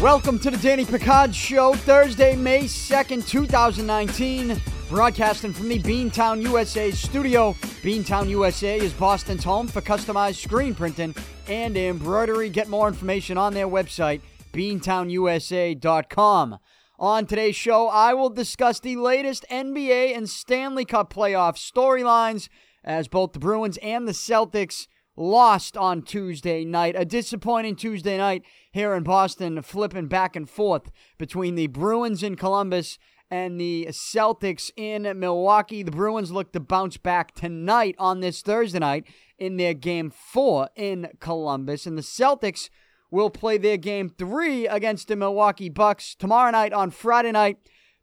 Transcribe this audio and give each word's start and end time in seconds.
Welcome 0.00 0.38
to 0.38 0.50
the 0.50 0.58
Danny 0.62 0.86
Picard 0.86 1.34
Show, 1.34 1.74
Thursday, 1.74 2.36
May 2.36 2.64
2nd, 2.64 3.28
2019. 3.28 4.58
Broadcasting 4.88 5.52
from 5.52 5.68
the 5.68 5.78
Beantown 5.80 6.40
USA 6.40 6.90
studio. 6.90 7.52
Beantown 7.82 8.30
USA 8.30 8.78
is 8.78 8.94
Boston's 8.94 9.44
home 9.44 9.66
for 9.66 9.82
customized 9.82 10.42
screen 10.42 10.74
printing 10.74 11.14
and 11.48 11.76
embroidery. 11.76 12.48
Get 12.48 12.68
more 12.68 12.88
information 12.88 13.36
on 13.36 13.52
their 13.52 13.68
website, 13.68 14.22
beantownusa.com. 14.54 16.58
On 16.98 17.26
today's 17.26 17.56
show, 17.56 17.88
I 17.88 18.14
will 18.14 18.30
discuss 18.30 18.80
the 18.80 18.96
latest 18.96 19.44
NBA 19.50 20.16
and 20.16 20.30
Stanley 20.30 20.86
Cup 20.86 21.12
playoff 21.12 21.56
storylines 21.56 22.48
as 22.86 23.08
both 23.08 23.32
the 23.32 23.38
Bruins 23.38 23.78
and 23.78 24.06
the 24.06 24.12
Celtics 24.12 24.86
lost 25.16 25.76
on 25.76 26.02
Tuesday 26.02 26.64
night. 26.64 26.94
A 26.96 27.04
disappointing 27.04 27.76
Tuesday 27.76 28.16
night 28.16 28.44
here 28.70 28.94
in 28.94 29.02
Boston, 29.02 29.60
flipping 29.62 30.06
back 30.06 30.36
and 30.36 30.48
forth 30.48 30.90
between 31.18 31.54
the 31.54 31.66
Bruins 31.66 32.22
in 32.22 32.36
Columbus 32.36 32.98
and 33.30 33.60
the 33.60 33.88
Celtics 33.90 34.70
in 34.76 35.02
Milwaukee. 35.18 35.82
The 35.82 35.90
Bruins 35.90 36.30
look 36.30 36.52
to 36.52 36.60
bounce 36.60 36.96
back 36.96 37.34
tonight 37.34 37.96
on 37.98 38.20
this 38.20 38.42
Thursday 38.42 38.78
night 38.78 39.06
in 39.38 39.56
their 39.56 39.74
game 39.74 40.10
four 40.10 40.68
in 40.76 41.08
Columbus. 41.18 41.86
And 41.86 41.98
the 41.98 42.02
Celtics 42.02 42.68
will 43.10 43.30
play 43.30 43.58
their 43.58 43.76
game 43.76 44.10
three 44.10 44.66
against 44.68 45.08
the 45.08 45.16
Milwaukee 45.16 45.68
Bucks 45.68 46.14
tomorrow 46.14 46.50
night 46.50 46.72
on 46.72 46.90
Friday 46.90 47.32
night 47.32 47.58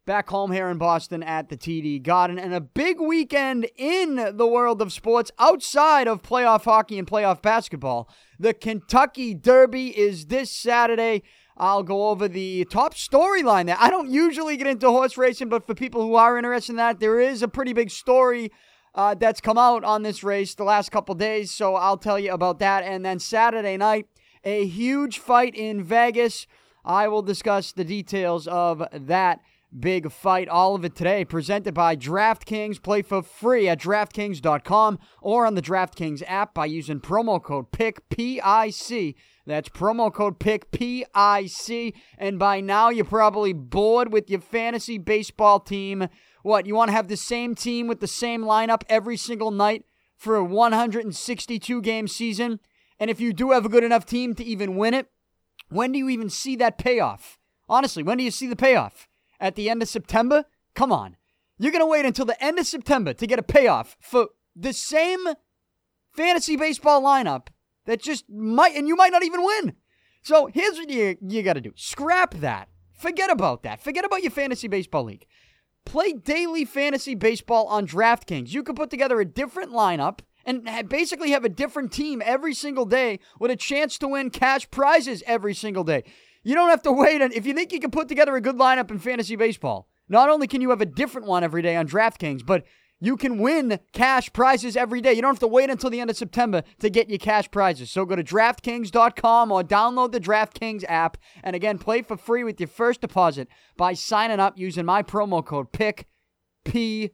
back 0.06 0.28
home 0.28 0.52
here 0.52 0.68
in 0.68 0.76
Boston 0.76 1.22
at 1.22 1.48
the 1.48 1.56
TD 1.56 2.02
Garden. 2.02 2.38
And 2.38 2.52
a 2.52 2.60
big 2.60 3.00
weekend 3.00 3.68
in 3.76 4.36
the 4.36 4.46
world 4.46 4.82
of 4.82 4.92
sports 4.92 5.30
outside 5.38 6.06
of 6.06 6.22
playoff 6.22 6.64
hockey 6.64 6.98
and 6.98 7.08
playoff 7.08 7.40
basketball. 7.40 8.08
The 8.38 8.52
Kentucky 8.52 9.34
Derby 9.34 9.96
is 9.98 10.26
this 10.26 10.50
Saturday. 10.50 11.22
I'll 11.56 11.82
go 11.82 12.08
over 12.08 12.28
the 12.28 12.66
top 12.66 12.94
storyline 12.94 13.66
there. 13.66 13.76
I 13.78 13.88
don't 13.88 14.10
usually 14.10 14.56
get 14.56 14.66
into 14.66 14.90
horse 14.90 15.16
racing, 15.16 15.48
but 15.48 15.66
for 15.66 15.74
people 15.74 16.02
who 16.02 16.16
are 16.16 16.36
interested 16.36 16.72
in 16.72 16.76
that, 16.76 17.00
there 17.00 17.20
is 17.20 17.42
a 17.42 17.48
pretty 17.48 17.72
big 17.72 17.90
story 17.90 18.50
uh, 18.94 19.14
that's 19.14 19.40
come 19.40 19.56
out 19.56 19.84
on 19.84 20.02
this 20.02 20.22
race 20.22 20.54
the 20.54 20.64
last 20.64 20.90
couple 20.90 21.14
days. 21.14 21.50
So 21.50 21.76
I'll 21.76 21.96
tell 21.96 22.18
you 22.18 22.32
about 22.32 22.58
that. 22.58 22.84
And 22.84 23.04
then 23.04 23.20
Saturday 23.20 23.76
night, 23.76 24.06
a 24.44 24.66
huge 24.66 25.18
fight 25.18 25.54
in 25.54 25.82
Vegas. 25.82 26.46
I 26.84 27.08
will 27.08 27.22
discuss 27.22 27.72
the 27.72 27.84
details 27.84 28.46
of 28.46 28.86
that 28.92 29.40
big 29.78 30.10
fight. 30.10 30.48
All 30.48 30.74
of 30.74 30.84
it 30.84 30.94
today, 30.94 31.24
presented 31.24 31.74
by 31.74 31.96
DraftKings. 31.96 32.82
Play 32.82 33.02
for 33.02 33.22
free 33.22 33.68
at 33.68 33.80
DraftKings.com 33.80 34.98
or 35.20 35.46
on 35.46 35.54
the 35.54 35.62
DraftKings 35.62 36.22
app 36.26 36.54
by 36.54 36.66
using 36.66 37.00
promo 37.00 37.42
code 37.42 37.72
PIC, 37.72 38.08
P-I-C. 38.08 39.16
That's 39.46 39.68
promo 39.68 40.12
code 40.12 40.38
PIC, 40.38 40.70
P-I-C. 40.70 41.94
And 42.18 42.38
by 42.38 42.60
now, 42.60 42.88
you're 42.88 43.04
probably 43.04 43.52
bored 43.52 44.12
with 44.12 44.30
your 44.30 44.40
fantasy 44.40 44.98
baseball 44.98 45.60
team. 45.60 46.08
What, 46.42 46.66
you 46.66 46.74
want 46.74 46.88
to 46.88 46.96
have 46.96 47.08
the 47.08 47.16
same 47.16 47.54
team 47.54 47.86
with 47.86 48.00
the 48.00 48.06
same 48.06 48.42
lineup 48.42 48.82
every 48.88 49.16
single 49.16 49.50
night 49.50 49.84
for 50.16 50.36
a 50.36 50.44
162 50.44 51.82
game 51.82 52.08
season? 52.08 52.60
And 52.98 53.10
if 53.10 53.20
you 53.20 53.32
do 53.32 53.50
have 53.50 53.66
a 53.66 53.68
good 53.68 53.84
enough 53.84 54.06
team 54.06 54.34
to 54.36 54.44
even 54.44 54.76
win 54.76 54.94
it, 54.94 55.08
when 55.68 55.92
do 55.92 55.98
you 55.98 56.08
even 56.08 56.30
see 56.30 56.56
that 56.56 56.78
payoff? 56.78 57.38
Honestly, 57.68 58.02
when 58.02 58.18
do 58.18 58.24
you 58.24 58.30
see 58.30 58.46
the 58.46 58.56
payoff? 58.56 59.08
At 59.44 59.56
the 59.56 59.68
end 59.68 59.82
of 59.82 59.88
September? 59.90 60.46
Come 60.74 60.90
on. 60.90 61.18
You're 61.58 61.70
going 61.70 61.82
to 61.82 61.86
wait 61.86 62.06
until 62.06 62.24
the 62.24 62.42
end 62.42 62.58
of 62.58 62.66
September 62.66 63.12
to 63.12 63.26
get 63.26 63.38
a 63.38 63.42
payoff 63.42 63.94
for 64.00 64.28
the 64.56 64.72
same 64.72 65.20
fantasy 66.12 66.56
baseball 66.56 67.02
lineup 67.02 67.48
that 67.84 68.00
just 68.00 68.24
might, 68.30 68.74
and 68.74 68.88
you 68.88 68.96
might 68.96 69.12
not 69.12 69.22
even 69.22 69.44
win. 69.44 69.74
So 70.22 70.46
here's 70.46 70.78
what 70.78 70.88
you, 70.88 71.18
you 71.20 71.42
got 71.42 71.52
to 71.52 71.60
do 71.60 71.72
scrap 71.76 72.32
that. 72.36 72.70
Forget 72.94 73.30
about 73.30 73.64
that. 73.64 73.82
Forget 73.82 74.06
about 74.06 74.22
your 74.22 74.30
fantasy 74.30 74.66
baseball 74.66 75.04
league. 75.04 75.26
Play 75.84 76.14
daily 76.14 76.64
fantasy 76.64 77.14
baseball 77.14 77.66
on 77.66 77.86
DraftKings. 77.86 78.48
You 78.54 78.62
can 78.62 78.74
put 78.74 78.88
together 78.88 79.20
a 79.20 79.26
different 79.26 79.72
lineup 79.72 80.20
and 80.46 80.66
basically 80.88 81.32
have 81.32 81.44
a 81.44 81.50
different 81.50 81.92
team 81.92 82.22
every 82.24 82.54
single 82.54 82.86
day 82.86 83.20
with 83.38 83.50
a 83.50 83.56
chance 83.56 83.98
to 83.98 84.08
win 84.08 84.30
cash 84.30 84.70
prizes 84.70 85.22
every 85.26 85.52
single 85.52 85.84
day. 85.84 86.02
You 86.44 86.54
don't 86.54 86.70
have 86.70 86.82
to 86.82 86.92
wait. 86.92 87.20
And 87.22 87.32
if 87.32 87.46
you 87.46 87.54
think 87.54 87.72
you 87.72 87.80
can 87.80 87.90
put 87.90 88.06
together 88.06 88.36
a 88.36 88.40
good 88.40 88.56
lineup 88.56 88.90
in 88.90 88.98
fantasy 88.98 89.34
baseball, 89.34 89.88
not 90.08 90.28
only 90.28 90.46
can 90.46 90.60
you 90.60 90.70
have 90.70 90.82
a 90.82 90.86
different 90.86 91.26
one 91.26 91.42
every 91.42 91.62
day 91.62 91.74
on 91.74 91.88
DraftKings, 91.88 92.44
but 92.44 92.64
you 93.00 93.16
can 93.16 93.38
win 93.38 93.80
cash 93.92 94.32
prizes 94.32 94.76
every 94.76 95.00
day. 95.00 95.12
You 95.12 95.22
don't 95.22 95.34
have 95.34 95.38
to 95.40 95.48
wait 95.48 95.68
until 95.68 95.90
the 95.90 96.00
end 96.00 96.10
of 96.10 96.16
September 96.16 96.62
to 96.78 96.88
get 96.88 97.08
your 97.08 97.18
cash 97.18 97.50
prizes. 97.50 97.90
So 97.90 98.04
go 98.04 98.16
to 98.16 98.22
DraftKings.com 98.22 99.50
or 99.50 99.62
download 99.62 100.12
the 100.12 100.20
DraftKings 100.20 100.84
app. 100.88 101.16
And 101.42 101.56
again, 101.56 101.78
play 101.78 102.02
for 102.02 102.16
free 102.16 102.44
with 102.44 102.60
your 102.60 102.68
first 102.68 103.00
deposit 103.00 103.48
by 103.76 103.94
signing 103.94 104.40
up 104.40 104.58
using 104.58 104.84
my 104.84 105.02
promo 105.02 105.44
code 105.44 105.72
PIC, 105.72 106.06
P 106.64 107.10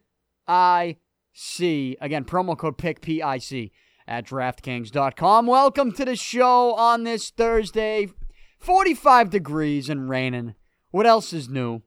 I 0.46 0.96
C. 1.32 1.96
Again, 2.00 2.24
promo 2.24 2.58
code 2.58 2.78
PIC, 2.78 3.00
P 3.00 3.22
I 3.22 3.38
C 3.38 3.72
at 4.06 4.26
DraftKings.com. 4.26 5.46
Welcome 5.46 5.92
to 5.92 6.04
the 6.04 6.16
show 6.16 6.74
on 6.74 7.04
this 7.04 7.30
Thursday. 7.30 8.08
45 8.60 9.30
degrees 9.30 9.88
and 9.88 10.08
raining. 10.08 10.54
What 10.90 11.06
else 11.06 11.32
is 11.32 11.48
new? 11.48 11.82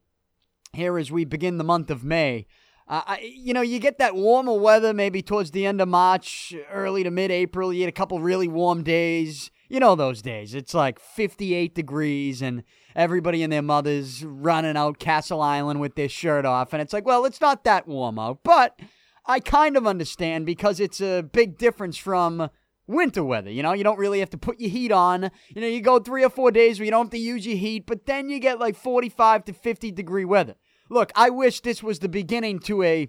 Here 0.72 0.98
as 0.98 1.10
we 1.10 1.24
begin 1.24 1.56
the 1.56 1.64
month 1.64 1.88
of 1.88 2.04
May. 2.04 2.46
Uh, 2.88 3.02
I, 3.06 3.32
you 3.34 3.54
know, 3.54 3.62
you 3.62 3.78
get 3.78 3.98
that 3.98 4.16
warmer 4.16 4.58
weather 4.58 4.92
maybe 4.92 5.22
towards 5.22 5.52
the 5.52 5.64
end 5.64 5.80
of 5.80 5.88
March, 5.88 6.52
early 6.70 7.04
to 7.04 7.10
mid 7.10 7.30
April. 7.30 7.72
You 7.72 7.80
get 7.80 7.88
a 7.88 7.92
couple 7.92 8.18
really 8.20 8.48
warm 8.48 8.82
days. 8.82 9.50
You 9.68 9.80
know 9.80 9.94
those 9.94 10.20
days. 10.20 10.54
It's 10.54 10.74
like 10.74 10.98
58 10.98 11.74
degrees 11.74 12.42
and 12.42 12.64
everybody 12.94 13.42
and 13.42 13.52
their 13.52 13.62
mothers 13.62 14.24
running 14.24 14.76
out 14.76 14.98
Castle 14.98 15.40
Island 15.40 15.80
with 15.80 15.94
their 15.94 16.08
shirt 16.08 16.44
off. 16.44 16.72
And 16.72 16.82
it's 16.82 16.92
like, 16.92 17.06
well, 17.06 17.24
it's 17.24 17.40
not 17.40 17.64
that 17.64 17.88
warm 17.88 18.18
out. 18.18 18.40
But 18.42 18.78
I 19.26 19.40
kind 19.40 19.76
of 19.76 19.86
understand 19.86 20.44
because 20.44 20.80
it's 20.80 21.00
a 21.00 21.22
big 21.22 21.56
difference 21.56 21.96
from 21.96 22.50
winter 22.86 23.24
weather. 23.24 23.50
You 23.50 23.62
know, 23.62 23.72
you 23.72 23.84
don't 23.84 23.98
really 23.98 24.20
have 24.20 24.30
to 24.30 24.38
put 24.38 24.60
your 24.60 24.70
heat 24.70 24.92
on. 24.92 25.30
You 25.48 25.60
know, 25.60 25.66
you 25.66 25.80
go 25.80 25.98
three 25.98 26.24
or 26.24 26.30
four 26.30 26.50
days 26.50 26.78
where 26.78 26.84
you 26.84 26.90
don't 26.90 27.06
have 27.06 27.10
to 27.12 27.18
use 27.18 27.46
your 27.46 27.56
heat, 27.56 27.86
but 27.86 28.06
then 28.06 28.28
you 28.28 28.38
get 28.38 28.58
like 28.58 28.76
45 28.76 29.44
to 29.46 29.52
50 29.52 29.90
degree 29.90 30.24
weather. 30.24 30.54
Look, 30.90 31.12
I 31.14 31.30
wish 31.30 31.60
this 31.60 31.82
was 31.82 31.98
the 31.98 32.08
beginning 32.08 32.58
to 32.60 32.82
a 32.82 33.08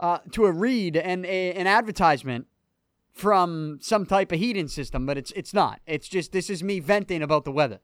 uh, 0.00 0.18
to 0.32 0.46
a 0.46 0.52
read 0.52 0.96
and 0.96 1.24
a, 1.24 1.52
an 1.52 1.66
advertisement 1.66 2.46
from 3.12 3.78
some 3.80 4.04
type 4.04 4.32
of 4.32 4.40
heating 4.40 4.68
system, 4.68 5.06
but 5.06 5.16
it's 5.16 5.30
it's 5.32 5.54
not. 5.54 5.80
It's 5.86 6.08
just 6.08 6.32
this 6.32 6.50
is 6.50 6.62
me 6.62 6.80
venting 6.80 7.22
about 7.22 7.44
the 7.44 7.52
weather. 7.52 7.78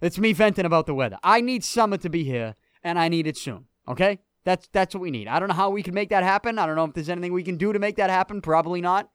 It's 0.00 0.18
me 0.18 0.32
venting 0.32 0.64
about 0.64 0.86
the 0.86 0.94
weather. 0.94 1.18
I 1.22 1.40
need 1.40 1.62
summer 1.62 1.98
to 1.98 2.08
be 2.08 2.24
here, 2.24 2.54
and 2.82 2.98
I 2.98 3.08
need 3.08 3.26
it 3.26 3.36
soon. 3.36 3.66
Okay, 3.86 4.20
that's 4.44 4.68
that's 4.72 4.94
what 4.94 5.02
we 5.02 5.10
need. 5.10 5.28
I 5.28 5.38
don't 5.38 5.48
know 5.48 5.54
how 5.54 5.68
we 5.68 5.82
can 5.82 5.94
make 5.94 6.08
that 6.08 6.22
happen. 6.22 6.58
I 6.58 6.66
don't 6.66 6.76
know 6.76 6.84
if 6.84 6.94
there's 6.94 7.10
anything 7.10 7.34
we 7.34 7.42
can 7.42 7.58
do 7.58 7.72
to 7.72 7.78
make 7.78 7.96
that 7.96 8.08
happen. 8.08 8.40
Probably 8.40 8.80
not, 8.80 9.10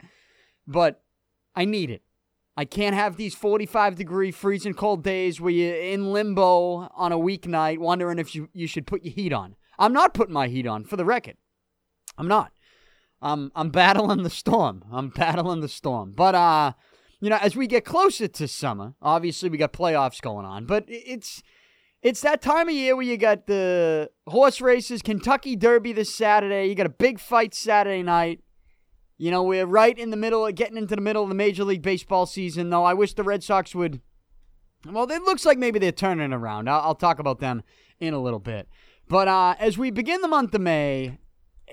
but 0.68 1.02
I 1.56 1.66
need 1.66 1.90
it. 1.90 2.04
I 2.60 2.66
can't 2.66 2.94
have 2.94 3.16
these 3.16 3.34
45 3.36 3.96
degree 3.96 4.32
freezing 4.32 4.74
cold 4.74 5.02
days 5.02 5.40
where 5.40 5.52
you're 5.52 5.76
in 5.76 6.12
limbo 6.12 6.90
on 6.94 7.14
a 7.14 7.18
weeknight 7.18 7.78
wondering 7.78 8.20
if 8.20 8.36
you, 8.36 8.50
you 8.52 8.68
should 8.68 8.86
put 8.86 9.04
your 9.04 9.14
heat 9.14 9.32
on. 9.32 9.56
I'm 9.78 9.94
not 9.94 10.14
putting 10.14 10.34
my 10.34 10.50
heat 10.50 10.68
on, 10.68 10.84
for 10.84 10.98
the 10.98 11.06
record. 11.06 11.38
I'm 12.18 12.28
not. 12.28 12.52
I'm, 13.22 13.52
I'm 13.56 13.70
battling 13.70 14.24
the 14.24 14.30
storm. 14.30 14.84
I'm 14.92 15.08
battling 15.08 15.62
the 15.62 15.70
storm. 15.70 16.12
But, 16.12 16.36
uh, 16.36 16.74
you 17.22 17.30
know, 17.30 17.38
as 17.38 17.56
we 17.56 17.66
get 17.66 17.86
closer 17.86 18.28
to 18.28 18.48
summer, 18.48 18.94
obviously 19.02 19.48
we 19.48 19.58
got 19.58 19.72
playoffs 19.72 20.22
going 20.22 20.46
on, 20.46 20.66
but 20.66 20.84
it's. 20.88 21.42
It's 22.02 22.22
that 22.22 22.42
time 22.42 22.70
of 22.70 22.74
year 22.74 22.96
where 22.96 23.04
you 23.04 23.18
got 23.18 23.46
the 23.46 24.10
horse 24.26 24.62
races, 24.62 25.02
Kentucky 25.02 25.58
Derby 25.58 25.92
this 25.92 26.16
Saturday. 26.16 26.68
You 26.68 26.74
got 26.74 26.86
a 26.86 26.90
big 26.90 27.20
fight 27.20 27.54
Saturday 27.54 28.04
night. 28.04 28.40
You 29.22 29.32
know, 29.32 29.44
we're 29.44 29.66
right 29.66 30.00
in 30.00 30.12
the 30.12 30.18
middle 30.18 30.48
of 30.48 30.56
getting 30.56 30.78
into 30.78 30.96
the 30.96 31.02
middle 31.02 31.24
of 31.24 31.28
the 31.28 31.36
Major 31.36 31.66
League 31.66 31.82
Baseball 31.82 32.26
season, 32.26 32.70
though. 32.70 32.86
I 32.86 32.94
wish 32.94 33.14
the 33.14 33.24
Red 33.24 33.44
Sox 33.44 33.76
would. 33.76 34.00
Well, 34.90 35.12
it 35.12 35.24
looks 35.24 35.46
like 35.46 35.58
maybe 35.58 35.78
they're 35.78 35.92
turning 35.92 36.32
around. 36.32 36.70
I'll, 36.70 36.80
I'll 36.80 36.96
talk 36.96 37.20
about 37.20 37.42
them 37.42 37.64
in 38.00 38.14
a 38.14 38.22
little 38.22 38.40
bit. 38.40 38.70
But 39.10 39.28
uh, 39.28 39.56
as 39.60 39.78
we 39.78 39.92
begin 39.92 40.22
the 40.22 40.30
month 40.30 40.56
of 40.56 40.62
May, 40.62 41.18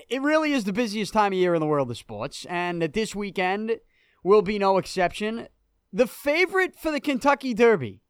it 0.09 0.21
really 0.21 0.51
is 0.51 0.65
the 0.65 0.73
busiest 0.73 1.13
time 1.13 1.31
of 1.31 1.39
year 1.39 1.53
in 1.55 1.61
the 1.61 1.67
world 1.67 1.89
of 1.89 1.97
sports. 1.97 2.45
And 2.49 2.81
this 2.81 3.15
weekend 3.15 3.77
will 4.25 4.41
be 4.41 4.59
no 4.59 4.77
exception. 4.77 5.47
The 5.93 6.05
favorite 6.05 6.75
for 6.75 6.91
the 6.91 6.99
Kentucky 6.99 7.53
Derby. 7.53 8.01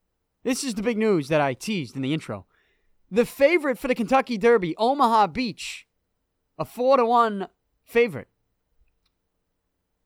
This 0.43 0.63
is 0.63 0.73
the 0.73 0.81
big 0.81 0.97
news 0.97 1.27
that 1.27 1.41
I 1.41 1.53
teased 1.53 1.95
in 1.95 2.01
the 2.01 2.13
intro. 2.13 2.47
The 3.11 3.25
favorite 3.25 3.77
for 3.77 3.87
the 3.87 3.95
Kentucky 3.95 4.39
Derby, 4.39 4.75
Omaha 4.77 5.27
Beach, 5.27 5.85
a 6.57 6.65
4 6.65 6.97
to 6.97 7.05
1 7.05 7.47
favorite. 7.85 8.29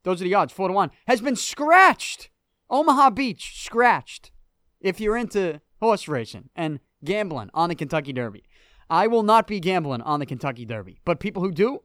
Those 0.04 0.22
are 0.22 0.26
the 0.26 0.36
odds, 0.36 0.54
four 0.54 0.68
to 0.68 0.74
one. 0.74 0.92
Has 1.08 1.22
been 1.22 1.36
scratched. 1.36 2.30
Omaha 2.70 3.12
Beach 3.12 3.64
scratched. 3.64 4.32
If 4.80 5.00
you're 5.00 5.18
into 5.18 5.62
horse 5.80 6.08
racing 6.08 6.50
and 6.56 6.80
gambling 7.04 7.50
on 7.54 7.70
the 7.70 7.76
Kentucky 7.76 8.14
Derby, 8.14 8.44
I 8.90 9.08
will 9.08 9.24
not 9.24 9.48
be 9.48 9.60
gambling 9.60 10.02
on 10.02 10.20
the 10.20 10.26
Kentucky 10.26 10.66
Derby. 10.66 11.00
But 11.06 11.20
people 11.20 11.44
who 11.44 11.52
do, 11.52 11.80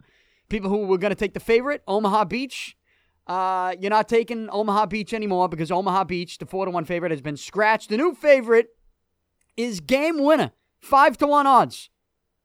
people 0.49 0.71
who 0.71 0.87
were 0.87 0.99
going 0.99 1.11
to 1.11 1.17
take 1.17 1.35
the 1.35 1.41
favorite, 1.41 1.83
Omaha 1.87 2.25
Beach, 2.25 2.77
Uh, 3.27 3.75
you're 3.81 3.91
not 3.91 4.09
taking 4.09 4.49
Omaha 4.51 4.87
Beach 4.87 5.13
anymore 5.13 5.49
because 5.49 5.73
Omaha 5.73 6.05
Beach, 6.05 6.39
the 6.39 6.47
four 6.47 6.65
to 6.65 6.71
one 6.71 6.85
favorite, 6.85 7.11
has 7.11 7.21
been 7.21 7.37
scratched. 7.37 7.89
The 7.89 7.97
new 7.97 8.15
favorite 8.15 8.69
is 9.57 9.81
game 9.81 10.23
winner, 10.23 10.53
five 10.79 11.19
to 11.19 11.27
one 11.27 11.47
odds. 11.47 11.91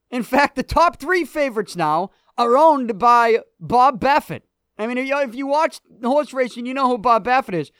In 0.09 0.23
fact, 0.23 0.56
the 0.56 0.63
top 0.63 1.00
three 1.00 1.23
favorites 1.23 1.75
now 1.75 2.09
are 2.35 2.57
owned 2.57 2.97
by 2.97 3.41
Bob 3.59 4.00
Baffert. 4.01 4.41
I 4.81 4.88
mean, 4.88 4.98
if 4.98 5.36
you 5.36 5.48
watch 5.48 5.80
horse 6.04 6.33
racing, 6.33 6.66
you 6.66 6.74
know 6.74 6.88
who 6.88 6.98
Bob 6.98 7.25
Baffert 7.25 7.54
is. 7.54 7.72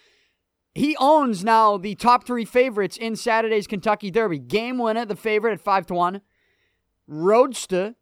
He 0.74 0.95
owns 1.00 1.44
now 1.44 1.77
the 1.77 1.95
top 1.95 2.25
three 2.25 2.45
favorites 2.45 2.95
in 2.95 3.15
Saturday's 3.15 3.68
Kentucky 3.68 4.12
Derby. 4.12 4.39
Game 4.39 4.77
winner, 4.77 5.06
the 5.06 5.15
favorite 5.15 5.53
at 5.53 5.62
five 5.62 5.86
to 5.88 5.94
one. 5.94 6.21
Roadster, 7.07 7.95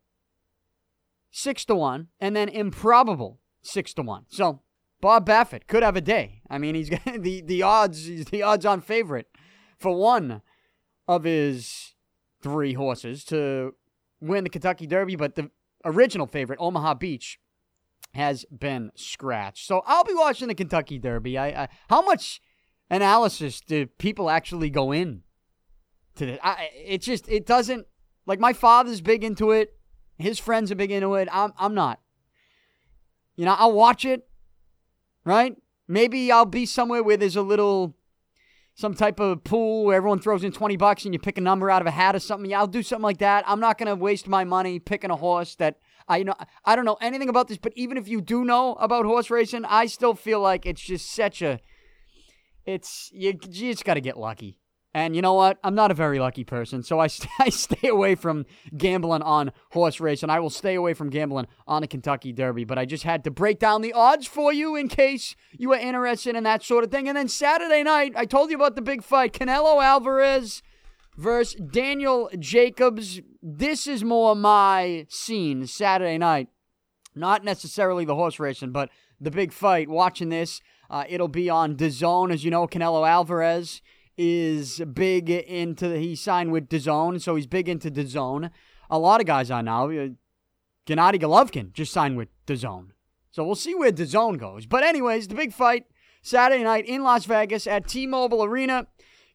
six 1.31 1.66
to 1.66 1.75
one, 1.75 2.10
and 2.19 2.36
then 2.36 2.50
Improbable, 2.50 3.40
six 3.62 3.94
to 3.96 4.04
one. 4.04 4.25
So 4.28 4.62
Bob 5.01 5.25
Baffert 5.25 5.68
could 5.68 5.81
have 5.81 5.96
a 5.96 6.01
day. 6.01 6.42
I 6.50 6.57
mean, 6.57 6.75
he's 6.75 6.90
got 7.06 7.24
the 7.24 7.42
the 7.42 7.63
odds. 7.63 8.06
He's 8.06 8.25
the 8.25 8.44
odds-on 8.44 8.81
favorite 8.81 9.28
for 9.78 9.96
one 9.96 10.42
of 11.07 11.24
his 11.24 11.96
three 12.42 12.74
horses 12.74 13.24
to 13.25 13.74
win 14.22 14.44
the 14.44 14.50
Kentucky 14.50 14.86
Derby, 14.86 15.16
but 15.16 15.36
the 15.36 15.50
original 15.86 16.28
favorite, 16.28 16.60
Omaha 16.62 16.96
Beach, 16.96 17.40
has 18.13 18.45
been 18.45 18.91
scratched. 18.95 19.67
So 19.67 19.83
I'll 19.85 20.03
be 20.03 20.13
watching 20.13 20.47
the 20.47 20.56
Kentucky 20.56 20.97
Derby. 20.97 21.38
I, 21.38 21.47
I 21.47 21.67
how 21.89 22.01
much 22.01 22.41
analysis 22.89 23.61
do 23.61 23.85
people 23.85 24.29
actually 24.29 24.69
go 24.69 24.91
in 24.91 25.21
to 26.15 26.25
this? 26.25 26.39
I, 26.44 26.69
it 26.73 27.01
just 27.01 27.29
it 27.29 27.45
doesn't 27.45 27.85
like 28.25 28.39
my 28.39 28.53
father's 28.53 29.01
big 29.01 29.23
into 29.23 29.51
it. 29.51 29.75
His 30.17 30.39
friends 30.39 30.71
are 30.71 30.75
big 30.75 30.91
into 30.91 31.15
it. 31.15 31.27
I'm 31.31 31.53
I'm 31.57 31.73
not. 31.73 32.00
You 33.35 33.45
know, 33.45 33.56
I'll 33.57 33.71
watch 33.71 34.06
it 34.06 34.29
right? 35.29 35.55
Maybe 35.88 36.31
I'll 36.31 36.45
be 36.45 36.65
somewhere 36.65 37.03
where 37.03 37.17
there's 37.17 37.35
a 37.35 37.41
little, 37.41 37.95
some 38.75 38.94
type 38.94 39.19
of 39.19 39.44
pool 39.44 39.85
where 39.85 39.97
everyone 39.97 40.19
throws 40.19 40.44
in 40.44 40.51
20 40.51 40.77
bucks 40.77 41.05
and 41.05 41.13
you 41.13 41.19
pick 41.19 41.38
a 41.38 41.41
number 41.41 41.69
out 41.69 41.81
of 41.81 41.88
a 41.88 41.91
hat 41.91 42.15
or 42.15 42.19
something. 42.19 42.50
Yeah, 42.50 42.59
I'll 42.59 42.67
do 42.67 42.83
something 42.83 43.03
like 43.03 43.19
that. 43.19 43.44
I'm 43.47 43.59
not 43.59 43.77
going 43.77 43.88
to 43.88 43.95
waste 43.95 44.27
my 44.27 44.44
money 44.44 44.79
picking 44.79 45.12
a 45.12 45.15
horse 45.15 45.55
that 45.55 45.77
I 46.09 46.23
know. 46.23 46.33
I 46.65 46.75
don't 46.75 46.85
know 46.85 46.97
anything 47.00 47.29
about 47.29 47.47
this, 47.47 47.59
but 47.59 47.71
even 47.75 47.95
if 47.95 48.07
you 48.07 48.19
do 48.19 48.44
know 48.44 48.73
about 48.73 49.06
horse 49.06 49.29
racing, 49.29 49.63
I 49.65 49.85
still 49.85 50.15
feel 50.15 50.41
like 50.41 50.65
it's 50.65 50.81
just 50.81 51.13
such 51.13 51.44
a, 51.44 51.59
it's, 52.65 53.11
you, 53.13 53.29
you 53.29 53.71
just 53.71 53.85
got 53.85 53.94
to 53.94 54.01
get 54.01 54.17
lucky. 54.17 54.57
And 54.91 55.15
you 55.15 55.21
know 55.21 55.35
what? 55.35 55.59
I'm 55.63 55.75
not 55.75 55.91
a 55.91 55.94
very 55.94 56.17
lucky 56.17 56.44
person, 56.44 56.81
so 56.81 57.00
I, 57.00 57.06
st- 57.07 57.29
I 57.39 57.50
stay 57.50 57.89
away 57.89 58.15
from 58.15 58.47
gambling 58.75 59.21
on 59.21 59.51
horse 59.71 60.00
racing. 60.00 60.31
I 60.31 60.39
will 60.39 60.50
stay 60.50 60.73
away 60.73 60.95
from 60.95 61.11
gambling 61.11 61.45
on 61.67 61.81
the 61.81 61.88
Kentucky 61.88 62.33
Derby. 62.33 62.63
But 62.63 62.79
I 62.79 62.85
just 62.85 63.03
had 63.03 63.23
to 63.25 63.31
break 63.31 63.59
down 63.59 63.81
the 63.81 63.94
odds 63.94 64.25
for 64.25 64.51
you 64.51 64.75
in 64.75 64.88
case 64.88 65.35
you 65.51 65.69
were 65.69 65.75
interested 65.75 66.35
in 66.35 66.44
that 66.45 66.63
sort 66.63 66.83
of 66.83 66.89
thing. 66.89 67.07
And 67.07 67.15
then 67.15 67.27
Saturday 67.27 67.83
night, 67.83 68.13
I 68.15 68.25
told 68.25 68.50
you 68.50 68.55
about 68.55 68.75
the 68.75 68.81
big 68.81 69.03
fight 69.03 69.33
Canelo 69.33 69.83
Alvarez 69.83 70.63
versus 71.19 71.60
Daniel 71.60 72.30
Jacobs. 72.39 73.19
This 73.44 73.88
is 73.88 74.04
more 74.04 74.36
my 74.36 75.06
scene 75.10 75.68
Saturday 75.68 76.18
night. 76.18 76.48
Not 77.13 77.44
necessarily 77.44 78.06
the 78.06 78.16
horse 78.16 78.39
racing, 78.39 78.71
but 78.71 78.89
the 79.19 79.31
big 79.31 79.51
fight. 79.51 79.89
Watching 79.89 80.30
this, 80.30 80.62
uh, 80.89 81.04
it'll 81.10 81.27
be 81.27 81.50
on 81.50 81.75
DAZN, 81.75 82.31
as 82.31 82.45
you 82.45 82.51
know, 82.51 82.68
Canelo 82.68 83.07
Alvarez 83.07 83.81
is 84.18 84.81
big 84.94 85.30
into 85.30 85.98
he 85.98 86.16
signed 86.16 86.51
with 86.51 86.69
DAZN, 86.69 87.22
so 87.22 87.36
he's 87.36 87.48
big 87.48 87.68
into 87.68 87.92
DAZN. 87.92 88.50
A 88.89 89.00
lot 89.00 89.19
of 89.19 89.27
guys 89.27 89.51
are 89.51 89.63
now. 89.63 89.89
Uh, 89.89 90.10
Gennady 90.88 91.22
Golovkin 91.22 91.74
just 91.74 91.92
signed 91.92 92.18
with 92.18 92.30
DAZN. 92.48 92.89
So 93.31 93.44
we'll 93.44 93.56
see 93.56 93.75
where 93.75 93.92
DAZN 93.92 94.39
goes. 94.39 94.65
But 94.65 94.83
anyways, 94.83 95.27
the 95.27 95.36
big 95.36 95.54
fight 95.54 95.86
Saturday 96.22 96.63
night 96.63 96.86
in 96.86 97.04
Las 97.04 97.25
Vegas 97.25 97.68
at 97.68 97.88
T-Mobile 97.88 98.44
Arena. 98.44 98.88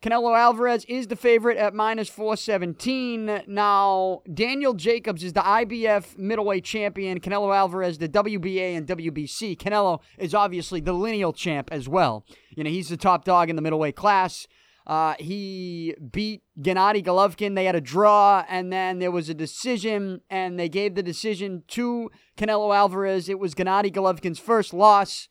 Canelo 0.05 0.39
Alvarez 0.39 0.85
is 0.85 1.07
the 1.07 1.17
favorite 1.17 1.57
at 1.57 1.73
minus 1.73 2.11
417. 2.11 3.45
Now, 3.47 4.21
Daniel 4.35 4.75
Jacobs 4.75 5.25
is 5.25 5.33
the 5.33 5.41
IBF 5.41 6.19
middleweight 6.19 6.63
champion. 6.63 7.21
Canelo 7.21 7.57
Alvarez, 7.57 7.97
the 7.97 8.09
WBA 8.11 8.77
and 8.77 8.87
WBC. 8.87 9.57
Canelo 9.57 10.01
is 10.19 10.35
obviously 10.35 10.83
the 10.83 10.93
lineal 10.93 11.33
champ 11.33 11.71
as 11.73 11.89
well. 11.89 12.27
You 12.55 12.65
know, 12.65 12.69
he's 12.69 12.91
the 12.91 12.99
top 12.99 13.25
dog 13.25 13.49
in 13.49 13.57
the 13.57 13.63
middleweight 13.63 13.97
class. 13.97 14.47
Uh, 14.87 15.15
he 15.19 15.95
beat 16.13 16.43
Gennady 16.61 17.03
Golovkin. 17.03 17.55
They 17.55 17.65
had 17.65 17.75
a 17.75 17.81
draw, 17.81 18.45
and 18.47 18.71
then 18.71 18.99
there 18.99 19.11
was 19.11 19.31
a 19.31 19.35
decision, 19.35 20.21
and 20.29 20.61
they 20.61 20.69
gave 20.69 20.97
the 20.97 21.03
decision 21.03 21.63
to 21.69 22.11
Canelo 22.37 22.77
Alvarez. 22.77 23.31
It 23.31 23.39
was 23.39 23.55
Gennady 23.55 23.91
Golovkin's 23.91 24.39
first 24.39 24.75
loss. 24.75 25.31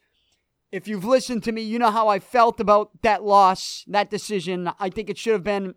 If 0.73 0.87
you've 0.87 1.05
listened 1.05 1.43
to 1.43 1.51
me, 1.51 1.61
you 1.61 1.77
know 1.77 1.91
how 1.91 2.07
I 2.07 2.17
felt 2.17 2.59
about 2.59 2.89
that 3.03 3.23
loss, 3.23 3.85
that 3.87 4.09
decision. 4.09 4.71
I 4.79 4.89
think 4.89 5.07
it 5.07 5.19
should 5.19 5.33
have 5.33 5.43
been 5.43 5.75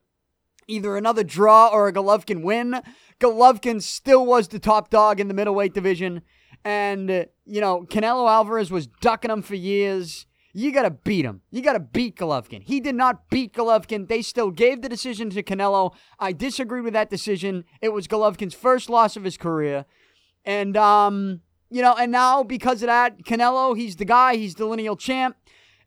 either 0.67 0.97
another 0.97 1.23
draw 1.23 1.69
or 1.69 1.87
a 1.87 1.93
Golovkin 1.93 2.43
win. 2.43 2.81
Golovkin 3.21 3.83
still 3.83 4.25
was 4.25 4.49
the 4.49 4.59
top 4.59 4.89
dog 4.89 5.21
in 5.21 5.29
the 5.29 5.35
middleweight 5.35 5.75
division. 5.75 6.23
And, 6.65 7.11
you 7.45 7.61
know, 7.61 7.83
Canelo 7.83 8.27
Alvarez 8.27 8.71
was 8.71 8.87
ducking 8.87 9.31
him 9.31 9.43
for 9.43 9.55
years 9.55 10.27
you 10.59 10.73
got 10.73 10.85
to 10.85 10.91
beat 10.91 11.27
him. 11.27 11.43
You 11.51 11.61
got 11.61 11.75
to 11.75 11.81
beat 11.81 12.17
Golovkin. 12.17 12.63
He 12.63 12.81
did 12.81 12.95
not 12.95 13.29
beat 13.29 13.53
Golovkin. 13.53 14.09
They 14.09 14.23
still 14.23 14.51
gave 14.51 14.81
the 14.81 14.89
decision 14.89 15.29
to 15.29 15.43
Canelo. 15.43 15.93
I 16.19 16.33
disagreed 16.33 16.83
with 16.83 16.95
that 16.95 17.11
decision. 17.11 17.65
It 17.83 17.91
was 17.91 18.09
Golovkin's 18.09 18.55
first 18.55 18.89
loss 18.89 19.19
of 19.19 19.25
his 19.25 19.37
career. 19.37 19.85
And, 20.47 20.75
um, 20.75 21.43
you 21.71 21.83
know, 21.83 21.95
and 21.95 22.13
now 22.13 22.43
because 22.43 22.83
of 22.83 22.87
that, 22.87 23.25
Canelo, 23.25 23.77
he's 23.77 23.97
the 23.97 24.05
guy, 24.05 24.37
he's 24.37 24.55
the 24.55 24.67
lineal 24.67 24.97
champ. 24.97 25.37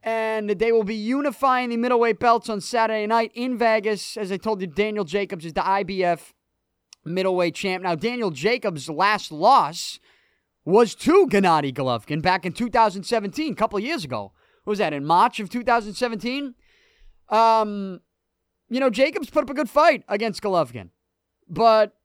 And 0.01 0.51
they 0.51 0.71
will 0.71 0.85
be 0.85 0.95
unifying 0.95 1.69
the 1.69 1.77
middleweight 1.77 2.19
belts 2.19 2.47
on 2.47 2.61
Saturday 2.61 3.05
night 3.05 3.31
in 3.35 3.57
Vegas. 3.57 4.15
As 4.15 4.31
I 4.31 4.37
told 4.37 4.61
you, 4.61 4.67
Daniel 4.67 5.03
Jacobs 5.03 5.43
is 5.43 5.51
the 5.51 5.61
IBF 5.61 6.31
middleweight 7.03 7.55
champ. 7.55 7.83
Now, 7.83 7.95
Daniel 7.95 8.31
Jacobs' 8.31 8.89
last 8.89 9.29
loss 9.29 9.99
was 10.63 10.95
to 10.95 11.27
Gennady 11.27 11.73
Golovkin 11.73 12.21
back 12.21 12.45
in 12.45 12.53
2017, 12.53 13.51
a 13.51 13.55
couple 13.55 13.77
years 13.79 14.05
ago 14.05 14.31
was 14.69 14.79
that 14.79 14.93
in 14.93 15.03
March 15.03 15.39
of 15.39 15.49
2017? 15.49 16.53
Um, 17.29 17.99
you 18.69 18.79
know, 18.79 18.89
Jacobs 18.89 19.29
put 19.29 19.43
up 19.43 19.49
a 19.49 19.53
good 19.53 19.69
fight 19.69 20.03
against 20.07 20.41
Golovkin, 20.41 20.89
but 21.49 21.97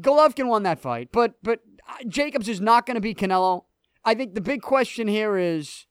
Golovkin 0.00 0.48
won 0.48 0.64
that 0.64 0.80
fight. 0.80 1.10
But 1.12 1.34
but 1.42 1.60
Jacobs 2.06 2.48
is 2.48 2.60
not 2.60 2.86
going 2.86 2.96
to 2.96 3.00
be 3.00 3.14
Canelo. 3.14 3.64
I 4.04 4.14
think 4.14 4.34
the 4.34 4.40
big 4.40 4.62
question 4.62 5.08
here 5.08 5.36
is, 5.36 5.86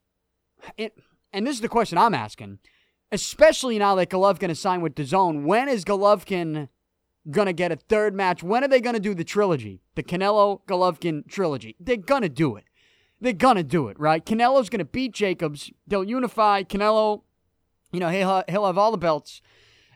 it, 0.78 0.94
and 1.34 1.46
this 1.46 1.56
is 1.56 1.62
the 1.62 1.70
question 1.70 1.98
I'm 1.98 2.14
asking, 2.14 2.60
especially 3.12 3.78
now 3.78 3.95
that 3.95 4.10
Golovkin 4.10 4.56
signed 4.56 4.81
with 4.81 4.95
DAZN. 4.95 5.44
When 5.44 5.69
is 5.69 5.86
Golovkin 5.86 6.69
gonna 7.30 7.54
get 7.54 7.71
a 7.71 7.76
third 7.76 8.16
match? 8.16 8.42
When 8.42 8.64
are 8.64 8.68
they 8.68 8.81
gonna 8.81 9.00
do 9.00 9.14
the 9.14 9.24
trilogy, 9.24 9.81
the 9.95 10.04
Canelo 10.04 10.62
Golovkin 10.68 11.28
trilogy? 11.28 11.76
They're 11.80 11.98
gonna 11.98 12.30
do 12.30 12.56
it 12.56 12.64
they're 13.19 13.33
gonna 13.33 13.64
do 13.64 13.88
it, 13.88 14.00
right? 14.00 14.24
Canelo's 14.24 14.69
gonna 14.69 14.86
beat 14.86 15.14
Jacobs. 15.14 15.71
They'll 15.88 16.04
unify. 16.04 16.64
Canelo, 16.64 17.24
you 17.92 18.00
know, 18.00 18.10
he'll 18.10 18.44
he'll 18.48 18.66
have 18.66 18.78
all 18.78 18.92
the 18.92 18.98
belts. 18.98 19.42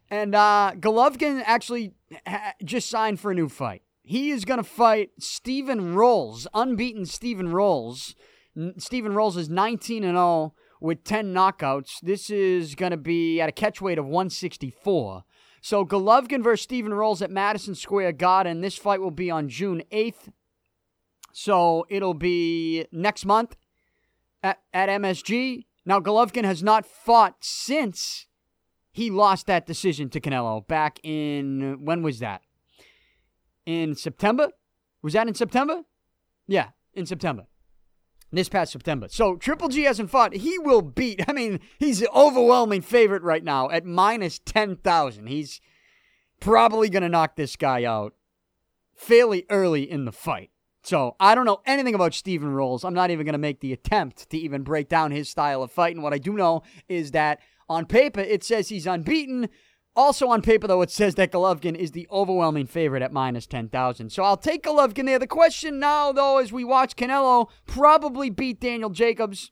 And 0.10 0.36
uh, 0.36 0.74
Golovkin 0.76 1.42
actually 1.46 1.94
ha- 2.28 2.54
just 2.64 2.90
signed 2.90 3.20
for 3.20 3.32
a 3.32 3.36
new 3.36 3.48
fight. 3.48 3.84
He 4.04 4.32
is 4.32 4.46
gonna 4.46 4.64
fight 4.64 5.12
Steven 5.20 5.94
Rolls, 5.94 6.48
unbeaten 6.54 7.06
Steven 7.06 7.52
Rolls. 7.52 8.16
N- 8.58 8.74
Steven 8.78 9.14
Rolls 9.14 9.38
is 9.38 9.50
19 9.50 10.04
and 10.04 10.18
0 10.18 10.54
with 10.80 11.04
10 11.04 11.34
knockouts. 11.34 12.00
This 12.02 12.30
is 12.30 12.76
gonna 12.76 12.98
be 12.98 13.40
at 13.40 13.50
a 13.50 13.52
catchweight 13.52 14.00
of 14.00 14.06
164. 14.06 15.24
So 15.62 15.86
Golovkin 15.86 16.44
versus 16.44 16.64
Steven 16.64 16.94
Rolls 16.94 17.22
at 17.22 17.30
Madison 17.30 17.76
Square 17.76 18.14
Garden. 18.14 18.62
This 18.62 18.78
fight 18.78 19.00
will 19.00 19.12
be 19.12 19.30
on 19.30 19.48
June 19.48 19.84
8th. 19.92 20.30
So 21.32 21.86
it'll 21.90 22.16
be 22.16 22.88
next 22.92 23.26
month 23.26 23.56
at, 24.44 24.60
at 24.74 24.90
MSG. 24.90 25.66
Now, 25.86 26.00
Golovkin 26.00 26.44
has 26.44 26.62
not 26.62 26.86
fought 26.86 27.38
since 27.42 28.28
he 28.92 29.10
lost 29.10 29.48
that 29.48 29.66
decision 29.66 30.10
to 30.10 30.20
Canelo 30.20 30.68
back 30.68 31.00
in, 31.04 31.78
when 31.84 32.04
was 32.04 32.20
that? 32.20 32.42
In 33.66 33.96
September? 33.96 34.50
Was 35.02 35.14
that 35.14 35.28
in 35.28 35.36
September? 35.36 35.82
Yeah, 36.48 36.70
in 36.94 37.06
September. 37.06 37.48
This 38.32 38.50
past 38.50 38.72
September. 38.72 39.08
So 39.10 39.36
Triple 39.36 39.68
G 39.68 39.84
hasn't 39.84 40.10
fought. 40.10 40.34
He 40.34 40.58
will 40.60 40.82
beat. 40.82 41.22
I 41.28 41.34
mean, 41.34 41.60
he's 41.80 42.00
the 42.00 42.10
overwhelming 42.12 42.82
favorite 42.82 43.24
right 43.24 43.44
now 43.44 43.70
at 43.70 43.86
minus 43.86 44.40
10,000. 44.40 45.28
He's 45.28 45.60
probably 46.40 46.90
going 46.90 47.04
to 47.04 47.10
knock 47.10 47.36
this 47.36 47.56
guy 47.56 47.84
out 47.84 48.14
fairly 48.96 49.46
early 49.50 49.90
in 49.90 50.06
the 50.06 50.12
fight. 50.12 50.52
So 50.84 51.16
I 51.20 51.36
don't 51.36 51.46
know 51.46 51.62
anything 51.66 51.94
about 51.94 52.14
Steven 52.14 52.52
Rolls. 52.54 52.84
I'm 52.84 52.94
not 52.94 53.12
even 53.12 53.26
going 53.26 53.34
to 53.34 53.40
make 53.40 53.60
the 53.60 53.74
attempt 53.74 54.30
to 54.30 54.38
even 54.38 54.64
break 54.64 54.90
down 54.90 55.12
his 55.12 55.30
style 55.30 55.62
of 55.62 55.72
fighting. 55.72 56.02
What 56.02 56.14
I 56.14 56.18
do 56.18 56.34
know 56.34 56.64
is 56.88 57.12
that 57.12 57.40
on 57.70 57.86
paper 57.86 58.20
it 58.22 58.44
says 58.44 58.70
he's 58.70 58.88
unbeaten. 58.88 59.50
Also 59.96 60.28
on 60.30 60.42
paper 60.42 60.68
though 60.68 60.82
it 60.82 60.90
says 60.90 61.16
that 61.16 61.32
Golovkin 61.32 61.76
is 61.76 61.92
the 61.92 62.08
overwhelming 62.12 62.66
favorite 62.66 63.02
at 63.02 63.12
minus 63.12 63.46
10,000. 63.46 64.10
So 64.12 64.24
I'll 64.24 64.38
take 64.38 64.64
Golovkin 64.64 65.06
there. 65.06 65.20
The 65.20 65.28
question 65.28 65.80
now 65.80 66.12
though 66.12 66.38
as 66.38 66.54
we 66.54 66.64
watch 66.64 66.96
Canelo 66.96 67.50
probably 67.66 68.30
beat 68.30 68.60
Daniel 68.62 68.90
Jacobs 68.90 69.52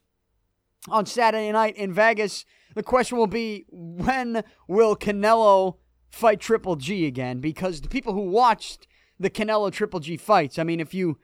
on 0.88 1.06
Saturday 1.06 1.52
night 1.52 1.76
in 1.76 1.92
Vegas. 1.92 2.44
The 2.74 2.82
question 2.82 3.18
will 3.18 3.26
be 3.26 3.66
when 3.70 4.44
will 4.68 4.96
Canelo 4.96 5.76
fight 6.08 6.40
Triple 6.40 6.76
G 6.76 7.06
again? 7.06 7.40
Because 7.40 7.80
the 7.80 7.88
people 7.88 8.14
who 8.14 8.22
watched 8.22 8.86
the 9.18 9.30
Canelo 9.30 9.70
Triple 9.70 10.00
G 10.00 10.16
fights, 10.16 10.58
I 10.58 10.64
mean, 10.64 10.80
if 10.80 10.94
you 10.94 11.18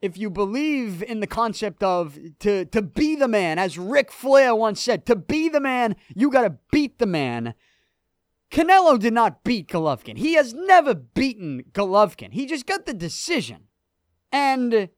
if 0.00 0.16
you 0.16 0.30
believe 0.30 1.02
in 1.02 1.20
the 1.20 1.26
concept 1.26 1.82
of 1.82 2.18
to 2.40 2.64
to 2.66 2.82
be 2.82 3.16
the 3.16 3.28
man, 3.28 3.58
as 3.58 3.78
Ric 3.78 4.12
Flair 4.12 4.54
once 4.54 4.80
said, 4.80 5.06
to 5.06 5.16
be 5.16 5.48
the 5.48 5.60
man, 5.60 5.96
you 6.14 6.30
got 6.30 6.42
to 6.42 6.56
beat 6.70 6.98
the 6.98 7.06
man. 7.06 7.54
Canelo 8.50 8.98
did 8.98 9.12
not 9.12 9.44
beat 9.44 9.68
Golovkin. 9.68 10.16
He 10.16 10.34
has 10.34 10.54
never 10.54 10.94
beaten 10.94 11.64
Golovkin. 11.72 12.32
He 12.32 12.46
just 12.46 12.66
got 12.66 12.86
the 12.86 12.94
decision. 12.94 13.64
And 14.32 14.88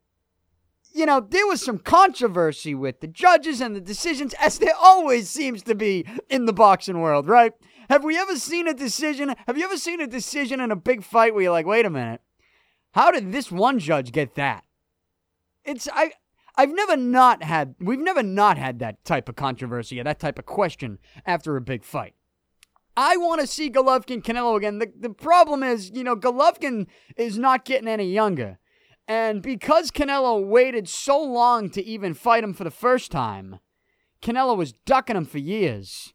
you 0.93 1.07
know, 1.07 1.21
there 1.21 1.47
was 1.47 1.65
some 1.65 1.79
controversy 1.79 2.75
with 2.75 3.01
the 3.01 3.07
judges 3.07 3.61
and 3.61 3.77
the 3.77 3.81
decisions, 3.81 4.35
as 4.41 4.59
there 4.59 4.75
always 4.81 5.31
seems 5.31 5.63
to 5.65 5.75
be 5.75 6.05
in 6.29 6.47
the 6.47 6.53
boxing 6.53 7.01
world, 7.01 7.29
right? 7.29 7.53
Have 7.89 8.05
we 8.05 8.19
ever 8.19 8.37
seen 8.37 8.69
a 8.69 8.75
decision? 8.75 9.35
Have 9.47 9.57
you 9.57 9.65
ever 9.65 9.77
seen 9.77 10.01
a 10.01 10.07
decision 10.07 10.61
in 10.61 10.71
a 10.71 10.77
big 10.77 11.03
fight 11.03 11.35
where 11.35 11.45
you're 11.45 11.53
like, 11.53 11.67
wait 11.67 11.87
a 11.87 11.91
minute, 11.91 12.21
how 12.93 13.11
did 13.11 13.33
this 13.33 13.51
one 13.51 13.79
judge 13.79 14.13
get 14.13 14.35
that? 14.35 14.65
It's 15.65 15.89
I 15.93 16.13
I've 16.57 16.73
never 16.73 16.97
not 16.97 17.43
had 17.43 17.75
we've 17.81 18.01
never 18.01 18.23
not 18.23 18.59
had 18.59 18.79
that 18.81 19.05
type 19.05 19.29
of 19.29 19.37
controversy 19.37 20.01
or 20.01 20.05
that 20.05 20.21
type 20.21 20.39
of 20.39 20.47
question 20.47 20.99
after 21.25 21.57
a 21.57 21.61
big 21.61 21.85
fight. 21.85 22.15
I 22.97 23.17
want 23.17 23.41
to 23.41 23.47
see 23.47 23.71
Golovkin 23.71 24.23
Canelo 24.23 24.57
again. 24.57 24.79
The 24.79 24.93
the 24.99 25.11
problem 25.11 25.63
is, 25.63 25.91
you 25.95 26.05
know, 26.05 26.17
Golovkin 26.17 26.87
is 27.17 27.39
not 27.39 27.65
getting 27.65 27.89
any 27.89 28.11
younger. 28.13 28.59
And 29.09 29.43
because 29.43 29.91
Canelo 29.91 30.47
waited 30.47 30.89
so 30.89 31.21
long 31.21 31.71
to 31.71 31.85
even 31.85 32.15
fight 32.15 32.45
him 32.45 32.55
for 32.55 32.63
the 32.65 32.71
first 32.71 33.11
time, 33.11 33.59
Canelo 34.23 34.57
was 34.57 34.73
ducking 34.73 35.17
him 35.17 35.25
for 35.25 35.39
years. 35.39 36.15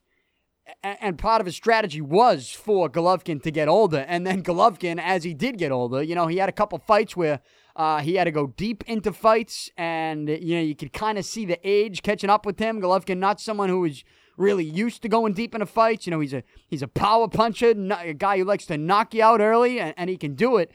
And 0.82 1.18
part 1.20 1.42
of 1.42 1.46
his 1.46 1.56
strategy 1.56 2.02
was 2.02 2.50
for 2.50 2.90
Golovkin 2.90 3.44
to 3.44 3.52
get 3.52 3.68
older. 3.68 4.06
And 4.08 4.26
then 4.26 4.44
Golovkin, 4.44 5.00
as 5.00 5.24
he 5.24 5.34
did 5.34 5.58
get 5.58 5.72
older, 5.72 6.02
you 6.02 6.16
know, 6.16 6.28
he 6.28 6.38
had 6.38 6.50
a 6.50 6.54
couple 6.54 6.80
fights 6.80 7.16
where 7.16 7.42
uh, 7.76 8.00
he 8.00 8.16
had 8.16 8.24
to 8.24 8.32
go 8.32 8.48
deep 8.48 8.84
into 8.88 9.14
fights. 9.14 9.70
And, 9.78 10.28
you 10.28 10.56
know, 10.56 10.62
you 10.62 10.76
could 10.76 10.94
kind 10.94 11.18
of 11.18 11.26
see 11.26 11.46
the 11.46 11.60
age 11.68 12.02
catching 12.02 12.30
up 12.32 12.46
with 12.46 12.58
him. 12.58 12.82
Golovkin, 12.82 13.18
not 13.18 13.40
someone 13.40 13.70
who 13.70 13.82
was 13.82 14.04
really 14.38 14.66
used 14.66 15.02
to 15.02 15.10
going 15.10 15.34
deep 15.34 15.54
in 15.56 15.62
into 15.62 15.72
fights. 15.72 16.06
You 16.06 16.12
know, 16.12 16.20
he's 16.20 16.34
a 16.34 16.44
he's 16.68 16.82
a 16.82 16.88
power 16.88 17.28
puncher, 17.28 17.72
a 17.72 18.14
guy 18.14 18.38
who 18.38 18.44
likes 18.44 18.66
to 18.68 18.78
knock 18.78 19.14
you 19.14 19.24
out 19.24 19.42
early, 19.42 19.80
and, 19.80 19.94
and 19.98 20.10
he 20.10 20.18
can 20.18 20.36
do 20.36 20.58
it. 20.58 20.72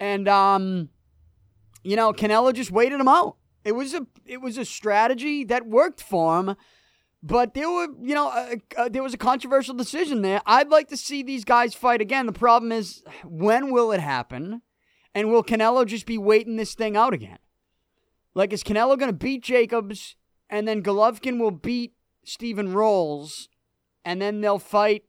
And 0.00 0.28
um, 0.28 0.88
you 1.82 1.96
know, 1.96 2.12
Canelo 2.12 2.52
just 2.52 2.70
waited 2.70 3.00
him 3.00 3.08
out. 3.08 3.36
It 3.64 3.72
was 3.72 3.94
a 3.94 4.06
it 4.26 4.40
was 4.40 4.58
a 4.58 4.64
strategy 4.64 5.44
that 5.44 5.66
worked 5.66 6.02
for 6.02 6.40
him, 6.40 6.56
but 7.22 7.54
there 7.54 7.70
were 7.70 7.88
you 8.02 8.14
know 8.14 8.28
uh, 8.28 8.56
uh, 8.76 8.88
there 8.88 9.02
was 9.02 9.14
a 9.14 9.18
controversial 9.18 9.74
decision 9.74 10.22
there. 10.22 10.40
I'd 10.46 10.68
like 10.68 10.88
to 10.88 10.96
see 10.96 11.22
these 11.22 11.44
guys 11.44 11.74
fight 11.74 12.00
again. 12.00 12.26
The 12.26 12.32
problem 12.32 12.72
is 12.72 13.02
when 13.24 13.72
will 13.72 13.92
it 13.92 14.00
happen, 14.00 14.62
and 15.14 15.30
will 15.30 15.44
Canelo 15.44 15.86
just 15.86 16.06
be 16.06 16.18
waiting 16.18 16.56
this 16.56 16.74
thing 16.74 16.96
out 16.96 17.14
again? 17.14 17.38
Like 18.34 18.52
is 18.52 18.64
Canelo 18.64 18.98
going 18.98 19.10
to 19.10 19.16
beat 19.16 19.42
Jacobs, 19.42 20.16
and 20.50 20.66
then 20.66 20.82
Golovkin 20.82 21.38
will 21.38 21.52
beat 21.52 21.94
Steven 22.24 22.72
Rolls, 22.72 23.48
and 24.04 24.20
then 24.20 24.40
they'll 24.40 24.58
fight 24.58 25.04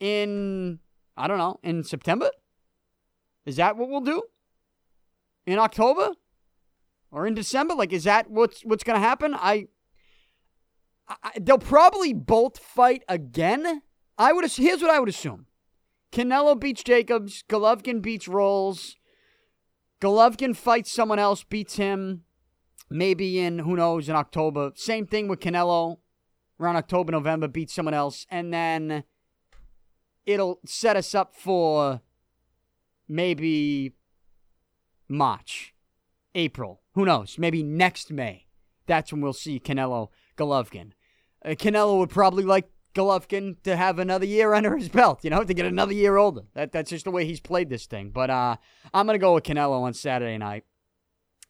in 0.00 0.80
I 1.16 1.26
don't 1.26 1.38
know 1.38 1.58
in 1.62 1.84
September. 1.84 2.30
Is 3.46 3.56
that 3.56 3.76
what 3.76 3.88
we'll 3.88 4.00
do? 4.00 4.22
in 5.46 5.58
October 5.58 6.12
or 7.10 7.26
in 7.26 7.34
December? 7.34 7.74
Like, 7.74 7.92
is 7.92 8.04
that 8.04 8.30
what's 8.30 8.62
what's 8.62 8.84
going 8.84 9.00
to 9.00 9.06
happen? 9.06 9.34
I, 9.34 9.68
I, 11.08 11.32
they'll 11.40 11.58
probably 11.58 12.12
both 12.12 12.58
fight 12.58 13.02
again. 13.08 13.82
I 14.18 14.32
would. 14.32 14.50
Here's 14.50 14.82
what 14.82 14.90
I 14.90 15.00
would 15.00 15.08
assume: 15.08 15.46
Canelo 16.12 16.58
beats 16.58 16.82
Jacobs, 16.82 17.44
Golovkin 17.48 18.00
beats 18.00 18.28
Rolls, 18.28 18.96
Golovkin 20.00 20.56
fights 20.56 20.92
someone 20.92 21.18
else, 21.18 21.44
beats 21.44 21.76
him, 21.76 22.22
maybe 22.90 23.38
in 23.38 23.60
who 23.60 23.76
knows 23.76 24.08
in 24.08 24.16
October. 24.16 24.72
Same 24.74 25.06
thing 25.06 25.28
with 25.28 25.40
Canelo, 25.40 25.98
around 26.60 26.76
October, 26.76 27.12
November, 27.12 27.48
beat 27.48 27.70
someone 27.70 27.94
else, 27.94 28.26
and 28.30 28.52
then 28.52 29.04
it'll 30.26 30.60
set 30.64 30.96
us 30.96 31.14
up 31.14 31.34
for 31.34 32.00
maybe 33.08 33.92
March, 35.08 35.74
April. 36.34 36.82
Who 36.94 37.04
knows? 37.04 37.38
Maybe 37.38 37.62
next 37.62 38.10
May. 38.10 38.46
That's 38.86 39.12
when 39.12 39.20
we'll 39.20 39.32
see 39.32 39.58
Canelo 39.58 40.08
Golovkin. 40.36 40.92
Uh, 41.44 41.50
Canelo 41.50 41.98
would 41.98 42.10
probably 42.10 42.44
like 42.44 42.68
Golovkin 42.94 43.56
to 43.64 43.76
have 43.76 43.98
another 43.98 44.26
year 44.26 44.54
under 44.54 44.76
his 44.76 44.88
belt, 44.88 45.24
you 45.24 45.30
know, 45.30 45.42
to 45.42 45.54
get 45.54 45.66
another 45.66 45.92
year 45.92 46.16
older. 46.16 46.42
That 46.54 46.72
that's 46.72 46.90
just 46.90 47.04
the 47.04 47.10
way 47.10 47.24
he's 47.24 47.40
played 47.40 47.68
this 47.68 47.86
thing. 47.86 48.10
But 48.10 48.30
uh, 48.30 48.56
I'm 48.92 49.06
gonna 49.06 49.18
go 49.18 49.34
with 49.34 49.44
Canelo 49.44 49.82
on 49.82 49.94
Saturday 49.94 50.38
night 50.38 50.64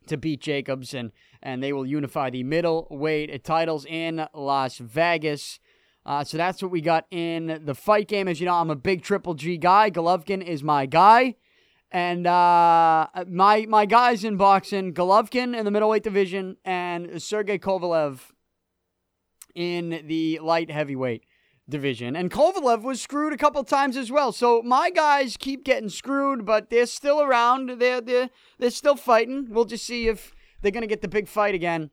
to 0.06 0.16
beat 0.16 0.40
Jacobs, 0.40 0.94
and 0.94 1.12
and 1.42 1.62
they 1.62 1.72
will 1.72 1.86
unify 1.86 2.30
the 2.30 2.42
middleweight 2.42 3.44
titles 3.44 3.84
in 3.84 4.26
Las 4.34 4.78
Vegas. 4.78 5.60
Uh, 6.06 6.22
so 6.22 6.36
that's 6.36 6.62
what 6.62 6.70
we 6.70 6.80
got 6.80 7.06
in 7.10 7.60
the 7.64 7.74
fight 7.74 8.08
game. 8.08 8.28
As 8.28 8.40
you 8.40 8.46
know, 8.46 8.54
I'm 8.54 8.70
a 8.70 8.76
big 8.76 9.02
Triple 9.02 9.34
G 9.34 9.56
guy. 9.56 9.90
Golovkin 9.90 10.42
is 10.42 10.62
my 10.62 10.86
guy. 10.86 11.36
And 11.90 12.26
uh, 12.26 13.06
my 13.28 13.66
my 13.68 13.86
guys 13.86 14.24
in 14.24 14.36
boxing, 14.36 14.92
Golovkin 14.94 15.56
in 15.56 15.64
the 15.64 15.70
middleweight 15.70 16.02
division 16.02 16.56
and 16.64 17.22
Sergey 17.22 17.58
Kovalev 17.58 18.32
in 19.54 20.02
the 20.06 20.40
light 20.40 20.70
heavyweight 20.70 21.24
division. 21.68 22.16
And 22.16 22.30
Kovalev 22.30 22.82
was 22.82 23.00
screwed 23.00 23.32
a 23.32 23.36
couple 23.36 23.62
times 23.64 23.96
as 23.96 24.10
well. 24.10 24.32
So 24.32 24.62
my 24.62 24.90
guys 24.90 25.36
keep 25.36 25.64
getting 25.64 25.88
screwed, 25.88 26.44
but 26.44 26.70
they're 26.70 26.86
still 26.86 27.20
around. 27.20 27.80
They're 27.80 28.00
they're 28.00 28.30
they're 28.58 28.70
still 28.70 28.96
fighting. 28.96 29.46
We'll 29.50 29.64
just 29.64 29.86
see 29.86 30.08
if 30.08 30.34
they're 30.60 30.72
gonna 30.72 30.86
get 30.86 31.02
the 31.02 31.08
big 31.08 31.28
fight 31.28 31.54
again 31.54 31.90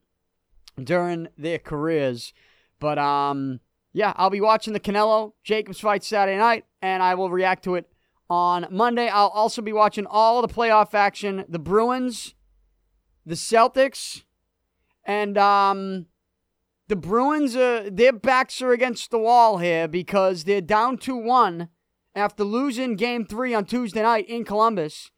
during 0.81 1.27
their 1.37 1.59
careers. 1.59 2.33
But 2.79 2.97
um 2.97 3.59
yeah, 3.93 4.13
I'll 4.15 4.29
be 4.29 4.41
watching 4.41 4.73
the 4.73 4.79
Canelo 4.79 5.33
Jacobs 5.43 5.79
fight 5.79 6.03
Saturday 6.03 6.37
night, 6.37 6.65
and 6.81 7.03
I 7.03 7.15
will 7.15 7.29
react 7.29 7.63
to 7.65 7.75
it 7.75 7.91
on 8.29 8.65
Monday. 8.71 9.09
I'll 9.09 9.27
also 9.27 9.61
be 9.61 9.73
watching 9.73 10.05
all 10.05 10.41
the 10.41 10.47
playoff 10.47 10.93
action 10.93 11.43
the 11.49 11.59
Bruins, 11.59 12.33
the 13.25 13.35
Celtics, 13.35 14.23
and 15.05 15.37
um, 15.37 16.05
the 16.91 16.97
Bruins, 16.97 17.55
uh, 17.55 17.89
their 17.89 18.11
backs 18.11 18.61
are 18.61 18.73
against 18.73 19.11
the 19.11 19.17
wall 19.17 19.59
here 19.59 19.87
because 19.87 20.43
they're 20.43 20.59
down 20.59 20.97
2 20.97 21.15
1 21.15 21.69
after 22.13 22.43
losing 22.43 22.97
game 22.97 23.25
three 23.25 23.53
on 23.53 23.63
Tuesday 23.63 24.01
night 24.01 24.27
in 24.27 24.43
Columbus. 24.43 25.09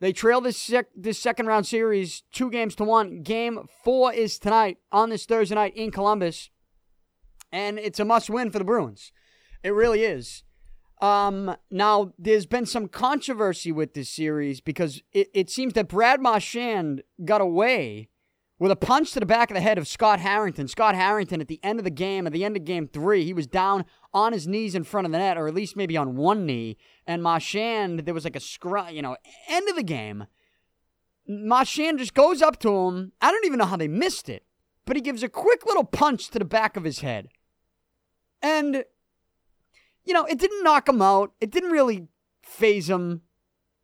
They 0.00 0.12
trail 0.12 0.40
this, 0.40 0.56
sec- 0.56 0.88
this 0.96 1.20
second 1.20 1.46
round 1.46 1.68
series 1.68 2.24
two 2.32 2.50
games 2.50 2.74
to 2.74 2.84
one. 2.84 3.22
Game 3.22 3.60
four 3.84 4.12
is 4.12 4.40
tonight 4.40 4.78
on 4.90 5.10
this 5.10 5.24
Thursday 5.24 5.54
night 5.54 5.76
in 5.76 5.92
Columbus. 5.92 6.50
And 7.52 7.78
it's 7.78 8.00
a 8.00 8.04
must 8.04 8.28
win 8.28 8.50
for 8.50 8.58
the 8.58 8.64
Bruins. 8.64 9.12
It 9.62 9.72
really 9.72 10.02
is. 10.02 10.42
Um, 11.00 11.54
now, 11.70 12.12
there's 12.18 12.46
been 12.46 12.66
some 12.66 12.88
controversy 12.88 13.70
with 13.70 13.94
this 13.94 14.10
series 14.10 14.60
because 14.60 15.00
it, 15.12 15.28
it 15.32 15.48
seems 15.48 15.74
that 15.74 15.86
Brad 15.86 16.20
Marchand 16.20 17.04
got 17.24 17.40
away 17.40 18.08
with 18.58 18.70
a 18.70 18.76
punch 18.76 19.12
to 19.12 19.20
the 19.20 19.26
back 19.26 19.50
of 19.50 19.54
the 19.54 19.60
head 19.60 19.78
of 19.78 19.88
Scott 19.88 20.20
Harrington. 20.20 20.68
Scott 20.68 20.94
Harrington, 20.94 21.40
at 21.40 21.48
the 21.48 21.60
end 21.62 21.78
of 21.78 21.84
the 21.84 21.90
game, 21.90 22.26
at 22.26 22.32
the 22.32 22.44
end 22.44 22.56
of 22.56 22.64
game 22.64 22.86
three, 22.86 23.24
he 23.24 23.34
was 23.34 23.46
down 23.46 23.84
on 24.12 24.32
his 24.32 24.46
knees 24.46 24.74
in 24.74 24.84
front 24.84 25.06
of 25.06 25.12
the 25.12 25.18
net, 25.18 25.36
or 25.36 25.48
at 25.48 25.54
least 25.54 25.76
maybe 25.76 25.96
on 25.96 26.16
one 26.16 26.46
knee. 26.46 26.76
And 27.06 27.22
Marchand, 27.22 28.00
there 28.00 28.14
was 28.14 28.24
like 28.24 28.36
a 28.36 28.40
scrum, 28.40 28.94
you 28.94 29.02
know, 29.02 29.16
end 29.48 29.68
of 29.68 29.76
the 29.76 29.82
game. 29.82 30.26
Marchand 31.26 31.98
just 31.98 32.14
goes 32.14 32.42
up 32.42 32.58
to 32.60 32.74
him. 32.74 33.12
I 33.20 33.30
don't 33.30 33.44
even 33.44 33.58
know 33.58 33.66
how 33.66 33.76
they 33.76 33.88
missed 33.88 34.28
it, 34.28 34.44
but 34.84 34.96
he 34.96 35.02
gives 35.02 35.22
a 35.22 35.28
quick 35.28 35.66
little 35.66 35.84
punch 35.84 36.28
to 36.30 36.38
the 36.38 36.44
back 36.44 36.76
of 36.76 36.84
his 36.84 37.00
head. 37.00 37.28
And 38.40 38.84
you 40.04 40.12
know, 40.12 40.24
it 40.24 40.38
didn't 40.38 40.62
knock 40.62 40.88
him 40.88 41.02
out. 41.02 41.32
It 41.40 41.50
didn't 41.50 41.70
really 41.70 42.08
faze 42.42 42.88
him. 42.90 43.22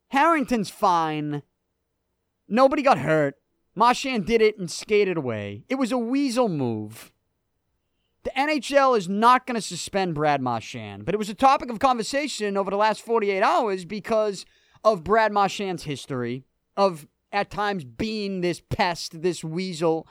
Harrington's 0.09 0.71
fine. 0.71 1.43
Nobody 2.47 2.83
got 2.83 2.99
hurt. 2.99 3.37
Marchand 3.75 4.27
did 4.27 4.43
it 4.43 4.59
and 4.59 4.71
skated 4.71 5.17
away. 5.17 5.65
It 5.69 5.77
was 5.77 5.93
a 5.93 5.99
weasel 5.99 6.49
move. 6.49 7.13
The 8.23 8.31
NHL 8.37 8.99
is 8.99 9.09
not 9.09 9.47
going 9.47 9.55
to 9.55 9.63
suspend 9.63 10.15
Brad 10.15 10.43
Marchand, 10.43 11.07
but 11.07 11.15
it 11.15 11.19
was 11.19 11.31
a 11.31 11.35
topic 11.35 11.71
of 11.71 11.79
conversation 11.79 12.57
over 12.57 12.71
the 12.71 12.77
last 12.77 13.01
48 13.03 13.43
hours 13.43 13.85
because 13.85 14.45
of 14.85 15.05
Brad 15.05 15.33
Marchand's 15.33 15.85
history 15.85 16.45
of 16.77 17.07
at 17.33 17.51
times 17.51 17.85
being 17.85 18.41
this 18.41 18.61
pest, 18.61 19.23
this 19.23 19.43
weasel. 19.45 20.07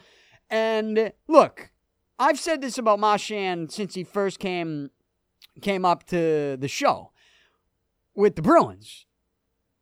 And 0.50 1.12
look, 1.28 1.72
I've 2.18 2.40
said 2.40 2.62
this 2.62 2.78
about 2.78 3.00
Marchand 3.00 3.72
since 3.72 3.94
he 3.94 4.04
first 4.04 4.40
came 4.40 4.90
came 5.62 5.84
up 5.84 6.06
to 6.06 6.58
the 6.58 6.68
show 6.68 7.12
with 8.16 8.36
the 8.36 8.42
Bruins. 8.42 9.06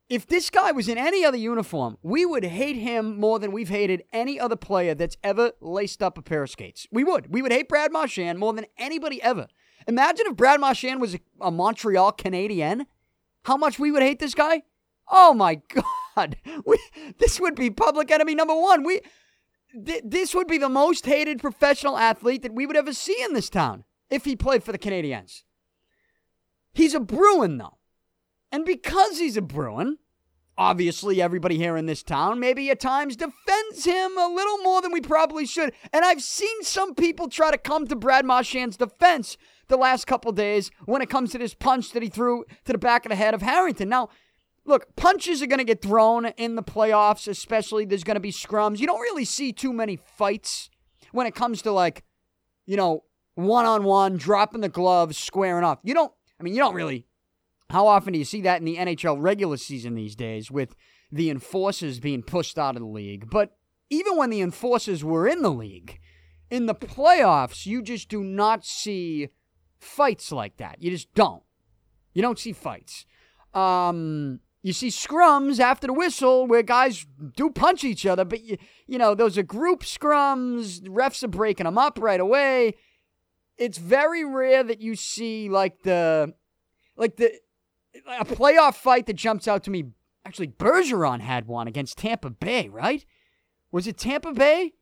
If 0.08 0.26
this 0.26 0.48
guy 0.48 0.72
was 0.72 0.88
in 0.88 0.96
any 0.96 1.22
other 1.24 1.36
uniform, 1.36 1.98
we 2.02 2.24
would 2.24 2.44
hate 2.44 2.76
him 2.76 3.20
more 3.20 3.38
than 3.38 3.52
we've 3.52 3.68
hated 3.68 4.04
any 4.12 4.40
other 4.40 4.56
player 4.56 4.94
that's 4.94 5.18
ever 5.22 5.52
laced 5.60 6.02
up 6.02 6.16
a 6.16 6.22
pair 6.22 6.42
of 6.42 6.50
skates. 6.50 6.86
We 6.90 7.04
would. 7.04 7.32
We 7.32 7.42
would 7.42 7.52
hate 7.52 7.68
Brad 7.68 7.92
Marchand 7.92 8.38
more 8.38 8.54
than 8.54 8.64
anybody 8.78 9.22
ever. 9.22 9.48
Imagine 9.86 10.26
if 10.26 10.36
Brad 10.36 10.60
Marchand 10.60 11.00
was 11.00 11.14
a, 11.14 11.20
a 11.40 11.50
Montreal 11.50 12.12
Canadien. 12.12 12.86
How 13.44 13.58
much 13.58 13.78
we 13.78 13.90
would 13.90 14.02
hate 14.02 14.18
this 14.18 14.34
guy? 14.34 14.62
Oh 15.10 15.34
my 15.34 15.60
God. 16.16 16.36
We, 16.64 16.78
this 17.18 17.38
would 17.38 17.54
be 17.54 17.70
public 17.70 18.10
enemy 18.10 18.34
number 18.34 18.54
one. 18.54 18.84
We 18.84 19.00
th- 19.84 20.02
this 20.04 20.34
would 20.34 20.46
be 20.46 20.58
the 20.58 20.68
most 20.68 21.06
hated 21.06 21.38
professional 21.38 21.98
athlete 21.98 22.42
that 22.42 22.54
we 22.54 22.66
would 22.66 22.76
ever 22.76 22.92
see 22.92 23.16
in 23.22 23.34
this 23.34 23.50
town 23.50 23.84
if 24.10 24.24
he 24.24 24.36
played 24.36 24.64
for 24.64 24.72
the 24.72 24.78
Canadiens. 24.78 25.42
He's 26.72 26.94
a 26.94 27.00
Bruin, 27.00 27.58
though. 27.58 27.77
And 28.50 28.64
because 28.64 29.18
he's 29.18 29.36
a 29.36 29.42
Bruin, 29.42 29.98
obviously 30.56 31.22
everybody 31.22 31.56
here 31.56 31.76
in 31.76 31.86
this 31.86 32.02
town 32.02 32.40
maybe 32.40 32.68
at 32.70 32.80
times 32.80 33.16
defends 33.16 33.84
him 33.84 34.18
a 34.18 34.26
little 34.28 34.58
more 34.58 34.82
than 34.82 34.92
we 34.92 35.00
probably 35.00 35.46
should. 35.46 35.72
And 35.92 36.04
I've 36.04 36.22
seen 36.22 36.62
some 36.62 36.94
people 36.94 37.28
try 37.28 37.50
to 37.50 37.58
come 37.58 37.86
to 37.86 37.96
Brad 37.96 38.24
Marchand's 38.24 38.76
defense 38.76 39.36
the 39.68 39.76
last 39.76 40.06
couple 40.06 40.32
days 40.32 40.70
when 40.86 41.02
it 41.02 41.10
comes 41.10 41.30
to 41.32 41.38
this 41.38 41.54
punch 41.54 41.92
that 41.92 42.02
he 42.02 42.08
threw 42.08 42.44
to 42.64 42.72
the 42.72 42.78
back 42.78 43.04
of 43.04 43.10
the 43.10 43.16
head 43.16 43.34
of 43.34 43.42
Harrington. 43.42 43.88
Now, 43.88 44.08
look, 44.64 44.96
punches 44.96 45.42
are 45.42 45.46
going 45.46 45.58
to 45.58 45.64
get 45.64 45.82
thrown 45.82 46.26
in 46.26 46.56
the 46.56 46.62
playoffs, 46.62 47.28
especially 47.28 47.84
there's 47.84 48.04
going 48.04 48.16
to 48.16 48.20
be 48.20 48.32
scrums. 48.32 48.78
You 48.78 48.86
don't 48.86 49.00
really 49.00 49.24
see 49.24 49.52
too 49.52 49.72
many 49.72 49.96
fights 49.96 50.70
when 51.12 51.26
it 51.26 51.34
comes 51.34 51.62
to 51.62 51.72
like, 51.72 52.04
you 52.66 52.76
know, 52.76 53.04
one 53.34 53.64
on 53.64 53.84
one, 53.84 54.16
dropping 54.16 54.62
the 54.62 54.68
gloves, 54.68 55.16
squaring 55.16 55.64
off. 55.64 55.78
You 55.84 55.94
don't, 55.94 56.12
I 56.40 56.42
mean, 56.42 56.54
you 56.54 56.60
don't 56.60 56.74
really 56.74 57.06
how 57.70 57.86
often 57.86 58.12
do 58.12 58.18
you 58.18 58.24
see 58.24 58.40
that 58.42 58.60
in 58.60 58.64
the 58.64 58.76
NHL 58.76 59.20
regular 59.20 59.56
season 59.56 59.94
these 59.94 60.16
days 60.16 60.50
with 60.50 60.74
the 61.12 61.30
enforcers 61.30 62.00
being 62.00 62.22
pushed 62.22 62.58
out 62.58 62.76
of 62.76 62.82
the 62.82 62.88
league? 62.88 63.28
But 63.30 63.56
even 63.90 64.16
when 64.16 64.30
the 64.30 64.40
enforcers 64.40 65.04
were 65.04 65.26
in 65.26 65.42
the 65.42 65.50
league, 65.50 65.98
in 66.50 66.66
the 66.66 66.74
playoffs, 66.74 67.66
you 67.66 67.82
just 67.82 68.08
do 68.08 68.22
not 68.22 68.64
see 68.64 69.28
fights 69.78 70.32
like 70.32 70.56
that. 70.56 70.80
You 70.80 70.90
just 70.90 71.12
don't. 71.14 71.42
You 72.14 72.22
don't 72.22 72.38
see 72.38 72.52
fights. 72.52 73.04
Um, 73.54 74.40
you 74.62 74.72
see 74.72 74.88
scrums 74.88 75.60
after 75.60 75.86
the 75.86 75.92
whistle 75.92 76.46
where 76.46 76.62
guys 76.62 77.06
do 77.36 77.50
punch 77.50 77.84
each 77.84 78.06
other, 78.06 78.24
but 78.24 78.42
you, 78.42 78.56
you 78.86 78.98
know, 78.98 79.14
those 79.14 79.38
are 79.38 79.42
group 79.42 79.82
scrums. 79.82 80.80
Refs 80.82 81.22
are 81.22 81.28
breaking 81.28 81.64
them 81.64 81.78
up 81.78 81.98
right 82.00 82.20
away. 82.20 82.74
It's 83.56 83.78
very 83.78 84.24
rare 84.24 84.62
that 84.62 84.80
you 84.80 84.94
see 84.94 85.48
like 85.48 85.82
the, 85.82 86.34
like 86.96 87.16
the, 87.16 87.32
a 87.94 88.24
playoff 88.24 88.74
fight 88.74 89.06
that 89.06 89.16
jumps 89.16 89.48
out 89.48 89.64
to 89.64 89.70
me. 89.70 89.84
Actually, 90.24 90.48
Bergeron 90.48 91.20
had 91.20 91.46
one 91.46 91.68
against 91.68 91.98
Tampa 91.98 92.30
Bay, 92.30 92.68
right? 92.68 93.04
Was 93.70 93.86
it 93.86 93.98
Tampa 93.98 94.32
Bay 94.32 94.72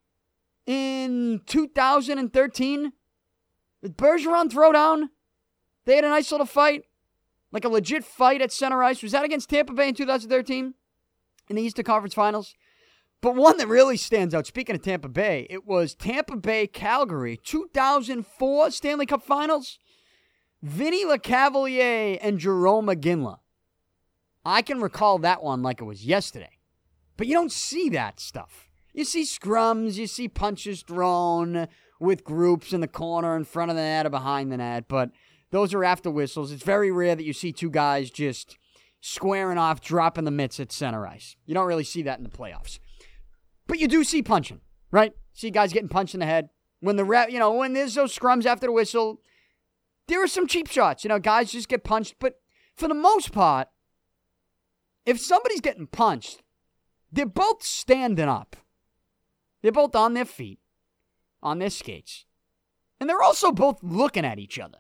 in 0.66 1.40
2013? 1.46 2.92
Did 3.82 3.96
Bergeron 3.96 4.50
throw 4.50 4.72
down? 4.72 5.10
They 5.84 5.96
had 5.96 6.04
a 6.04 6.08
nice 6.08 6.30
little 6.32 6.46
fight, 6.46 6.84
like 7.52 7.64
a 7.64 7.68
legit 7.68 8.04
fight 8.04 8.42
at 8.42 8.52
center 8.52 8.82
ice. 8.82 9.02
Was 9.02 9.12
that 9.12 9.25
against 9.25 9.48
Tampa 9.48 9.72
Bay 9.72 9.88
in 9.88 9.94
2013 9.94 10.75
in 11.48 11.56
the 11.56 11.62
Eastern 11.62 11.84
Conference 11.84 12.14
Finals? 12.14 12.54
But 13.20 13.36
one 13.36 13.56
that 13.58 13.68
really 13.68 13.96
stands 13.96 14.34
out, 14.34 14.46
speaking 14.46 14.75
of 14.75 14.82
Tampa 14.82 15.08
Bay, 15.08 15.46
it 15.48 15.66
was 15.66 15.94
Tampa 15.94 16.36
Bay 16.36 16.66
Calgary 16.66 17.38
2004 17.42 18.70
Stanley 18.70 19.06
Cup 19.06 19.22
Finals. 19.22 19.78
Vinny 20.66 21.04
Lecavalier 21.04 22.18
and 22.20 22.40
Jarome 22.40 22.92
Iginla. 22.92 23.38
I 24.44 24.62
can 24.62 24.80
recall 24.80 25.18
that 25.18 25.40
one 25.40 25.62
like 25.62 25.80
it 25.80 25.85
was 25.85 26.04
yesterday. 26.04 26.58
But 27.16 27.28
you 27.28 27.35
don't 27.35 27.52
see 27.52 27.88
that 27.90 28.18
stuff. 28.18 28.68
You 28.92 29.04
see 29.04 29.23
scrums, 29.23 29.94
you 29.94 30.08
see 30.08 30.26
punches 30.26 30.82
thrown 30.82 31.68
with 32.00 32.25
groups 32.25 32.73
in 32.73 32.80
the 32.80 32.88
corner, 32.88 33.37
in 33.37 33.44
front 33.44 33.70
of 33.70 33.76
the 33.76 33.82
net, 33.82 34.06
or 34.06 34.11
behind 34.11 34.50
the 34.50 34.56
net, 34.56 34.87
but 34.88 35.12
those 35.52 35.73
are 35.73 35.85
after 35.85 36.11
whistles. 36.11 36.50
It's 36.50 36.64
very 36.64 36.90
rare 36.90 37.14
that 37.14 37.25
you 37.25 37.32
see 37.32 37.52
two 37.52 37.71
guys 37.71 38.10
just 38.10 38.58
squaring 39.00 39.58
off, 39.58 39.80
dropping 39.80 40.25
the 40.25 40.32
mitts 40.32 40.58
at 40.58 40.73
center 40.73 41.06
ice. 41.06 41.36
You 41.47 41.54
don't 41.54 41.69
really 41.69 41.84
see 41.84 42.02
that 42.02 42.19
in 42.19 42.25
the 42.25 42.28
playoffs. 42.28 42.80
But 43.69 43.78
you 43.78 43.86
do 43.86 44.02
see 44.02 44.21
punching, 44.21 44.62
right? 44.91 45.12
See 45.32 45.50
guys 45.50 45.73
getting 45.73 45.88
punched 45.88 46.14
in 46.14 46.21
the 46.21 46.26
head. 46.26 46.49
When 46.80 46.97
the 46.97 47.04
ref, 47.04 47.30
you 47.30 47.38
know, 47.38 47.52
when 47.52 47.73
there's 47.73 47.95
those 47.95 48.17
scrums 48.19 48.47
after 48.47 48.67
the 48.67 48.73
whistle, 48.73 49.21
there 50.08 50.23
are 50.23 50.28
some 50.28 50.47
cheap 50.47 50.69
shots. 50.69 51.04
You 51.04 51.08
know, 51.08 51.19
guys 51.19 51.52
just 51.52 51.69
get 51.69 51.84
punched. 51.84 52.16
But 52.19 52.40
for 52.75 52.88
the 52.88 52.95
most 52.95 53.32
part, 53.32 53.69
if 55.04 55.21
somebody's 55.21 55.60
getting 55.60 55.86
punched, 55.86 56.42
they're 57.10 57.26
both 57.26 57.62
standing 57.62 58.28
up. 58.28 58.56
They're 59.62 59.73
both 59.73 59.95
on 59.95 60.14
their 60.14 60.25
feet, 60.25 60.60
on 61.42 61.58
their 61.58 61.71
skates. 61.71 62.25
And 63.00 63.08
they're 63.08 63.23
also 63.23 63.52
both 63.52 63.78
looking 63.82 64.25
at 64.25 64.38
each 64.38 64.58
other. 64.58 64.78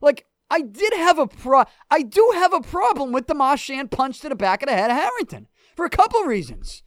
Like, 0.00 0.26
I 0.50 0.60
did 0.60 0.92
have 0.94 1.18
a 1.18 1.26
pro 1.26 1.64
I 1.90 2.02
do 2.02 2.32
have 2.34 2.52
a 2.52 2.60
problem 2.60 3.12
with 3.12 3.26
the 3.26 3.34
Marchand 3.34 3.90
punch 3.90 4.20
to 4.20 4.28
the 4.28 4.36
back 4.36 4.62
of 4.62 4.68
the 4.68 4.74
head 4.74 4.90
of 4.90 4.96
Harrington 4.96 5.48
for 5.74 5.84
a 5.84 5.90
couple 5.90 6.22
reasons. 6.22 6.82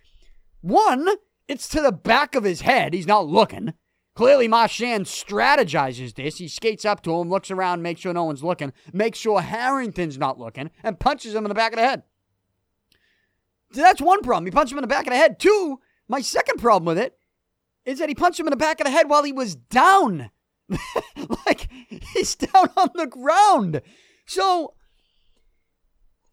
One, 0.61 1.07
it's 1.47 1.67
to 1.69 1.81
the 1.81 1.91
back 1.91 2.35
of 2.35 2.43
his 2.43 2.61
head. 2.61 2.93
He's 2.93 3.07
not 3.07 3.27
looking. 3.27 3.73
Clearly, 4.19 4.49
Marchand 4.49 5.05
strategizes 5.05 6.13
this. 6.13 6.39
He 6.39 6.49
skates 6.49 6.84
up 6.84 7.01
to 7.03 7.21
him, 7.21 7.29
looks 7.29 7.51
around, 7.51 7.82
makes 7.82 8.01
sure 8.01 8.12
no 8.12 8.25
one's 8.25 8.43
looking, 8.43 8.73
makes 8.91 9.17
sure 9.17 9.39
Harrington's 9.39 10.17
not 10.17 10.38
looking, 10.38 10.71
and 10.84 10.99
punches 10.99 11.34
him 11.34 11.45
in 11.45 11.47
the 11.47 11.55
back 11.55 11.71
of 11.71 11.77
the 11.77 11.88
head. 11.88 12.03
So 13.71 13.79
that's 13.79 14.01
one 14.01 14.21
problem. 14.21 14.43
He 14.43 14.51
punched 14.51 14.73
him 14.73 14.77
in 14.77 14.82
the 14.82 14.89
back 14.89 15.08
of 15.08 15.12
the 15.12 15.17
head. 15.17 15.39
Two, 15.39 15.79
my 16.10 16.19
second 16.19 16.60
problem 16.60 16.84
with 16.84 16.97
it 16.97 17.17
is 17.86 17.99
that 17.99 18.10
he 18.10 18.13
punched 18.13 18.38
him 18.38 18.47
in 18.47 18.51
the 18.51 18.58
back 18.58 18.82
of 18.82 18.86
the 18.88 18.91
head 18.91 19.10
while 19.10 19.23
he 19.23 19.32
was 19.32 19.55
down. 19.55 20.32
like, 21.45 21.69
he's 22.13 22.36
down 22.36 22.71
on 22.75 22.89
the 22.95 23.08
ground. 23.08 23.82
So, 24.25 24.73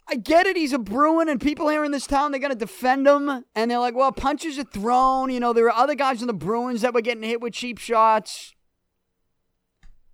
I 0.09 0.15
get 0.15 0.47
it. 0.47 0.57
He's 0.57 0.73
a 0.73 0.79
Bruin, 0.79 1.29
and 1.29 1.41
people 1.41 1.69
here 1.69 1.85
in 1.85 1.91
this 1.91 2.07
town, 2.07 2.31
they're 2.31 2.41
going 2.41 2.53
to 2.53 2.59
defend 2.59 3.07
him. 3.07 3.45
And 3.55 3.71
they're 3.71 3.81
like, 3.81 3.97
well, 3.97 4.13
punches 4.13 4.59
are 4.59 4.65
thrown. 4.65 5.31
You 5.31 5.41
know, 5.41 5.53
there 5.53 5.67
are 5.67 5.83
other 5.83 5.97
guys 5.97 6.21
in 6.21 6.29
the 6.29 6.35
Bruins 6.35 6.83
that 6.83 6.95
were 6.95 7.01
getting 7.01 7.25
hit 7.25 7.41
with 7.41 7.55
cheap 7.55 7.79
shots. 7.79 8.55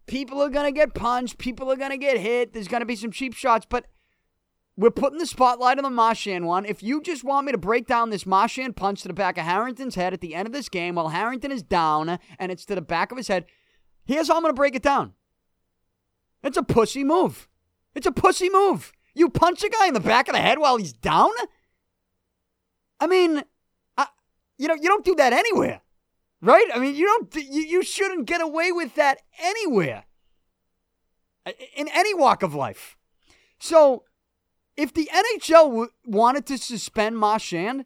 People 0.07 0.43
are 0.43 0.49
going 0.49 0.73
to 0.73 0.79
get 0.79 0.95
punched. 0.95 1.39
People 1.39 1.71
are 1.71 1.77
going 1.77 1.91
to 1.91 1.99
get 1.99 2.19
hit. 2.19 2.53
There's 2.53 2.69
going 2.69 2.81
to 2.81 2.87
be 2.87 2.97
some 2.97 3.11
cheap 3.11 3.35
shots. 3.35 3.67
But 3.69 3.87
we're 4.77 4.91
putting 4.91 5.19
the 5.19 5.27
spotlight 5.27 5.77
on 5.77 5.85
the 5.85 5.91
Marchand 5.91 6.47
one. 6.47 6.65
If 6.65 6.83
you 6.83 7.03
just 7.03 7.23
want 7.23 7.47
me 7.47 7.53
to 7.53 7.59
break 7.59 7.87
down 7.87 8.09
this 8.09 8.25
Marchand 8.25 8.77
punch 8.77 9.03
to 9.03 9.09
the 9.09 9.15
back 9.15 9.37
of 9.37 9.45
Harrington's 9.45 9.95
head 9.95 10.15
at 10.15 10.23
the 10.23 10.35
end 10.35 10.47
of 10.47 10.53
this 10.53 10.71
game 10.71 10.95
while 10.95 11.11
Harrington 11.11 11.53
is 11.53 11.63
down 11.63 12.19
and 12.39 12.51
it's 12.51 12.65
to 12.67 12.75
the 12.75 12.81
back 12.81 13.13
of 13.13 13.19
his 13.19 13.29
head, 13.29 13.45
here's 14.05 14.29
how 14.29 14.37
I'm 14.37 14.43
going 14.43 14.55
to 14.55 14.59
break 14.59 14.75
it 14.75 14.83
down. 14.83 15.13
It's 16.43 16.57
a 16.57 16.63
pussy 16.63 17.05
move. 17.05 17.49
It's 17.95 18.07
a 18.07 18.13
pussy 18.13 18.49
move. 18.51 18.93
You 19.15 19.29
punch 19.29 19.63
a 19.63 19.69
guy 19.69 19.89
in 19.89 19.95
the 19.95 20.01
back 20.01 20.29
of 20.29 20.35
the 20.35 20.41
head 20.41 20.59
while 20.59 20.77
he's 20.77 20.93
down? 20.93 21.31
I 22.99 23.07
mean, 23.07 23.43
I, 23.97 24.07
you 24.59 24.69
know, 24.69 24.75
you 24.75 24.89
don't 24.89 25.05
do 25.05 25.15
that 25.17 25.33
anywhere, 25.33 25.81
right? 26.41 26.67
I 26.75 26.79
mean, 26.79 26.95
you 26.95 27.07
don't. 27.07 27.35
You, 27.35 27.63
you 27.63 27.83
shouldn't 27.83 28.27
get 28.27 28.41
away 28.41 28.73
with 28.73 28.95
that 28.95 29.19
anywhere, 29.43 30.05
in 31.77 31.89
any 31.93 32.15
walk 32.15 32.43
of 32.43 32.55
life. 32.55 32.97
So, 33.59 34.05
if 34.77 34.95
the 34.95 35.11
NHL 35.13 35.65
w- 35.69 35.91
wanted 36.07 36.47
to 36.47 36.59
suspend 36.59 37.19
Marchand 37.19 37.85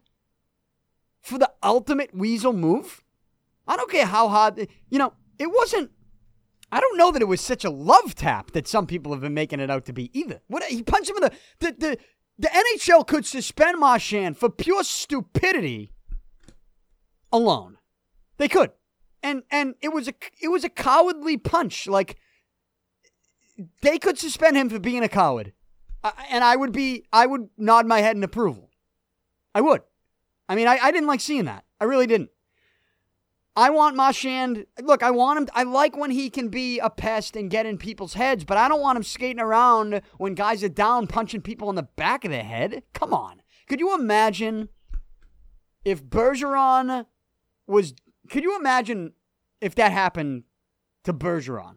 for 1.21 1.39
the 1.39 1.51
ultimate 1.63 2.15
weasel 2.15 2.53
move, 2.53 3.03
I 3.67 3.77
don't 3.77 3.91
care 3.91 4.07
how 4.07 4.29
hard. 4.29 4.69
You 4.91 4.99
know, 4.99 5.15
it 5.39 5.49
wasn't 5.49 5.91
I 6.73 6.81
don't 6.81 6.99
know 6.99 7.13
that 7.13 7.23
it 7.23 7.27
was 7.27 7.41
such 7.41 7.65
a 7.65 7.71
love 7.71 8.15
tap 8.15 8.51
that 8.53 8.67
some 8.67 8.87
people 8.87 9.13
have 9.13 9.21
been 9.21 9.35
making 9.35 9.61
it 9.61 9.71
out 9.71 9.85
to 9.87 9.93
be 9.93 10.11
either. 10.19 10.41
What 10.49 10.65
he 10.65 10.83
punched 10.83 11.11
him 11.11 11.17
in 11.17 11.23
the 11.23 11.33
the 11.61 11.73
the, 11.79 11.99
the 12.39 12.49
NHL 12.49 13.07
could 13.07 13.25
suspend 13.25 13.79
Marchand 13.79 14.37
for 14.37 14.51
pure 14.51 14.85
stupidity 14.85 15.93
alone. 17.33 17.79
They 18.39 18.49
could. 18.49 18.73
And 19.23 19.43
and 19.51 19.75
it 19.81 19.93
was 19.93 20.09
a 20.09 20.15
it 20.41 20.49
was 20.49 20.65
a 20.65 20.69
cowardly 20.69 21.37
punch. 21.37 21.87
Like 21.87 22.17
they 23.81 23.99
could 23.99 24.19
suspend 24.19 24.57
him 24.57 24.69
for 24.69 24.79
being 24.79 25.03
a 25.03 25.09
coward. 25.09 25.53
and 26.31 26.45
I 26.45 26.57
would 26.57 26.73
be 26.73 27.05
I 27.13 27.27
would 27.27 27.49
nod 27.57 27.87
my 27.87 28.01
head 28.01 28.17
in 28.17 28.25
approval. 28.25 28.71
I 29.55 29.61
would. 29.61 29.83
I 30.49 30.55
mean, 30.55 30.69
I, 30.69 30.79
I 30.79 30.91
didn't 30.91 31.09
like 31.09 31.21
seeing 31.21 31.47
that. 31.47 31.65
I 31.81 31.85
really 31.85 32.07
didn't. 32.07 32.31
I 33.57 33.71
want 33.71 33.97
Marchand. 33.97 34.67
Look, 34.83 35.03
I 35.03 35.11
want 35.11 35.39
him. 35.39 35.49
I 35.55 35.63
like 35.63 35.97
when 35.97 36.11
he 36.11 36.29
can 36.29 36.49
be 36.49 36.79
a 36.79 36.91
pest 36.91 37.37
and 37.37 37.51
get 37.51 37.65
in 37.65 37.79
people's 37.79 38.13
heads, 38.13 38.45
but 38.45 38.59
I 38.59 38.69
don't 38.69 38.83
want 38.83 38.97
him 38.97 39.03
skating 39.03 39.41
around 39.41 40.03
when 40.19 40.35
guys 40.35 40.63
are 40.63 40.69
down, 40.69 41.07
punching 41.07 41.41
people 41.41 41.71
in 41.71 41.77
the 41.77 41.83
back 41.83 42.27
of 42.27 42.31
the 42.31 42.43
head. 42.43 42.83
Come 42.93 43.15
on. 43.15 43.41
Could 43.67 43.81
you 43.81 43.95
imagine 43.95 44.69
if 45.87 46.05
Bergeron 46.05 47.07
was? 47.67 47.95
Could 48.31 48.43
you 48.43 48.57
imagine 48.57 49.13
if 49.63 49.75
that 49.77 49.91
happened 49.91 50.45
to 51.05 51.15
Bergeron 51.15 51.77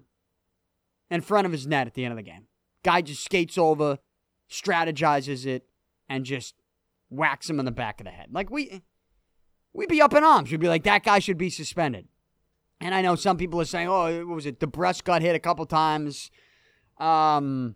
in 1.09 1.21
front 1.21 1.45
of 1.45 1.53
his 1.53 1.65
net 1.65 1.87
at 1.87 1.93
the 1.93 2.03
end 2.03 2.11
of 2.11 2.17
the 2.17 2.23
game? 2.23 2.47
Guy 2.83 3.01
just 3.01 3.23
skates 3.23 3.57
over, 3.57 3.99
strategizes 4.51 5.45
it, 5.45 5.65
and 6.09 6.25
just 6.25 6.55
whacks 7.09 7.49
him 7.49 7.59
in 7.59 7.65
the 7.65 7.71
back 7.71 8.01
of 8.01 8.05
the 8.05 8.11
head. 8.11 8.27
Like 8.31 8.49
we 8.51 8.83
we'd 9.73 9.89
be 9.89 10.01
up 10.01 10.13
in 10.13 10.23
arms. 10.23 10.51
We'd 10.51 10.59
be 10.59 10.67
like, 10.67 10.83
that 10.83 11.03
guy 11.03 11.19
should 11.19 11.37
be 11.37 11.49
suspended. 11.49 12.07
And 12.81 12.95
I 12.95 13.01
know 13.01 13.15
some 13.15 13.37
people 13.37 13.59
are 13.59 13.65
saying, 13.65 13.87
oh, 13.87 14.25
what 14.25 14.35
was 14.35 14.45
it? 14.45 14.59
DeBrusk 14.59 15.03
got 15.03 15.21
hit 15.21 15.35
a 15.35 15.39
couple 15.39 15.65
times. 15.65 16.31
Um, 16.97 17.75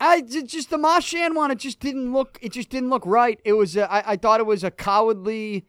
I 0.00 0.20
just 0.22 0.70
the 0.70 0.78
Marchand 0.78 1.34
one. 1.34 1.50
It 1.50 1.58
just 1.58 1.80
didn't 1.80 2.12
look. 2.12 2.38
It 2.42 2.52
just 2.52 2.68
didn't 2.68 2.90
look 2.90 3.04
right. 3.06 3.40
It 3.44 3.54
was. 3.54 3.76
A, 3.76 3.90
I, 3.90 4.12
I 4.12 4.16
thought 4.16 4.40
it 4.40 4.46
was 4.46 4.64
a 4.64 4.70
cowardly. 4.70 5.66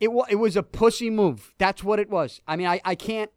It 0.00 0.12
was. 0.12 0.26
It 0.30 0.36
was 0.36 0.56
a 0.56 0.62
pussy 0.62 1.10
move. 1.10 1.54
That's 1.58 1.84
what 1.84 1.98
it 1.98 2.10
was. 2.10 2.40
I 2.46 2.56
mean, 2.56 2.66
I, 2.66 2.80
I 2.84 2.94
can't. 2.94 3.30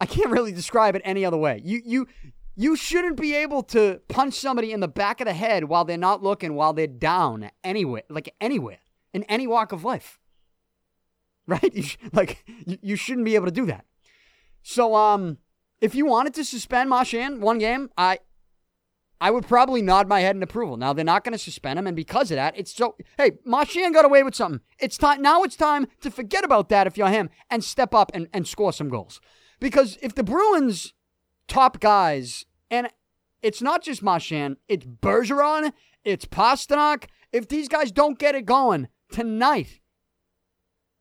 I 0.00 0.06
can't 0.06 0.30
really 0.30 0.52
describe 0.52 0.94
it 0.94 1.02
any 1.04 1.24
other 1.24 1.36
way. 1.36 1.60
You 1.64 1.82
you 1.84 2.06
you 2.54 2.76
shouldn't 2.76 3.16
be 3.16 3.34
able 3.34 3.62
to 3.64 4.00
punch 4.08 4.34
somebody 4.34 4.72
in 4.72 4.80
the 4.80 4.88
back 4.88 5.20
of 5.20 5.26
the 5.26 5.34
head 5.34 5.64
while 5.64 5.84
they're 5.84 5.98
not 5.98 6.22
looking, 6.22 6.54
while 6.54 6.72
they're 6.72 6.86
down 6.86 7.50
anywhere, 7.64 8.02
like 8.08 8.32
anywhere 8.40 8.78
in 9.14 9.22
any 9.24 9.46
walk 9.46 9.72
of 9.72 9.84
life. 9.84 10.18
Right? 11.46 11.74
You 11.74 11.82
sh- 11.82 11.98
like 12.12 12.44
you, 12.66 12.78
you 12.82 12.96
shouldn't 12.96 13.24
be 13.24 13.34
able 13.34 13.46
to 13.46 13.52
do 13.52 13.66
that. 13.66 13.86
So 14.62 14.94
um, 14.94 15.38
if 15.80 15.94
you 15.94 16.06
wanted 16.06 16.34
to 16.34 16.44
suspend 16.44 16.90
Marchand 16.90 17.42
one 17.42 17.58
game, 17.58 17.90
I 17.96 18.18
I 19.20 19.30
would 19.30 19.46
probably 19.46 19.80
nod 19.80 20.08
my 20.08 20.20
head 20.20 20.36
in 20.36 20.42
approval. 20.42 20.76
Now 20.76 20.92
they're 20.92 21.04
not 21.04 21.24
going 21.24 21.32
to 21.32 21.38
suspend 21.38 21.78
him, 21.78 21.86
and 21.86 21.96
because 21.96 22.30
of 22.30 22.36
that, 22.36 22.58
it's 22.58 22.74
so. 22.74 22.96
Hey, 23.16 23.32
Marchand 23.44 23.94
got 23.94 24.04
away 24.04 24.22
with 24.22 24.34
something. 24.34 24.60
It's 24.78 24.98
time 24.98 25.22
now. 25.22 25.42
It's 25.42 25.56
time 25.56 25.86
to 26.00 26.10
forget 26.10 26.44
about 26.44 26.68
that 26.70 26.86
if 26.86 26.98
you're 26.98 27.08
him 27.08 27.30
and 27.50 27.62
step 27.62 27.94
up 27.94 28.10
and, 28.14 28.28
and 28.32 28.48
score 28.48 28.72
some 28.72 28.88
goals. 28.88 29.20
Because 29.60 29.98
if 30.02 30.14
the 30.14 30.24
Bruins 30.24 30.94
top 31.46 31.80
guys, 31.80 32.44
and 32.70 32.88
it's 33.42 33.62
not 33.62 33.82
just 33.82 34.02
Marchand, 34.02 34.56
it's 34.68 34.84
Bergeron, 34.84 35.72
it's 36.04 36.24
Pastrnak. 36.24 37.04
If 37.32 37.48
these 37.48 37.68
guys 37.68 37.92
don't 37.92 38.18
get 38.18 38.34
it 38.34 38.46
going 38.46 38.88
tonight, 39.14 39.80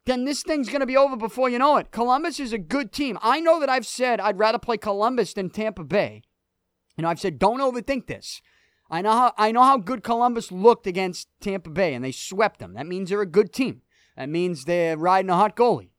then 0.06 0.26
this 0.26 0.44
thing's 0.44 0.70
going 0.70 0.82
to 0.82 0.86
be 0.86 0.96
over 0.96 1.16
before 1.16 1.50
you 1.50 1.58
know 1.58 1.78
it. 1.78 1.92
Columbus 1.92 2.40
is 2.40 2.54
a 2.54 2.58
good 2.58 2.92
team. 2.92 3.18
I 3.22 3.40
know 3.40 3.60
that 3.60 3.70
I've 3.70 3.88
said 3.88 4.20
I'd 4.20 4.38
rather 4.38 4.60
play 4.60 4.78
Columbus 4.78 5.34
than 5.34 5.50
Tampa 5.50 5.84
Bay. 5.84 6.22
You 6.96 7.02
know, 7.02 7.10
I've 7.10 7.20
said 7.20 7.40
don't 7.40 7.60
overthink 7.60 8.06
this. 8.06 8.42
I 8.92 9.02
know 9.02 9.12
how 9.12 9.34
I 9.38 9.52
know 9.52 9.64
how 9.64 9.78
good 9.78 10.04
Columbus 10.04 10.52
looked 10.52 10.86
against 10.86 11.28
Tampa 11.42 11.72
Bay 11.72 11.96
and 11.96 12.06
they 12.06 12.12
swept 12.12 12.60
them. 12.60 12.76
That 12.76 12.86
means 12.86 13.10
they're 13.10 13.22
a 13.22 13.26
good 13.26 13.52
team. 13.52 13.82
That 14.16 14.30
means 14.30 14.66
they're 14.66 14.96
riding 14.96 15.32
a 15.32 15.36
hot 15.36 15.56
goalie. 15.56 15.90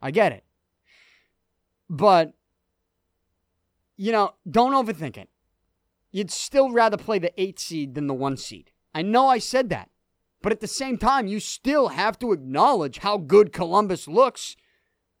I 0.00 0.10
get 0.10 0.32
it. 0.32 0.44
But 1.90 2.32
you 3.98 4.10
know, 4.10 4.32
don't 4.50 4.72
overthink 4.72 5.18
it. 5.18 5.28
You'd 6.10 6.30
still 6.30 6.70
rather 6.70 6.96
play 6.96 7.18
the 7.18 7.32
8 7.40 7.58
seed 7.60 7.94
than 7.94 8.06
the 8.06 8.14
1 8.14 8.36
seed. 8.38 8.70
I 8.94 9.02
know 9.02 9.28
I 9.28 9.38
said 9.38 9.68
that. 9.68 9.90
But 10.42 10.52
at 10.52 10.60
the 10.60 10.66
same 10.66 10.98
time, 10.98 11.26
you 11.26 11.40
still 11.40 11.88
have 11.88 12.18
to 12.18 12.32
acknowledge 12.32 12.98
how 12.98 13.16
good 13.16 13.52
Columbus 13.52 14.08
looks, 14.08 14.56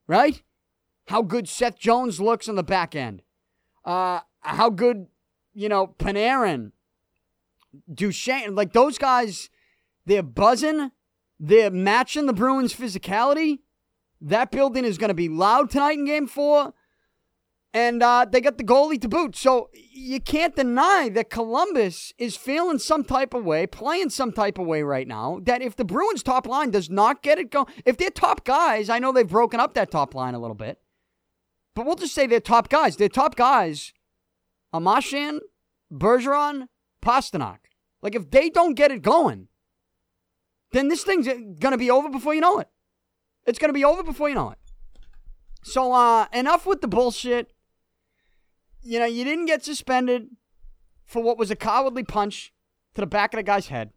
right? 0.06 0.42
How 1.06 1.22
good 1.22 1.48
Seth 1.48 1.78
Jones 1.78 2.20
looks 2.20 2.48
on 2.48 2.56
the 2.56 2.62
back 2.62 2.94
end. 2.94 3.22
Uh, 3.84 4.20
how 4.40 4.70
good, 4.70 5.06
you 5.54 5.68
know, 5.68 5.94
Panarin, 5.98 6.72
Duchene, 7.92 8.54
like 8.54 8.72
those 8.72 8.98
guys, 8.98 9.48
they're 10.06 10.22
buzzing. 10.22 10.90
They're 11.38 11.70
matching 11.70 12.26
the 12.26 12.32
Bruins' 12.32 12.74
physicality. 12.74 13.60
That 14.20 14.50
building 14.50 14.84
is 14.84 14.98
going 14.98 15.08
to 15.08 15.14
be 15.14 15.28
loud 15.28 15.70
tonight 15.70 15.98
in 15.98 16.04
game 16.04 16.26
four 16.26 16.74
and 17.74 18.02
uh, 18.02 18.26
they 18.30 18.40
got 18.40 18.58
the 18.58 18.64
goalie 18.64 19.00
to 19.00 19.08
boot. 19.08 19.34
So 19.36 19.70
you 19.72 20.20
can't 20.20 20.54
deny 20.54 21.08
that 21.14 21.30
Columbus 21.30 22.12
is 22.18 22.36
feeling 22.36 22.78
some 22.78 23.04
type 23.04 23.34
of 23.34 23.44
way, 23.44 23.66
playing 23.66 24.10
some 24.10 24.32
type 24.32 24.58
of 24.58 24.66
way 24.66 24.82
right 24.82 25.08
now. 25.08 25.40
That 25.42 25.62
if 25.62 25.76
the 25.76 25.84
Bruins' 25.84 26.22
top 26.22 26.46
line 26.46 26.70
does 26.70 26.90
not 26.90 27.22
get 27.22 27.38
it 27.38 27.50
going, 27.50 27.66
if 27.86 27.96
they're 27.96 28.10
top 28.10 28.44
guys, 28.44 28.90
I 28.90 28.98
know 28.98 29.12
they've 29.12 29.26
broken 29.26 29.60
up 29.60 29.74
that 29.74 29.90
top 29.90 30.14
line 30.14 30.34
a 30.34 30.38
little 30.38 30.54
bit, 30.54 30.80
but 31.74 31.86
we'll 31.86 31.96
just 31.96 32.14
say 32.14 32.26
they're 32.26 32.40
top 32.40 32.68
guys. 32.68 32.96
They're 32.96 33.08
top 33.08 33.36
guys. 33.36 33.92
Marchand, 34.74 35.40
Bergeron, 35.92 36.68
Pastrnak. 37.02 37.58
Like 38.02 38.14
if 38.14 38.30
they 38.30 38.50
don't 38.50 38.74
get 38.74 38.90
it 38.90 39.02
going, 39.02 39.48
then 40.72 40.88
this 40.88 41.04
thing's 41.04 41.28
gonna 41.58 41.78
be 41.78 41.90
over 41.90 42.08
before 42.08 42.34
you 42.34 42.40
know 42.40 42.58
it. 42.58 42.68
It's 43.46 43.58
gonna 43.58 43.72
be 43.72 43.84
over 43.84 44.02
before 44.02 44.28
you 44.28 44.34
know 44.34 44.50
it. 44.50 44.58
So 45.62 45.92
uh 45.92 46.26
enough 46.32 46.66
with 46.66 46.80
the 46.80 46.88
bullshit 46.88 47.51
you 48.82 48.98
know, 48.98 49.06
you 49.06 49.24
didn't 49.24 49.46
get 49.46 49.64
suspended 49.64 50.28
for 51.04 51.22
what 51.22 51.38
was 51.38 51.50
a 51.50 51.56
cowardly 51.56 52.02
punch 52.02 52.52
to 52.94 53.00
the 53.00 53.06
back 53.06 53.32
of 53.32 53.38
the 53.38 53.42
guy's 53.42 53.68
head. 53.68 53.90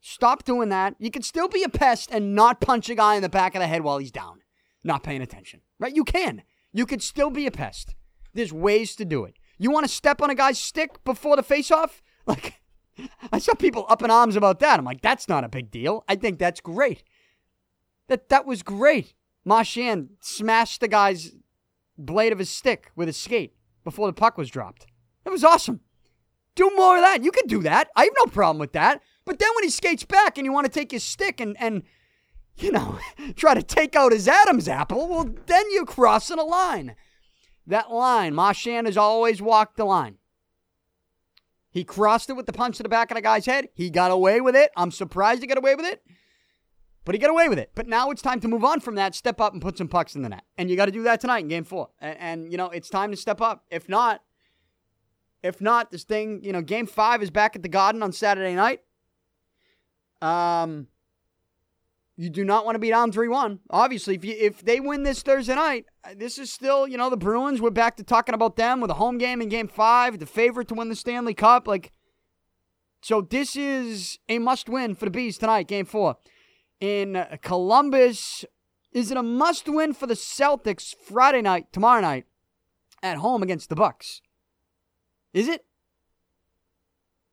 Stop 0.00 0.44
doing 0.44 0.68
that. 0.68 0.94
You 0.98 1.10
can 1.10 1.22
still 1.22 1.48
be 1.48 1.62
a 1.62 1.68
pest 1.68 2.10
and 2.12 2.34
not 2.34 2.60
punch 2.60 2.90
a 2.90 2.94
guy 2.94 3.14
in 3.14 3.22
the 3.22 3.28
back 3.28 3.54
of 3.54 3.60
the 3.60 3.66
head 3.66 3.82
while 3.82 3.98
he's 3.98 4.10
down, 4.10 4.40
not 4.82 5.02
paying 5.02 5.22
attention. 5.22 5.60
Right? 5.78 5.94
You 5.94 6.04
can. 6.04 6.42
You 6.72 6.86
could 6.86 7.02
still 7.02 7.30
be 7.30 7.46
a 7.46 7.50
pest. 7.50 7.94
There's 8.34 8.52
ways 8.52 8.96
to 8.96 9.04
do 9.04 9.24
it. 9.24 9.36
You 9.58 9.70
want 9.70 9.86
to 9.86 9.92
step 9.92 10.20
on 10.20 10.30
a 10.30 10.34
guy's 10.34 10.58
stick 10.58 11.02
before 11.04 11.36
the 11.36 11.42
face-off? 11.42 12.02
Like, 12.26 12.62
I 13.32 13.38
saw 13.38 13.52
people 13.52 13.84
up 13.90 14.02
in 14.02 14.10
arms 14.10 14.34
about 14.34 14.58
that. 14.60 14.78
I'm 14.78 14.84
like, 14.86 15.02
that's 15.02 15.28
not 15.28 15.44
a 15.44 15.48
big 15.48 15.70
deal. 15.70 16.04
I 16.08 16.16
think 16.16 16.38
that's 16.38 16.62
great. 16.62 17.02
That 18.08 18.30
that 18.30 18.46
was 18.46 18.62
great. 18.62 19.12
Marchand 19.44 20.08
smashed 20.20 20.80
the 20.80 20.88
guy's 20.88 21.32
blade 21.98 22.32
of 22.32 22.38
his 22.38 22.48
stick 22.48 22.92
with 22.96 23.08
his 23.08 23.18
skate 23.18 23.52
before 23.84 24.06
the 24.06 24.12
puck 24.12 24.36
was 24.36 24.50
dropped. 24.50 24.86
It 25.24 25.30
was 25.30 25.44
awesome. 25.44 25.80
Do 26.54 26.70
more 26.76 26.96
of 26.96 27.02
that. 27.02 27.22
You 27.22 27.30
can 27.30 27.46
do 27.46 27.62
that. 27.62 27.88
I 27.96 28.04
have 28.04 28.12
no 28.16 28.26
problem 28.26 28.58
with 28.58 28.72
that. 28.72 29.02
But 29.24 29.38
then 29.38 29.50
when 29.54 29.64
he 29.64 29.70
skates 29.70 30.04
back 30.04 30.36
and 30.38 30.44
you 30.44 30.52
want 30.52 30.66
to 30.66 30.72
take 30.72 30.90
his 30.90 31.02
stick 31.02 31.40
and, 31.40 31.56
and 31.58 31.82
you 32.56 32.70
know, 32.70 32.98
try 33.36 33.54
to 33.54 33.62
take 33.62 33.96
out 33.96 34.12
his 34.12 34.28
Adam's 34.28 34.68
apple, 34.68 35.08
well, 35.08 35.30
then 35.46 35.64
you're 35.70 35.86
crossing 35.86 36.38
a 36.38 36.44
line. 36.44 36.94
That 37.66 37.90
line, 37.90 38.34
Marchand 38.34 38.86
has 38.86 38.96
always 38.96 39.40
walked 39.40 39.76
the 39.76 39.84
line. 39.84 40.18
He 41.70 41.82
crossed 41.82 42.30
it 42.30 42.34
with 42.34 42.46
the 42.46 42.52
punch 42.52 42.76
to 42.76 42.82
the 42.82 42.88
back 42.88 43.10
of 43.10 43.16
the 43.16 43.22
guy's 43.22 43.46
head. 43.46 43.68
He 43.74 43.90
got 43.90 44.12
away 44.12 44.40
with 44.40 44.54
it. 44.54 44.70
I'm 44.76 44.92
surprised 44.92 45.40
he 45.40 45.48
got 45.48 45.58
away 45.58 45.74
with 45.74 45.86
it. 45.86 46.02
But 47.04 47.14
he 47.14 47.18
got 47.18 47.30
away 47.30 47.48
with 47.48 47.58
it. 47.58 47.70
But 47.74 47.86
now 47.86 48.10
it's 48.10 48.22
time 48.22 48.40
to 48.40 48.48
move 48.48 48.64
on 48.64 48.80
from 48.80 48.94
that, 48.94 49.14
step 49.14 49.40
up 49.40 49.52
and 49.52 49.60
put 49.60 49.76
some 49.76 49.88
pucks 49.88 50.14
in 50.16 50.22
the 50.22 50.30
net. 50.30 50.44
And 50.56 50.70
you 50.70 50.76
got 50.76 50.86
to 50.86 50.92
do 50.92 51.02
that 51.02 51.20
tonight 51.20 51.40
in 51.40 51.48
game 51.48 51.64
four. 51.64 51.90
And, 52.00 52.18
and, 52.18 52.52
you 52.52 52.56
know, 52.56 52.70
it's 52.70 52.88
time 52.88 53.10
to 53.10 53.16
step 53.16 53.40
up. 53.42 53.64
If 53.70 53.88
not, 53.88 54.22
if 55.42 55.60
not, 55.60 55.90
this 55.90 56.04
thing, 56.04 56.42
you 56.42 56.52
know, 56.52 56.62
game 56.62 56.86
five 56.86 57.22
is 57.22 57.30
back 57.30 57.54
at 57.56 57.62
the 57.62 57.68
Garden 57.68 58.02
on 58.02 58.12
Saturday 58.12 58.54
night. 58.54 58.80
Um, 60.22 60.86
you 62.16 62.30
do 62.30 62.44
not 62.44 62.64
want 62.64 62.76
to 62.76 62.78
be 62.78 62.88
down 62.88 63.12
3 63.12 63.28
1. 63.28 63.60
Obviously, 63.68 64.14
if, 64.14 64.24
you, 64.24 64.34
if 64.38 64.64
they 64.64 64.80
win 64.80 65.02
this 65.02 65.22
Thursday 65.22 65.54
night, 65.54 65.84
this 66.16 66.38
is 66.38 66.50
still, 66.50 66.88
you 66.88 66.96
know, 66.96 67.10
the 67.10 67.18
Bruins. 67.18 67.60
We're 67.60 67.70
back 67.70 67.96
to 67.96 68.02
talking 68.02 68.34
about 68.34 68.56
them 68.56 68.80
with 68.80 68.90
a 68.90 68.94
home 68.94 69.18
game 69.18 69.42
in 69.42 69.50
game 69.50 69.68
five, 69.68 70.18
the 70.18 70.26
favorite 70.26 70.68
to 70.68 70.74
win 70.74 70.88
the 70.88 70.96
Stanley 70.96 71.34
Cup. 71.34 71.68
Like, 71.68 71.92
so 73.02 73.20
this 73.20 73.56
is 73.56 74.18
a 74.30 74.38
must 74.38 74.70
win 74.70 74.94
for 74.94 75.04
the 75.04 75.10
Bees 75.10 75.36
tonight, 75.36 75.68
game 75.68 75.84
four 75.84 76.16
in 76.80 77.24
Columbus. 77.42 78.44
Is 78.92 79.10
it 79.10 79.16
a 79.16 79.22
must 79.22 79.68
win 79.68 79.92
for 79.92 80.06
the 80.06 80.14
Celtics 80.14 80.94
Friday 80.94 81.42
night, 81.42 81.72
tomorrow 81.72 82.00
night, 82.00 82.26
at 83.02 83.18
home 83.18 83.42
against 83.42 83.68
the 83.68 83.74
Bucks? 83.74 84.22
Is 85.32 85.48
it? 85.48 85.64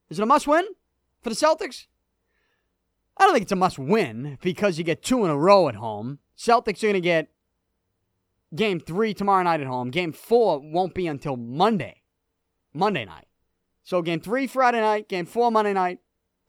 Is 0.10 0.20
it 0.20 0.24
a 0.24 0.26
must 0.26 0.48
win 0.48 0.66
for 1.22 1.30
the 1.30 1.36
Celtics? 1.36 1.86
I 3.18 3.26
don't 3.26 3.34
think 3.34 3.44
it's 3.44 3.52
a 3.52 3.56
must 3.56 3.78
win 3.78 4.38
because 4.42 4.78
you 4.78 4.84
get 4.84 5.04
two 5.04 5.24
in 5.24 5.32
a 5.32 5.38
row 5.38 5.70
at 5.70 5.76
home. 5.76 6.20
Celtics 6.38 6.84
are 6.84 6.88
going 6.88 6.94
to 6.94 7.02
get 7.02 7.30
game 8.56 8.80
three 8.80 9.14
tomorrow 9.14 9.44
night 9.44 9.62
at 9.62 9.68
home. 9.68 9.92
Game 9.92 10.12
four 10.12 10.60
won't 10.60 10.96
be 10.96 11.08
until 11.08 11.38
Monday, 11.38 12.02
Monday 12.74 13.06
night. 13.06 13.28
So 13.84 14.02
game 14.02 14.20
three 14.20 14.48
Friday 14.48 14.82
night, 14.82 15.08
game 15.08 15.26
four 15.26 15.52
Monday 15.52 15.74
night, 15.74 16.00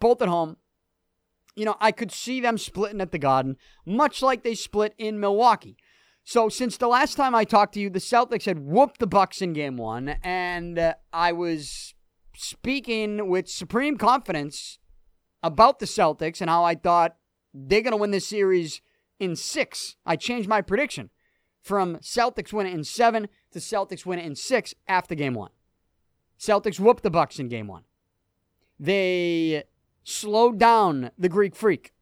both 0.01 0.23
at 0.23 0.29
home 0.29 0.57
you 1.55 1.65
know, 1.65 1.77
I 1.81 1.93
could 1.93 2.13
see 2.13 2.41
them 2.41 2.59
splitting 2.59 3.01
at 3.01 3.13
the 3.13 3.19
Garden, 3.19 3.57
much 3.85 4.23
like 4.23 4.43
they 4.43 4.55
split 4.55 4.95
in 4.99 5.21
Milwaukee. 5.21 5.77
So 6.25 6.49
since 6.49 6.77
the 6.77 6.89
last 6.89 7.17
time 7.17 7.35
I 7.35 7.45
talked 7.45 7.75
to 7.75 7.81
you, 7.81 7.91
the 7.91 7.99
Celtics 7.99 8.45
had 8.45 8.61
whooped 8.61 8.99
the 8.99 9.07
Bucks 9.07 9.43
in 9.43 9.53
Game 9.53 9.77
One, 9.77 10.17
and 10.23 10.79
uh, 10.79 10.95
I 11.13 11.33
was 11.33 11.95
speaking 12.35 13.29
with 13.29 13.49
supreme 13.49 13.99
confidence 13.99 14.79
about 15.43 15.79
the 15.81 15.87
Celtics 15.87 16.41
and 16.41 16.49
how 16.49 16.65
I 16.65 16.75
thought 16.75 17.17
they're 17.53 17.83
going 17.83 17.93
to 17.93 17.97
win 17.97 18.13
this 18.13 18.27
series 18.27 18.81
in 19.19 19.37
six. 19.37 19.97
I 20.07 20.17
changed 20.17 20.49
my 20.49 20.63
prediction 20.63 21.11
from 21.61 21.97
Celtics 21.99 22.53
win 22.53 22.67
it 22.67 22.75
in 22.75 22.85
seven 22.85 23.29
to 23.53 23.59
Celtics 23.59 24.07
win 24.07 24.19
it 24.19 24.25
in 24.25 24.35
six 24.35 24.75
after 24.89 25.15
Game 25.15 25.35
One. 25.35 25.51
Celtics 26.39 26.81
whooped 26.81 27.03
the 27.03 27.11
Bucks 27.11 27.39
in 27.39 27.49
Game 27.49 27.67
One. 27.67 27.85
They 28.79 29.65
slowed 30.05 30.59
down 30.59 31.11
the 31.19 31.29
Greek 31.29 31.55
freak. 31.55 31.93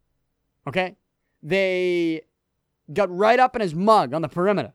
Okay? 0.66 0.96
They 1.42 2.22
got 2.92 3.14
right 3.14 3.38
up 3.38 3.54
in 3.54 3.62
his 3.62 3.74
mug 3.74 4.12
on 4.14 4.22
the 4.22 4.28
perimeter. 4.28 4.72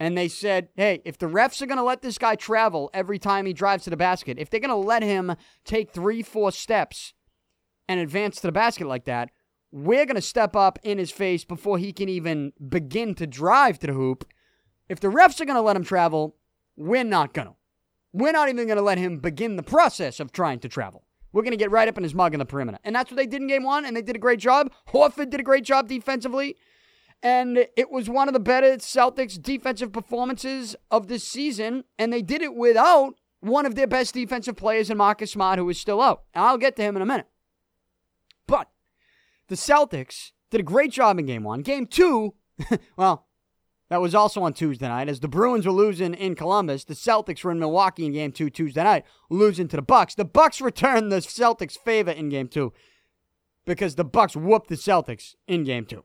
And 0.00 0.16
they 0.16 0.28
said, 0.28 0.68
hey, 0.76 1.02
if 1.04 1.18
the 1.18 1.26
refs 1.26 1.60
are 1.60 1.66
going 1.66 1.78
to 1.78 1.84
let 1.84 2.02
this 2.02 2.18
guy 2.18 2.36
travel 2.36 2.88
every 2.94 3.18
time 3.18 3.46
he 3.46 3.52
drives 3.52 3.84
to 3.84 3.90
the 3.90 3.96
basket, 3.96 4.38
if 4.38 4.48
they're 4.48 4.60
going 4.60 4.70
to 4.70 4.76
let 4.76 5.02
him 5.02 5.34
take 5.64 5.90
three, 5.90 6.22
four 6.22 6.52
steps 6.52 7.14
and 7.88 7.98
advance 7.98 8.36
to 8.36 8.46
the 8.46 8.52
basket 8.52 8.86
like 8.86 9.06
that, 9.06 9.30
we're 9.72 10.06
going 10.06 10.14
to 10.14 10.22
step 10.22 10.54
up 10.54 10.78
in 10.84 10.98
his 10.98 11.10
face 11.10 11.44
before 11.44 11.78
he 11.78 11.92
can 11.92 12.08
even 12.08 12.52
begin 12.68 13.14
to 13.16 13.26
drive 13.26 13.78
to 13.80 13.88
the 13.88 13.92
hoop. 13.92 14.24
If 14.88 15.00
the 15.00 15.08
refs 15.08 15.40
are 15.40 15.44
going 15.44 15.56
to 15.56 15.62
let 15.62 15.76
him 15.76 15.84
travel, 15.84 16.36
we're 16.76 17.04
not 17.04 17.34
going 17.34 17.48
to. 17.48 17.54
We're 18.12 18.32
not 18.32 18.48
even 18.48 18.66
going 18.66 18.78
to 18.78 18.82
let 18.82 18.98
him 18.98 19.18
begin 19.18 19.56
the 19.56 19.62
process 19.62 20.20
of 20.20 20.32
trying 20.32 20.60
to 20.60 20.68
travel. 20.68 21.04
We're 21.32 21.42
going 21.42 21.52
to 21.52 21.58
get 21.58 21.70
right 21.70 21.88
up 21.88 21.96
in 21.96 22.02
his 22.02 22.14
mug 22.14 22.34
in 22.34 22.38
the 22.38 22.46
perimeter. 22.46 22.78
And 22.84 22.94
that's 22.94 23.10
what 23.10 23.16
they 23.16 23.26
did 23.26 23.42
in 23.42 23.48
game 23.48 23.64
one, 23.64 23.84
and 23.84 23.96
they 23.96 24.02
did 24.02 24.16
a 24.16 24.20
great 24.20 24.40
job. 24.40 24.72
Horford 24.88 25.30
did 25.30 25.40
a 25.40 25.44
great 25.44 25.64
job 25.64 25.88
defensively. 25.88 26.56
And 27.22 27.66
it 27.76 27.90
was 27.90 28.08
one 28.08 28.28
of 28.28 28.34
the 28.34 28.40
better 28.40 28.76
Celtics 28.76 29.40
defensive 29.40 29.92
performances 29.92 30.76
of 30.90 31.08
this 31.08 31.24
season. 31.24 31.84
And 31.98 32.12
they 32.12 32.22
did 32.22 32.42
it 32.42 32.54
without 32.54 33.14
one 33.40 33.66
of 33.66 33.74
their 33.74 33.86
best 33.86 34.14
defensive 34.14 34.56
players 34.56 34.90
in 34.90 34.96
Marcus 34.96 35.32
Smart, 35.32 35.58
who 35.58 35.68
is 35.68 35.80
still 35.80 36.00
out. 36.00 36.22
And 36.32 36.44
I'll 36.44 36.58
get 36.58 36.76
to 36.76 36.82
him 36.82 36.96
in 36.96 37.02
a 37.02 37.06
minute. 37.06 37.26
But 38.46 38.68
the 39.48 39.56
Celtics 39.56 40.32
did 40.50 40.60
a 40.60 40.64
great 40.64 40.92
job 40.92 41.18
in 41.18 41.26
game 41.26 41.42
one. 41.42 41.62
Game 41.62 41.86
two, 41.86 42.34
well, 42.96 43.27
that 43.88 44.00
was 44.00 44.14
also 44.14 44.42
on 44.42 44.52
Tuesday 44.52 44.88
night. 44.88 45.08
As 45.08 45.20
the 45.20 45.28
Bruins 45.28 45.66
were 45.66 45.72
losing 45.72 46.14
in 46.14 46.34
Columbus, 46.34 46.84
the 46.84 46.94
Celtics 46.94 47.42
were 47.42 47.50
in 47.50 47.58
Milwaukee 47.58 48.04
in 48.04 48.12
game 48.12 48.32
two 48.32 48.50
Tuesday 48.50 48.82
night, 48.82 49.04
losing 49.30 49.68
to 49.68 49.76
the 49.76 49.82
Bucks. 49.82 50.14
The 50.14 50.24
Bucks 50.24 50.60
returned 50.60 51.10
the 51.10 51.16
Celtics' 51.16 51.78
favor 51.78 52.10
in 52.10 52.28
game 52.28 52.48
two 52.48 52.72
because 53.64 53.94
the 53.94 54.04
Bucks 54.04 54.36
whooped 54.36 54.68
the 54.68 54.76
Celtics 54.76 55.34
in 55.46 55.64
game 55.64 55.84
two. 55.84 56.04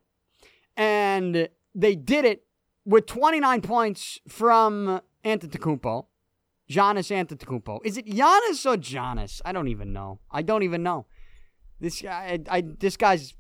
And 0.78 1.50
they 1.76 1.96
did 1.96 2.26
it 2.26 2.46
with 2.86 3.06
29 3.06 3.62
points 3.62 4.20
from 4.28 5.02
Antetokounmpo. 5.24 6.06
Giannis 6.70 7.12
Antetokounmpo. 7.12 7.80
Is 7.84 7.98
it 7.98 8.08
Giannis 8.08 8.66
or 8.66 8.78
Giannis? 8.78 9.42
I 9.46 9.52
don't 9.52 9.68
even 9.68 9.94
know. 9.94 10.20
I 10.32 10.42
don't 10.42 10.64
even 10.64 10.82
know. 10.82 11.06
This 11.80 12.02
guy, 12.02 12.40
I, 12.50 12.58
I 12.58 12.62
this 12.62 12.96
guy's 12.96 13.34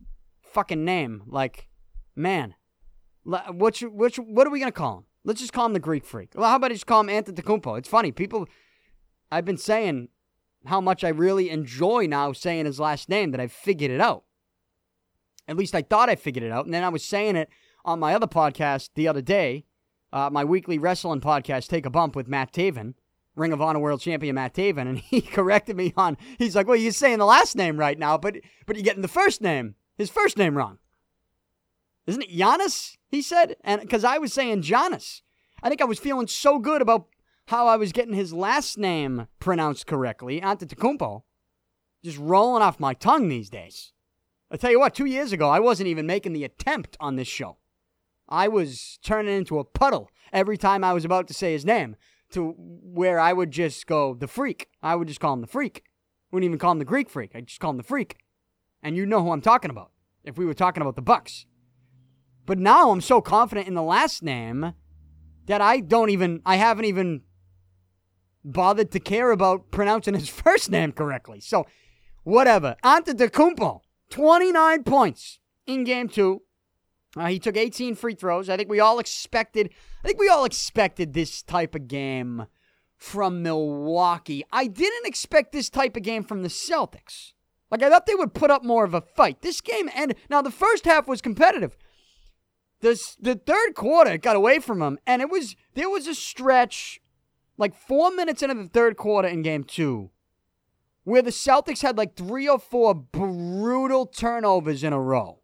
fucking 0.43 0.83
name, 0.83 1.23
like, 1.27 1.69
man, 2.15 2.55
which, 3.25 3.81
which, 3.81 4.17
what 4.17 4.47
are 4.47 4.49
we 4.49 4.59
gonna 4.59 4.71
call 4.71 4.99
him? 4.99 5.03
Let's 5.25 5.39
just 5.39 5.53
call 5.53 5.65
him 5.65 5.73
the 5.73 5.79
Greek 5.79 6.05
freak. 6.05 6.31
Well, 6.35 6.49
how 6.49 6.57
about 6.57 6.71
I 6.71 6.75
just 6.75 6.87
call 6.87 7.01
him 7.01 7.07
Antetokounmpo? 7.07 7.77
It's 7.77 7.87
funny, 7.87 8.11
people. 8.11 8.47
I've 9.31 9.45
been 9.45 9.57
saying 9.57 10.09
how 10.65 10.81
much 10.81 11.03
I 11.03 11.09
really 11.09 11.49
enjoy 11.49 12.07
now 12.07 12.33
saying 12.33 12.65
his 12.65 12.79
last 12.79 13.09
name 13.09 13.31
that 13.31 13.39
I've 13.39 13.51
figured 13.51 13.91
it 13.91 14.01
out. 14.01 14.23
At 15.47 15.57
least 15.57 15.75
I 15.75 15.81
thought 15.81 16.09
I 16.09 16.15
figured 16.15 16.43
it 16.43 16.51
out. 16.51 16.65
And 16.65 16.73
then 16.73 16.83
I 16.83 16.89
was 16.89 17.03
saying 17.03 17.35
it 17.35 17.49
on 17.85 17.99
my 17.99 18.13
other 18.13 18.27
podcast 18.27 18.89
the 18.95 19.07
other 19.07 19.21
day, 19.21 19.65
uh, 20.11 20.29
my 20.31 20.43
weekly 20.43 20.77
wrestling 20.77 21.21
podcast, 21.21 21.67
Take 21.67 21.85
a 21.85 21.89
Bump 21.89 22.15
with 22.15 22.27
Matt 22.27 22.53
Taven, 22.53 22.93
Ring 23.35 23.51
of 23.51 23.61
Honor 23.61 23.79
World 23.79 23.99
Champion 24.01 24.35
Matt 24.35 24.53
Taven, 24.53 24.87
and 24.87 24.97
he 24.99 25.21
corrected 25.21 25.75
me 25.75 25.93
on. 25.97 26.17
He's 26.37 26.55
like, 26.55 26.67
"Well, 26.67 26.77
you're 26.77 26.91
saying 26.91 27.17
the 27.17 27.25
last 27.25 27.55
name 27.55 27.77
right 27.77 27.97
now, 27.97 28.17
but 28.17 28.37
but 28.65 28.75
you're 28.75 28.83
getting 28.83 29.01
the 29.01 29.07
first 29.07 29.41
name, 29.41 29.75
his 29.97 30.09
first 30.09 30.37
name 30.37 30.55
wrong, 30.55 30.77
isn't 32.07 32.23
it 32.23 32.31
Giannis?" 32.31 32.97
He 33.09 33.21
said, 33.21 33.55
and 33.63 33.81
because 33.81 34.03
I 34.03 34.17
was 34.17 34.33
saying 34.33 34.63
Giannis, 34.63 35.21
I 35.61 35.69
think 35.69 35.81
I 35.81 35.85
was 35.85 35.99
feeling 35.99 36.27
so 36.27 36.59
good 36.59 36.81
about 36.81 37.07
how 37.47 37.67
I 37.67 37.75
was 37.75 37.91
getting 37.91 38.13
his 38.13 38.33
last 38.33 38.77
name 38.77 39.27
pronounced 39.39 39.87
correctly, 39.87 40.41
Antetokounmpo, 40.41 41.23
just 42.03 42.17
rolling 42.17 42.63
off 42.63 42.79
my 42.79 42.93
tongue 42.93 43.27
these 43.27 43.49
days. 43.49 43.93
I 44.49 44.57
tell 44.57 44.71
you 44.71 44.79
what, 44.79 44.93
two 44.93 45.05
years 45.05 45.31
ago, 45.31 45.49
I 45.49 45.59
wasn't 45.59 45.87
even 45.87 46.05
making 46.05 46.33
the 46.33 46.43
attempt 46.43 46.95
on 46.99 47.15
this 47.15 47.27
show. 47.27 47.57
I 48.29 48.47
was 48.47 48.99
turning 49.03 49.35
into 49.35 49.59
a 49.59 49.63
puddle 49.63 50.09
every 50.31 50.57
time 50.57 50.83
I 50.83 50.93
was 50.93 51.05
about 51.05 51.27
to 51.27 51.33
say 51.33 51.53
his 51.53 51.65
name, 51.65 51.95
to 52.31 52.55
where 52.57 53.19
I 53.19 53.33
would 53.33 53.51
just 53.51 53.85
go, 53.85 54.13
the 54.15 54.27
freak. 54.27 54.69
I 54.81 54.95
would 54.95 55.07
just 55.07 55.19
call 55.19 55.33
him 55.33 55.41
the 55.41 55.47
freak. 55.47 55.83
Wouldn't 56.31 56.47
even 56.47 56.59
call 56.59 56.71
him 56.71 56.79
the 56.79 56.85
Greek 56.85 57.09
freak. 57.09 57.35
I'd 57.35 57.47
just 57.47 57.59
call 57.59 57.71
him 57.71 57.77
the 57.77 57.83
freak. 57.83 58.17
And 58.81 58.95
you 58.95 59.05
know 59.05 59.21
who 59.23 59.31
I'm 59.31 59.41
talking 59.41 59.69
about 59.69 59.91
if 60.23 60.37
we 60.37 60.45
were 60.45 60.53
talking 60.53 60.81
about 60.81 60.95
the 60.95 61.01
Bucks. 61.01 61.45
But 62.45 62.59
now 62.59 62.91
I'm 62.91 63.01
so 63.01 63.21
confident 63.21 63.67
in 63.67 63.73
the 63.73 63.81
last 63.81 64.21
name 64.21 64.73
that 65.45 65.61
I 65.61 65.79
don't 65.79 66.09
even, 66.09 66.41
I 66.45 66.57
haven't 66.57 66.85
even 66.85 67.21
bothered 68.43 68.91
to 68.91 68.99
care 68.99 69.31
about 69.31 69.71
pronouncing 69.71 70.13
his 70.13 70.29
first 70.43 70.69
name 70.69 70.91
correctly. 70.91 71.39
So, 71.39 71.65
whatever. 72.23 72.75
Ante 72.83 73.13
Antetokounmpo 73.13 73.81
29 74.09 74.83
points 74.83 75.39
in 75.65 75.83
game 75.83 76.07
two. 76.07 76.41
Uh, 77.15 77.27
he 77.27 77.39
took 77.39 77.55
18 77.55 77.95
free 77.95 78.15
throws. 78.15 78.49
I 78.49 78.57
think 78.57 78.69
we 78.69 78.79
all 78.79 78.99
expected. 78.99 79.69
I 80.03 80.07
think 80.07 80.19
we 80.19 80.29
all 80.29 80.45
expected 80.45 81.13
this 81.13 81.43
type 81.43 81.75
of 81.75 81.87
game 81.87 82.47
from 82.97 83.43
Milwaukee. 83.43 84.43
I 84.51 84.67
didn't 84.67 85.05
expect 85.05 85.51
this 85.51 85.69
type 85.69 85.95
of 85.95 86.03
game 86.03 86.23
from 86.23 86.41
the 86.41 86.49
Celtics. 86.49 87.33
Like 87.69 87.83
I 87.83 87.89
thought 87.89 88.05
they 88.05 88.15
would 88.15 88.33
put 88.33 88.51
up 88.51 88.63
more 88.63 88.83
of 88.83 88.93
a 88.93 89.01
fight. 89.01 89.41
This 89.41 89.61
game 89.61 89.89
ended. 89.93 90.17
Now 90.29 90.41
the 90.41 90.51
first 90.51 90.85
half 90.85 91.07
was 91.07 91.21
competitive. 91.21 91.75
The 92.83 93.41
third 93.45 93.75
quarter 93.75 94.17
got 94.17 94.35
away 94.35 94.59
from 94.59 94.79
them, 94.79 94.99
and 95.07 95.21
it 95.21 95.29
was 95.29 95.55
there 95.73 95.89
was 95.89 96.05
a 96.05 96.13
stretch, 96.13 96.99
like 97.57 97.73
four 97.73 98.11
minutes 98.11 98.43
into 98.43 98.55
the 98.55 98.67
third 98.67 98.97
quarter 98.97 99.27
in 99.27 99.41
game 99.41 99.63
two, 99.63 100.11
where 101.05 101.21
the 101.21 101.31
Celtics 101.31 101.81
had 101.81 101.97
like 101.97 102.15
three 102.15 102.47
or 102.47 102.59
four 102.59 102.93
brutal 102.93 104.05
turnovers 104.05 104.83
in 104.83 104.91
a 104.91 104.99
row. 104.99 105.39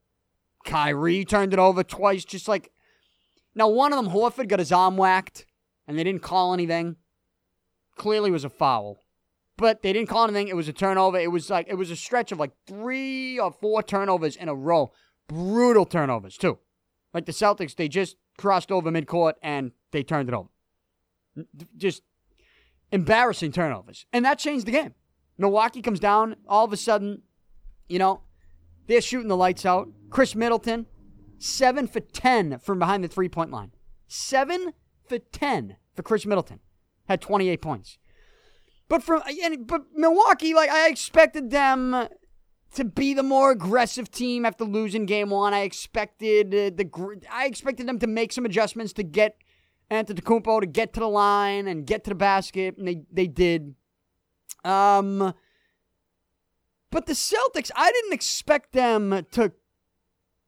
Kyrie 0.65 1.23
turned 1.23 1.53
it 1.53 1.59
over 1.59 1.81
twice, 1.83 2.25
just 2.25 2.47
like. 2.47 2.71
Now, 3.55 3.69
one 3.69 3.93
of 3.93 4.03
them, 4.03 4.13
Horford, 4.13 4.47
got 4.47 4.59
his 4.59 4.71
arm 4.71 4.97
whacked, 4.97 5.45
and 5.87 5.97
they 5.97 6.03
didn't 6.03 6.21
call 6.21 6.53
anything. 6.53 6.97
Clearly 7.95 8.31
was 8.31 8.43
a 8.43 8.49
foul. 8.49 8.97
But 9.57 9.81
they 9.81 9.91
didn't 9.91 10.09
call 10.09 10.25
anything. 10.25 10.47
It 10.49 10.55
was 10.55 10.67
a 10.67 10.73
turnover. 10.73 11.17
It 11.17 11.31
was 11.31 11.49
like 11.49 11.67
it 11.69 11.75
was 11.75 11.89
a 11.89 11.95
stretch 11.95 12.31
of 12.31 12.39
like 12.39 12.51
three 12.67 13.39
or 13.39 13.51
four 13.51 13.81
turnovers 13.81 14.35
in 14.35 14.49
a 14.49 14.55
row. 14.55 14.91
Brutal 15.27 15.85
turnovers, 15.85 16.37
too. 16.37 16.59
Like 17.13 17.25
the 17.25 17.31
Celtics, 17.31 17.75
they 17.75 17.87
just 17.87 18.17
crossed 18.37 18.71
over 18.71 18.91
midcourt 18.91 19.33
and 19.41 19.71
they 19.91 20.03
turned 20.03 20.29
it 20.29 20.35
over. 20.35 20.49
Just 21.77 22.03
embarrassing 22.91 23.51
turnovers. 23.51 24.05
And 24.13 24.25
that 24.25 24.39
changed 24.39 24.65
the 24.65 24.71
game. 24.71 24.93
Milwaukee 25.37 25.81
comes 25.81 25.99
down, 25.99 26.35
all 26.47 26.65
of 26.65 26.73
a 26.73 26.77
sudden, 26.77 27.21
you 27.87 27.97
know, 27.97 28.21
they're 28.87 29.01
shooting 29.01 29.29
the 29.29 29.37
lights 29.37 29.65
out. 29.65 29.87
Khris 30.09 30.35
Middleton, 30.35 30.85
7 31.37 31.87
for 31.87 31.99
10 31.99 32.59
from 32.59 32.79
behind 32.79 33.03
the 33.03 33.07
three 33.07 33.29
point 33.29 33.51
line. 33.51 33.71
7 34.07 34.73
for 35.07 35.19
10 35.19 35.77
for 35.95 36.03
Khris 36.03 36.25
Middleton. 36.25 36.59
Had 37.07 37.21
28 37.21 37.61
points. 37.61 37.97
But 38.87 39.03
from 39.03 39.21
but 39.65 39.83
Milwaukee, 39.93 40.53
like 40.53 40.69
I 40.69 40.89
expected 40.89 41.51
them 41.51 42.07
to 42.75 42.85
be 42.85 43.13
the 43.13 43.23
more 43.23 43.51
aggressive 43.51 44.11
team 44.11 44.45
after 44.45 44.63
losing 44.63 45.05
game 45.05 45.29
one. 45.29 45.53
I 45.53 45.61
expected 45.61 46.47
uh, 46.47 46.75
the 46.75 47.19
I 47.31 47.45
expected 47.45 47.87
them 47.87 47.99
to 47.99 48.07
make 48.07 48.31
some 48.31 48.45
adjustments 48.45 48.93
to 48.93 49.03
get 49.03 49.37
Antetokounmpo 49.91 50.61
to 50.61 50.67
get 50.67 50.93
to 50.93 50.99
the 50.99 51.09
line 51.09 51.67
and 51.67 51.85
get 51.85 52.03
to 52.03 52.11
the 52.11 52.15
basket, 52.15 52.77
and 52.77 52.87
they 52.87 53.03
they 53.11 53.27
did. 53.27 53.75
Um, 54.63 55.33
but 56.91 57.05
the 57.05 57.13
Celtics, 57.13 57.71
I 57.75 57.91
didn't 57.91 58.13
expect 58.13 58.73
them 58.73 59.25
to 59.31 59.53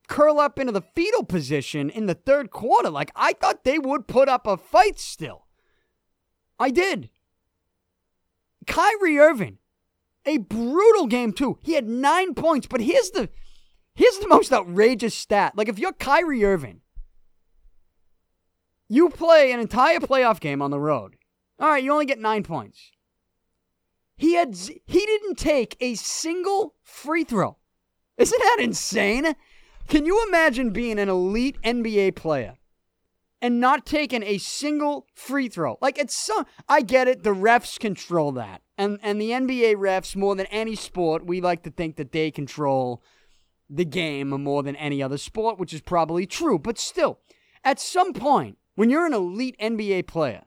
curl 0.08 0.40
up 0.40 0.60
into 0.60 0.74
the 0.74 0.82
fetal 0.82 1.24
position 1.24 1.90
in 1.90 2.06
the 2.06 2.14
third 2.14 2.52
quarter. 2.52 2.90
Like, 2.90 3.12
I 3.16 3.34
thought 3.34 3.64
they 3.64 3.80
would 3.80 4.08
put 4.08 4.28
up 4.28 4.46
a 4.46 4.58
fight 4.58 5.00
still. 5.00 5.48
I 6.60 6.70
did. 6.70 7.10
Kyrie 8.68 9.18
Irving, 9.18 9.58
a 10.26 10.38
brutal 10.38 11.08
game 11.08 11.34
too. 11.34 11.58
He 11.62 11.74
had 11.74 11.88
nine 11.88 12.34
points, 12.34 12.68
but 12.68 12.82
here's 12.82 13.12
the 13.12 13.30
here's 13.96 14.18
the 14.20 14.28
most 14.28 14.52
outrageous 14.52 15.16
stat. 15.16 15.54
Like 15.56 15.68
if 15.68 15.80
you're 15.80 15.94
Kyrie 15.94 16.46
Irving, 16.46 16.82
you 18.88 19.10
play 19.10 19.52
an 19.52 19.60
entire 19.60 20.00
playoff 20.00 20.40
game 20.40 20.62
on 20.62 20.72
the 20.72 20.80
road. 20.80 21.16
All 21.60 21.70
right, 21.70 21.84
you 21.84 21.92
only 21.92 22.06
get 22.06 22.20
nine 22.20 22.44
points. 22.44 22.92
He 24.18 24.36
had 24.36 24.56
he 24.56 25.06
didn't 25.06 25.38
take 25.38 25.76
a 25.80 25.96
single 25.96 26.76
free 26.84 27.24
throw. 27.24 27.58
Isn't 28.18 28.40
that 28.40 28.58
insane? 28.60 29.36
Can 29.88 30.06
you 30.06 30.26
imagine 30.28 30.72
being 30.72 31.00
an 31.00 31.10
elite 31.10 31.58
NBA 31.64 32.16
player 32.16 32.58
and 33.42 33.60
not 33.60 33.86
taking 33.86 34.24
a 34.24 34.38
single 34.38 35.08
free 35.14 35.50
throw? 35.50 35.78
Like 35.82 35.98
it's 35.98 36.16
so 36.16 36.46
I 36.70 36.82
get 36.82 37.08
it, 37.08 37.24
the 37.24 37.34
refs 37.34 37.80
control 37.80 38.32
that. 38.34 38.62
And 38.78 39.00
and 39.02 39.22
the 39.22 39.32
NBA 39.32 39.76
refs 39.76 40.16
more 40.16 40.36
than 40.36 40.48
any 40.48 40.76
sport, 40.76 41.26
we 41.26 41.42
like 41.42 41.64
to 41.64 41.72
think 41.72 41.96
that 41.98 42.12
they 42.12 42.32
control 42.32 43.02
the 43.70 43.86
game 43.86 44.30
more 44.30 44.64
than 44.64 44.76
any 44.76 45.02
other 45.02 45.18
sport, 45.18 45.58
which 45.58 45.74
is 45.74 45.82
probably 45.82 46.26
true, 46.26 46.60
but 46.60 46.78
still, 46.78 47.20
at 47.64 47.80
some 47.80 48.12
point, 48.14 48.58
when 48.76 48.90
you're 48.90 49.06
an 49.06 49.14
elite 49.14 49.56
NBA 49.62 50.08
player, 50.08 50.44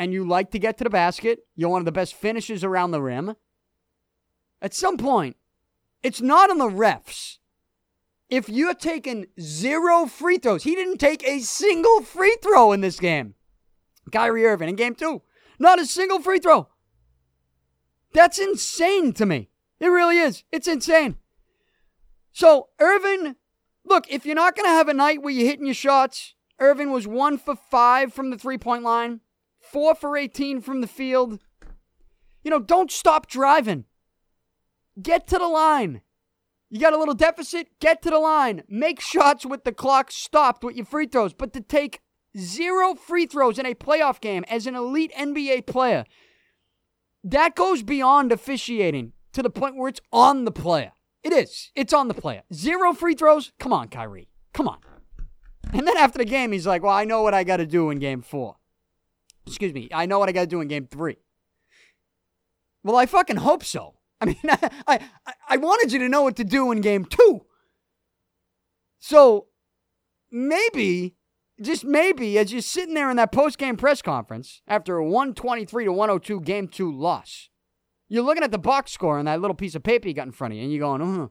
and 0.00 0.14
you 0.14 0.26
like 0.26 0.50
to 0.50 0.58
get 0.58 0.78
to 0.78 0.84
the 0.84 0.88
basket, 0.88 1.40
you're 1.54 1.68
one 1.68 1.82
of 1.82 1.84
the 1.84 1.92
best 1.92 2.14
finishers 2.14 2.64
around 2.64 2.90
the 2.90 3.02
rim. 3.02 3.36
At 4.62 4.72
some 4.72 4.96
point, 4.96 5.36
it's 6.02 6.22
not 6.22 6.48
on 6.48 6.56
the 6.56 6.70
refs. 6.70 7.36
If 8.30 8.48
you're 8.48 8.74
taking 8.74 9.26
zero 9.40 10.06
free 10.06 10.38
throws, 10.38 10.62
he 10.62 10.76
didn't 10.76 10.98
take 10.98 11.26
a 11.26 11.40
single 11.40 12.02
free 12.02 12.36
throw 12.42 12.72
in 12.72 12.80
this 12.80 13.00
game. 13.00 13.34
Kyrie 14.12 14.46
Irving 14.46 14.68
in 14.68 14.76
game 14.76 14.94
two, 14.94 15.22
not 15.58 15.80
a 15.80 15.86
single 15.86 16.20
free 16.20 16.38
throw. 16.38 16.68
That's 18.12 18.38
insane 18.38 19.12
to 19.14 19.26
me. 19.26 19.50
It 19.80 19.88
really 19.88 20.18
is. 20.18 20.44
It's 20.52 20.68
insane. 20.68 21.16
So, 22.32 22.68
Irvin, 22.78 23.36
look, 23.84 24.06
if 24.08 24.24
you're 24.24 24.34
not 24.34 24.54
going 24.54 24.66
to 24.66 24.70
have 24.70 24.88
a 24.88 24.94
night 24.94 25.22
where 25.22 25.32
you're 25.32 25.46
hitting 25.46 25.66
your 25.66 25.74
shots, 25.74 26.34
Irvin 26.60 26.92
was 26.92 27.06
one 27.06 27.38
for 27.38 27.56
five 27.56 28.12
from 28.12 28.30
the 28.30 28.38
three 28.38 28.58
point 28.58 28.84
line, 28.84 29.20
four 29.60 29.94
for 29.94 30.16
18 30.16 30.60
from 30.60 30.80
the 30.80 30.86
field. 30.86 31.40
You 32.44 32.50
know, 32.50 32.60
don't 32.60 32.90
stop 32.90 33.26
driving. 33.26 33.86
Get 35.00 35.26
to 35.28 35.38
the 35.38 35.48
line. 35.48 36.02
You 36.70 36.78
got 36.78 36.92
a 36.92 36.98
little 36.98 37.14
deficit? 37.14 37.68
Get 37.80 38.00
to 38.02 38.10
the 38.10 38.18
line. 38.18 38.62
Make 38.68 39.00
shots 39.00 39.44
with 39.44 39.64
the 39.64 39.72
clock 39.72 40.12
stopped 40.12 40.62
with 40.62 40.76
your 40.76 40.86
free 40.86 41.06
throws. 41.06 41.34
But 41.34 41.52
to 41.54 41.60
take 41.60 42.00
zero 42.38 42.94
free 42.94 43.26
throws 43.26 43.58
in 43.58 43.66
a 43.66 43.74
playoff 43.74 44.20
game 44.20 44.44
as 44.48 44.68
an 44.68 44.76
elite 44.76 45.12
NBA 45.18 45.66
player, 45.66 46.04
that 47.24 47.56
goes 47.56 47.82
beyond 47.82 48.30
officiating 48.30 49.12
to 49.32 49.42
the 49.42 49.50
point 49.50 49.76
where 49.76 49.88
it's 49.88 50.00
on 50.12 50.44
the 50.44 50.52
player. 50.52 50.92
It 51.24 51.32
is. 51.32 51.70
It's 51.74 51.92
on 51.92 52.06
the 52.06 52.14
player. 52.14 52.42
Zero 52.54 52.92
free 52.92 53.14
throws? 53.14 53.52
Come 53.58 53.72
on, 53.72 53.88
Kyrie. 53.88 54.28
Come 54.54 54.68
on. 54.68 54.78
And 55.72 55.86
then 55.86 55.96
after 55.96 56.18
the 56.18 56.24
game, 56.24 56.52
he's 56.52 56.66
like, 56.66 56.82
well, 56.82 56.92
I 56.92 57.04
know 57.04 57.22
what 57.22 57.34
I 57.34 57.44
got 57.44 57.58
to 57.58 57.66
do 57.66 57.90
in 57.90 57.98
game 57.98 58.22
four. 58.22 58.56
Excuse 59.46 59.74
me. 59.74 59.88
I 59.92 60.06
know 60.06 60.18
what 60.18 60.28
I 60.28 60.32
got 60.32 60.42
to 60.42 60.46
do 60.46 60.60
in 60.60 60.68
game 60.68 60.86
three. 60.86 61.16
Well, 62.82 62.96
I 62.96 63.06
fucking 63.06 63.36
hope 63.36 63.64
so. 63.64 63.96
I 64.20 64.26
mean, 64.26 64.36
I, 64.44 65.00
I, 65.26 65.32
I 65.48 65.56
wanted 65.56 65.92
you 65.92 65.98
to 66.00 66.08
know 66.08 66.22
what 66.22 66.36
to 66.36 66.44
do 66.44 66.70
in 66.72 66.80
game 66.80 67.04
two. 67.04 67.46
So 68.98 69.46
maybe, 70.30 71.16
just 71.60 71.84
maybe, 71.84 72.38
as 72.38 72.52
you're 72.52 72.62
sitting 72.62 72.94
there 72.94 73.10
in 73.10 73.16
that 73.16 73.32
post 73.32 73.58
game 73.58 73.76
press 73.76 74.02
conference 74.02 74.62
after 74.68 74.96
a 74.96 75.04
123 75.04 75.84
to 75.84 75.92
102 75.92 76.40
game 76.42 76.68
two 76.68 76.92
loss, 76.92 77.48
you're 78.08 78.22
looking 78.22 78.42
at 78.42 78.50
the 78.50 78.58
box 78.58 78.92
score 78.92 79.18
on 79.18 79.24
that 79.24 79.40
little 79.40 79.54
piece 79.54 79.74
of 79.74 79.82
paper 79.82 80.08
you 80.08 80.14
got 80.14 80.26
in 80.26 80.32
front 80.32 80.52
of 80.52 80.58
you, 80.58 80.64
and 80.64 80.72
you're 80.72 80.80
going, 80.80 81.00
oh, 81.00 81.30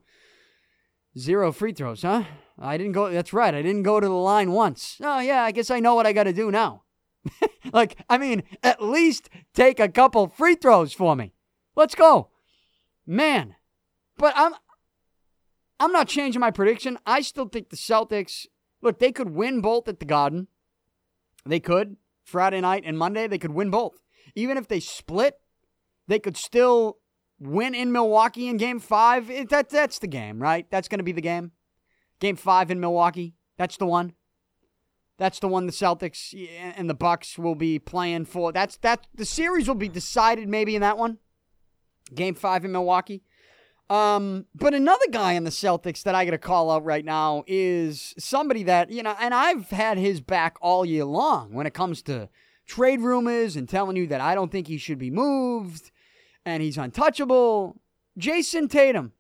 zero 1.18 1.52
free 1.52 1.74
throws, 1.74 2.02
huh? 2.02 2.24
I 2.58 2.78
didn't 2.78 2.94
go, 2.94 3.12
that's 3.12 3.34
right, 3.34 3.54
I 3.54 3.62
didn't 3.62 3.84
go 3.84 4.00
to 4.00 4.08
the 4.08 4.14
line 4.14 4.52
once. 4.52 4.98
Oh, 5.02 5.20
yeah, 5.20 5.44
I 5.44 5.52
guess 5.52 5.70
I 5.70 5.80
know 5.80 5.96
what 5.96 6.08
I 6.08 6.14
got 6.14 6.24
to 6.24 6.34
do 6.34 6.52
now. 6.52 6.84
like, 7.74 7.98
I 8.10 8.18
mean, 8.18 8.44
at 8.64 8.82
least 8.82 9.30
take 9.54 9.80
a 9.80 9.90
couple 9.90 10.28
free 10.28 10.56
throws 10.56 10.94
for 10.94 11.16
me. 11.16 11.34
Let's 11.76 11.96
go. 11.96 12.30
Man, 13.10 13.56
but 14.20 14.34
I'm 14.36 14.54
I'm 15.80 15.92
not 15.92 16.08
changing 16.08 16.40
my 16.40 16.52
prediction. 16.52 17.00
I 17.08 17.22
still 17.22 17.48
think 17.48 17.70
the 17.70 17.76
Celtics, 17.76 18.46
look, 18.84 19.00
they 19.00 19.12
could 19.12 19.32
win 19.32 19.62
both 19.62 19.88
at 19.88 20.00
the 20.00 20.06
Garden. 20.06 20.48
They 21.44 21.60
could. 21.60 21.98
Friday 22.24 22.62
night 22.62 22.84
and 22.86 23.00
Monday, 23.00 23.26
they 23.26 23.40
could 23.40 23.54
win 23.54 23.72
both. 23.72 24.04
Even 24.36 24.60
if 24.60 24.68
they 24.68 24.80
split, 24.80 25.40
they 26.08 26.20
could 26.20 26.38
still 26.38 27.00
win 27.40 27.74
in 27.74 27.92
Milwaukee 27.92 28.48
in 28.48 28.58
game 28.58 28.80
five. 28.80 29.32
It, 29.32 29.50
that, 29.50 29.70
that's 29.70 29.98
the 29.98 30.06
game, 30.06 30.40
right? 30.40 30.68
That's 30.70 30.88
going 30.88 31.00
to 31.00 31.04
be 31.04 31.12
the 31.12 31.20
game. 31.20 31.54
Game 32.20 32.36
five 32.36 32.70
in 32.70 32.80
Milwaukee. 32.80 33.34
That's 33.58 33.78
the 33.78 33.88
one. 33.88 34.14
That's 35.18 35.40
the 35.40 35.48
one 35.48 35.66
the 35.66 35.72
Celtics 35.72 36.32
and 36.78 36.88
the 36.88 36.94
Bucks 36.94 37.40
will 37.40 37.56
be 37.56 37.80
playing 37.80 38.26
for. 38.26 38.52
That's 38.52 38.78
that 38.78 39.08
the 39.16 39.26
series 39.26 39.68
will 39.68 39.74
be 39.74 39.90
decided 39.90 40.48
maybe 40.48 40.76
in 40.76 40.82
that 40.82 41.00
one. 41.00 41.18
Game 42.14 42.36
five 42.36 42.66
in 42.66 42.72
Milwaukee. 42.72 43.24
Um, 43.90 44.46
but 44.54 44.76
another 44.76 45.06
guy 45.12 45.34
in 45.34 45.46
the 45.46 45.50
Celtics 45.50 46.04
that 46.04 46.14
I 46.14 46.24
got 46.24 46.32
to 46.32 46.38
call 46.38 46.70
out 46.70 46.86
right 46.86 47.04
now 47.04 47.44
is 47.48 48.14
somebody 48.20 48.62
that, 48.64 48.92
you 48.92 49.02
know, 49.02 49.16
and 49.20 49.34
I've 49.34 49.72
had 49.72 49.98
his 49.98 50.22
back 50.22 50.58
all 50.62 50.86
year 50.86 51.06
long 51.06 51.54
when 51.54 51.66
it 51.66 51.74
comes 51.74 52.04
to 52.04 52.30
trade 52.68 53.02
rumors 53.02 53.56
and 53.56 53.68
telling 53.68 53.96
you 53.96 54.06
that 54.08 54.22
I 54.22 54.36
don't 54.36 54.52
think 54.52 54.68
he 54.68 54.78
should 54.78 55.00
be 55.00 55.10
moved 55.10 55.92
and 56.46 56.62
he's 56.62 56.78
untouchable. 56.78 57.82
Jayson 58.18 58.70
Tatum. 58.70 59.14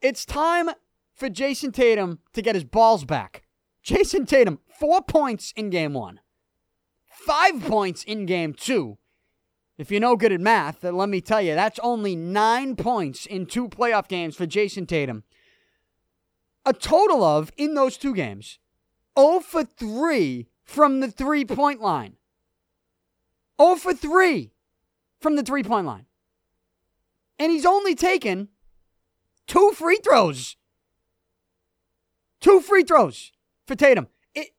It's 0.00 0.24
time 0.24 0.70
for 1.14 1.28
Jayson 1.28 1.72
Tatum 1.72 2.20
to 2.32 2.42
get 2.42 2.54
his 2.54 2.64
balls 2.64 3.04
back. 3.04 3.42
Jayson 3.82 4.26
Tatum, 4.26 4.60
four 4.78 5.02
points 5.02 5.52
in 5.56 5.70
game 5.70 5.94
one, 5.94 6.20
five 7.08 7.60
points 7.60 8.04
in 8.04 8.24
game 8.24 8.54
two, 8.54 8.98
if 9.76 9.90
you're 9.90 10.00
no 10.00 10.16
good 10.16 10.32
at 10.32 10.40
math, 10.40 10.80
then 10.80 10.96
let 10.96 11.08
me 11.08 11.20
tell 11.20 11.42
you, 11.42 11.54
that's 11.54 11.80
only 11.80 12.14
nine 12.14 12.76
points 12.76 13.26
in 13.26 13.46
two 13.46 13.68
playoff 13.68 14.06
games 14.06 14.36
for 14.36 14.46
Jayson 14.46 14.86
Tatum. 14.86 15.24
A 16.64 16.72
total 16.72 17.24
of, 17.24 17.50
in 17.56 17.74
those 17.74 17.96
two 17.96 18.14
games, 18.14 18.58
0 19.18 19.40
for 19.40 19.64
3 19.64 20.46
from 20.62 21.00
the 21.00 21.10
three 21.10 21.44
point 21.44 21.80
line. 21.80 22.16
0 23.60 23.76
for 23.76 23.92
3 23.92 24.52
from 25.20 25.36
the 25.36 25.42
three 25.42 25.62
point 25.62 25.86
line. 25.86 26.06
And 27.38 27.50
he's 27.50 27.66
only 27.66 27.94
taken 27.94 28.48
two 29.46 29.72
free 29.72 29.98
throws. 30.02 30.56
Two 32.40 32.60
free 32.60 32.84
throws 32.84 33.32
for 33.66 33.74
Tatum. 33.74 34.06
It, 34.34 34.50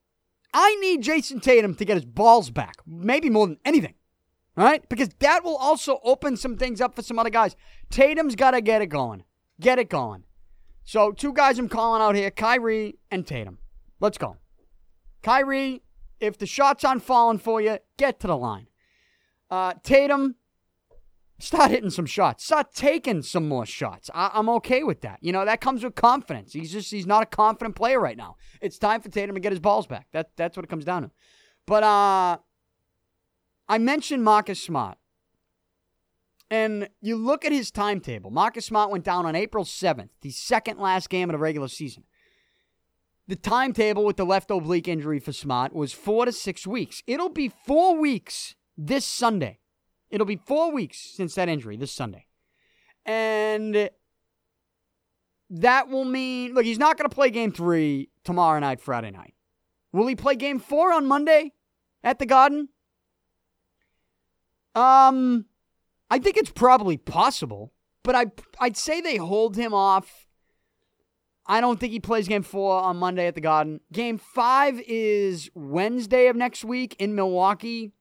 I 0.53 0.75
need 0.75 1.03
Jayson 1.03 1.39
Tatum 1.39 1.75
to 1.75 1.85
get 1.85 1.95
his 1.95 2.05
balls 2.05 2.49
back, 2.49 2.75
maybe 2.85 3.29
more 3.29 3.47
than 3.47 3.59
anything. 3.63 3.93
Right? 4.55 4.87
Because 4.87 5.09
that 5.19 5.43
will 5.43 5.57
also 5.57 5.99
open 6.03 6.37
some 6.37 6.55
things 6.55 6.79
up 6.79 6.95
for 6.95 7.01
some 7.01 7.19
other 7.19 7.29
guys. 7.29 7.55
Tatum's 7.89 8.35
got 8.35 8.51
to 8.51 8.61
get 8.61 8.81
it 8.81 8.87
going. 8.87 9.25
Get 9.59 9.79
it 9.79 9.89
going. 9.89 10.23
So, 10.85 11.11
two 11.11 11.33
guys 11.33 11.57
I'm 11.57 11.67
calling 11.67 12.01
out 12.01 12.15
here 12.15 12.29
Kyrie 12.29 12.99
and 13.09 13.25
Tatum. 13.25 13.57
Let's 13.99 14.17
go. 14.17 14.37
Kyrie, 15.23 15.81
if 16.19 16.37
the 16.37 16.45
shot's 16.45 16.83
aren't 16.83 17.01
falling 17.01 17.39
for 17.39 17.59
you, 17.59 17.79
get 17.97 18.19
to 18.19 18.27
the 18.27 18.37
line. 18.37 18.67
Uh, 19.49 19.73
Tatum, 19.83 20.35
start 21.39 21.71
hitting 21.71 21.89
some 21.89 22.05
shots. 22.05 22.45
Start 22.45 22.73
taking 22.73 23.23
some 23.23 23.47
more 23.47 23.65
shots. 23.65 24.09
I- 24.13 24.37
am 24.37 24.47
okay 24.49 24.83
with 24.83 25.01
that. 25.01 25.19
You 25.21 25.31
know, 25.31 25.43
that 25.43 25.61
comes 25.61 25.83
with 25.83 25.95
confidence. 25.95 26.53
He's 26.53 26.71
just, 26.71 26.91
he's 26.91 27.07
not 27.07 27.23
a 27.23 27.25
confident 27.25 27.75
player 27.75 27.99
right 27.99 28.17
now. 28.17 28.35
It's 28.61 28.77
time 28.77 29.01
for 29.01 29.09
Tatum 29.09 29.35
to 29.35 29.41
get 29.41 29.51
his 29.51 29.59
balls 29.59 29.87
back. 29.87 30.07
That, 30.13 30.29
that's 30.35 30.55
what 30.55 30.63
it 30.63 30.69
comes 30.69 30.85
down 30.85 31.03
to. 31.03 31.11
But, 31.65 31.83
uh, 31.83 32.37
I 33.67 33.77
mentioned 33.77 34.23
Marcus 34.23 34.61
Smart. 34.61 34.97
And 36.51 36.89
you 37.01 37.15
look 37.15 37.43
at 37.43 37.51
his 37.51 37.71
timetable. 37.71 38.29
Marcus 38.29 38.65
Smart 38.65 38.91
went 38.91 39.03
down 39.03 39.25
on 39.25 39.35
April 39.35 39.63
7th, 39.63 40.09
the 40.21 40.29
second 40.29 40.79
last 40.79 41.09
game 41.09 41.29
of 41.29 41.33
the 41.33 41.39
regular 41.39 41.67
season. 41.67 42.03
The 43.27 43.35
timetable 43.35 44.05
with 44.05 44.17
the 44.17 44.25
left 44.25 44.51
oblique 44.51 44.87
injury 44.87 45.19
for 45.19 45.31
Smart 45.31 45.73
was 45.73 45.91
four 45.91 46.25
to 46.25 46.31
six 46.31 46.67
weeks. 46.67 47.01
It'll 47.07 47.29
be 47.29 47.51
four 47.65 47.97
weeks 47.97 48.53
this 48.77 49.05
Sunday. 49.05 49.59
It'll 50.11 50.27
be 50.27 50.35
four 50.35 50.71
weeks 50.71 50.99
since 50.99 51.33
that 51.33 51.49
injury 51.49 51.77
this 51.77 51.91
Sunday. 51.91 52.27
And 53.03 53.89
that 55.49 55.89
will 55.89 56.05
mean, 56.05 56.53
look, 56.53 56.65
he's 56.65 56.79
not 56.79 56.97
going 56.97 57.09
to 57.09 57.13
play 57.13 57.31
game 57.31 57.51
three 57.51 58.09
tomorrow 58.23 58.59
night, 58.59 58.79
Friday 58.79 59.09
night. 59.09 59.33
Will 59.91 60.05
he 60.05 60.15
play 60.15 60.35
game 60.35 60.59
four 60.59 60.93
on 60.93 61.07
Monday 61.07 61.53
at 62.03 62.19
the 62.19 62.25
Garden? 62.27 62.69
Um, 64.75 65.45
I 66.09 66.19
think 66.19 66.37
it's 66.37 66.51
probably 66.51 66.97
possible, 66.97 67.73
but 68.03 68.15
I 68.15 68.25
I'd 68.59 68.77
say 68.77 69.01
they 69.01 69.17
hold 69.17 69.55
him 69.55 69.73
off. 69.73 70.27
I 71.47 71.61
don't 71.61 71.79
think 71.79 71.93
he 71.93 71.99
plays 71.99 72.27
game 72.27 72.43
four 72.43 72.79
on 72.81 72.97
Monday 72.97 73.27
at 73.27 73.35
the 73.35 73.41
Garden. 73.41 73.79
Game 73.91 74.17
five 74.17 74.81
is 74.87 75.49
Wednesday 75.53 76.27
of 76.27 76.35
next 76.35 76.65
week 76.65 76.95
in 76.99 77.15
Milwaukee. 77.15 77.93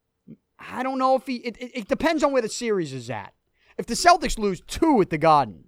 I 0.59 0.83
don't 0.83 0.99
know 0.99 1.15
if 1.15 1.27
he. 1.27 1.37
It, 1.37 1.57
it, 1.59 1.71
it 1.75 1.89
depends 1.89 2.23
on 2.23 2.33
where 2.33 2.43
the 2.43 2.49
series 2.49 2.93
is 2.93 3.11
at. 3.11 3.35
If 3.79 3.87
the 3.87 3.95
Celtics 3.95 4.39
lose 4.39 4.63
two 4.67 5.01
at 5.01 5.11
the 5.11 5.19
Garden, 5.19 5.65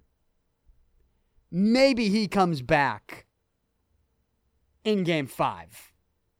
maybe 1.51 2.09
he 2.09 2.27
comes 2.27 2.61
back 2.61 3.25
in 4.83 5.03
game 5.03 5.27
five, 5.27 5.91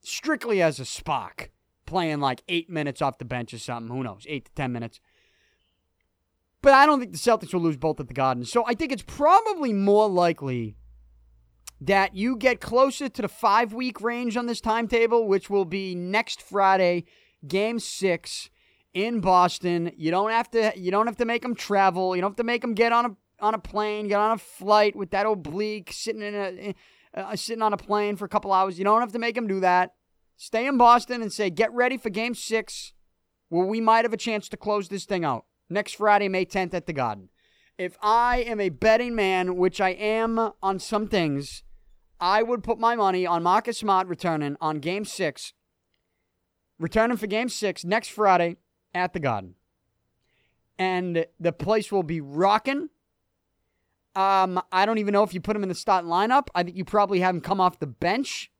strictly 0.01 0.61
as 0.61 0.79
a 0.79 0.83
Spock 0.83 1.49
playing 1.87 2.19
like 2.19 2.43
eight 2.47 2.69
minutes 2.69 3.01
off 3.01 3.17
the 3.17 3.25
bench 3.25 3.53
or 3.53 3.57
something. 3.57 3.95
Who 3.95 4.03
knows? 4.03 4.25
Eight 4.27 4.45
to 4.45 4.51
10 4.51 4.71
minutes. 4.71 4.99
But 6.61 6.73
I 6.73 6.85
don't 6.85 6.99
think 6.99 7.13
the 7.13 7.17
Celtics 7.17 7.53
will 7.53 7.61
lose 7.61 7.77
both 7.77 7.99
at 7.99 8.07
the 8.07 8.13
Garden. 8.13 8.45
So 8.45 8.63
I 8.67 8.75
think 8.75 8.91
it's 8.91 9.03
probably 9.03 9.73
more 9.73 10.07
likely 10.07 10.75
that 11.79 12.15
you 12.15 12.35
get 12.35 12.59
closer 12.59 13.07
to 13.07 13.21
the 13.21 13.27
five 13.27 13.73
week 13.73 14.01
range 14.01 14.35
on 14.35 14.47
this 14.47 14.61
timetable, 14.61 15.27
which 15.27 15.49
will 15.49 15.65
be 15.65 15.95
next 15.95 16.41
Friday, 16.41 17.05
game 17.47 17.79
six 17.79 18.49
in 18.93 19.21
Boston. 19.21 19.91
You 19.95 20.09
don't 20.11 20.31
have 20.31 20.49
to 20.51 20.73
you 20.75 20.89
don't 20.89 21.05
have 21.05 21.17
to 21.17 21.25
make 21.25 21.43
them 21.43 21.55
travel. 21.55 22.15
You 22.15 22.21
don't 22.21 22.31
have 22.31 22.37
to 22.37 22.43
make 22.43 22.61
them 22.61 22.73
get 22.73 22.91
on 22.91 23.05
a 23.05 23.15
on 23.39 23.53
a 23.53 23.59
plane, 23.59 24.07
get 24.07 24.19
on 24.19 24.31
a 24.31 24.37
flight 24.39 24.95
with 24.95 25.11
that 25.11 25.27
oblique, 25.27 25.91
sitting 25.93 26.23
in 26.23 26.35
a 26.35 26.75
uh, 27.13 27.35
sitting 27.35 27.61
on 27.61 27.73
a 27.73 27.77
plane 27.77 28.15
for 28.15 28.25
a 28.25 28.29
couple 28.29 28.51
hours. 28.51 28.79
You 28.79 28.85
don't 28.85 29.01
have 29.01 29.11
to 29.11 29.19
make 29.19 29.35
them 29.35 29.47
do 29.47 29.59
that 29.59 29.93
stay 30.37 30.65
in 30.65 30.77
Boston 30.77 31.21
and 31.21 31.33
say, 31.33 31.49
get 31.49 31.73
ready 31.73 31.97
for 31.97 32.09
game 32.09 32.35
six, 32.35 32.93
where 33.49 33.65
we 33.65 33.81
might 33.81 34.05
have 34.05 34.13
a 34.13 34.17
chance 34.17 34.47
to 34.49 34.57
close 34.57 34.87
this 34.87 35.05
thing 35.05 35.25
out 35.25 35.45
next 35.69 35.95
Friday, 35.95 36.29
May 36.29 36.45
10th 36.45 36.73
at 36.73 36.85
the 36.85 36.93
Garden. 36.93 37.29
If 37.77 37.97
I 38.01 38.37
am 38.37 38.59
a 38.59 38.69
betting 38.69 39.13
man, 39.13 39.57
which 39.57 39.81
I 39.81 39.89
am 39.89 40.53
on 40.63 40.79
some 40.79 41.07
things, 41.07 41.63
I 42.19 42.41
would 42.41 42.63
put 42.63 42.79
my 42.79 42.95
money 42.95 43.25
on 43.25 43.43
Marcus 43.43 43.77
Smart 43.77 44.07
returning 44.07 44.57
on 44.59 44.79
game 44.79 45.05
six, 45.05 45.53
returning 46.79 47.17
for 47.17 47.27
game 47.27 47.49
six 47.49 47.83
next 47.83 48.09
Friday 48.09 48.57
at 48.95 49.13
the 49.13 49.19
Garden. 49.19 49.55
And 50.79 51.25
the 51.39 51.51
place 51.51 51.91
will 51.91 52.03
be 52.03 52.21
rocking. 52.21 52.89
Um, 54.15 54.59
I 54.71 54.87
don't 54.87 54.97
even 54.97 55.13
know 55.13 55.23
if 55.23 55.33
you 55.33 55.41
put 55.41 55.55
him 55.55 55.61
in 55.61 55.69
the 55.69 55.75
starting 55.75 56.09
lineup. 56.09 56.47
I 56.55 56.63
think 56.63 56.77
you 56.77 56.85
probably 56.85 57.19
have 57.19 57.35
him 57.35 57.41
come 57.41 57.61
off 57.61 57.79
the 57.79 57.87
bench. 57.87 58.51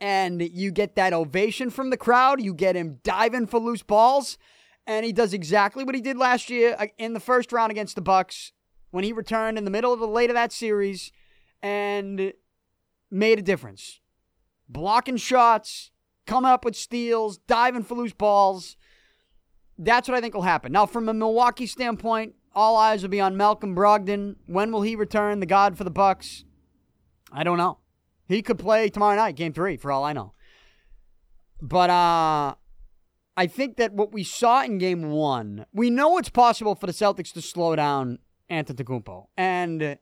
And 0.00 0.40
you 0.40 0.70
get 0.70 0.94
that 0.96 1.12
ovation 1.12 1.70
from 1.70 1.90
the 1.90 1.96
crowd. 1.96 2.40
You 2.40 2.54
get 2.54 2.76
him 2.76 3.00
diving 3.02 3.46
for 3.46 3.58
loose 3.58 3.82
balls. 3.82 4.38
And 4.86 5.04
he 5.04 5.12
does 5.12 5.34
exactly 5.34 5.84
what 5.84 5.94
he 5.94 6.00
did 6.00 6.16
last 6.16 6.48
year 6.48 6.76
uh, 6.78 6.86
in 6.96 7.12
the 7.12 7.20
first 7.20 7.52
round 7.52 7.70
against 7.70 7.94
the 7.94 8.00
Bucks 8.00 8.52
when 8.90 9.04
he 9.04 9.12
returned 9.12 9.58
in 9.58 9.64
the 9.64 9.70
middle 9.70 9.92
of 9.92 10.00
the 10.00 10.06
late 10.06 10.30
of 10.30 10.34
that 10.34 10.52
series 10.52 11.12
and 11.62 12.32
made 13.10 13.38
a 13.38 13.42
difference. 13.42 14.00
Blocking 14.68 15.16
shots, 15.16 15.90
coming 16.26 16.50
up 16.50 16.64
with 16.64 16.76
steals, 16.76 17.38
diving 17.38 17.82
for 17.82 17.96
loose 17.96 18.12
balls. 18.12 18.76
That's 19.76 20.08
what 20.08 20.16
I 20.16 20.20
think 20.20 20.34
will 20.34 20.42
happen. 20.42 20.72
Now, 20.72 20.86
from 20.86 21.08
a 21.08 21.14
Milwaukee 21.14 21.66
standpoint, 21.66 22.34
all 22.54 22.76
eyes 22.76 23.02
will 23.02 23.10
be 23.10 23.20
on 23.20 23.36
Malcolm 23.36 23.74
Brogdon. 23.74 24.36
When 24.46 24.72
will 24.72 24.82
he 24.82 24.96
return? 24.96 25.40
The 25.40 25.46
God 25.46 25.76
for 25.76 25.84
the 25.84 25.90
Bucks. 25.90 26.44
I 27.30 27.44
don't 27.44 27.58
know. 27.58 27.78
He 28.28 28.42
could 28.42 28.58
play 28.58 28.88
tomorrow 28.90 29.16
night, 29.16 29.34
game 29.34 29.52
three, 29.52 29.76
for 29.76 29.90
all 29.90 30.04
I 30.04 30.12
know. 30.12 30.34
But 31.60 31.90
uh 31.90 32.54
I 33.36 33.46
think 33.46 33.76
that 33.76 33.92
what 33.92 34.12
we 34.12 34.24
saw 34.24 34.62
in 34.62 34.78
game 34.78 35.10
one, 35.10 35.64
we 35.72 35.90
know 35.90 36.18
it's 36.18 36.28
possible 36.28 36.74
for 36.74 36.86
the 36.86 36.92
Celtics 36.92 37.32
to 37.34 37.40
slow 37.40 37.76
down 37.76 38.18
Antetokounmpo. 38.50 39.26
And 39.36 39.80
uh, 39.82 39.94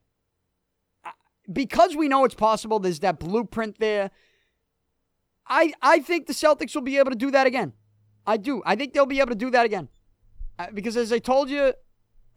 because 1.53 1.95
we 1.95 2.09
know 2.09 2.25
it's 2.25 2.35
possible, 2.35 2.79
there's 2.79 3.01
that 3.01 3.19
blueprint 3.19 3.79
there. 3.79 4.11
I 5.47 5.75
I 5.83 6.01
think 6.01 6.27
the 6.27 6.33
Celtics 6.33 6.75
will 6.75 6.83
be 6.83 6.99
able 6.99 7.11
to 7.11 7.17
do 7.17 7.31
that 7.31 7.47
again. 7.47 7.75
I 8.27 8.39
do. 8.39 8.63
I 8.67 8.75
think 8.75 8.93
they'll 8.93 9.07
be 9.07 9.21
able 9.21 9.31
to 9.31 9.37
do 9.37 9.51
that 9.51 9.67
again. 9.67 9.89
Uh, 10.59 10.69
because 10.73 10.97
as 10.97 11.13
I 11.13 11.19
told 11.19 11.51
you 11.51 11.75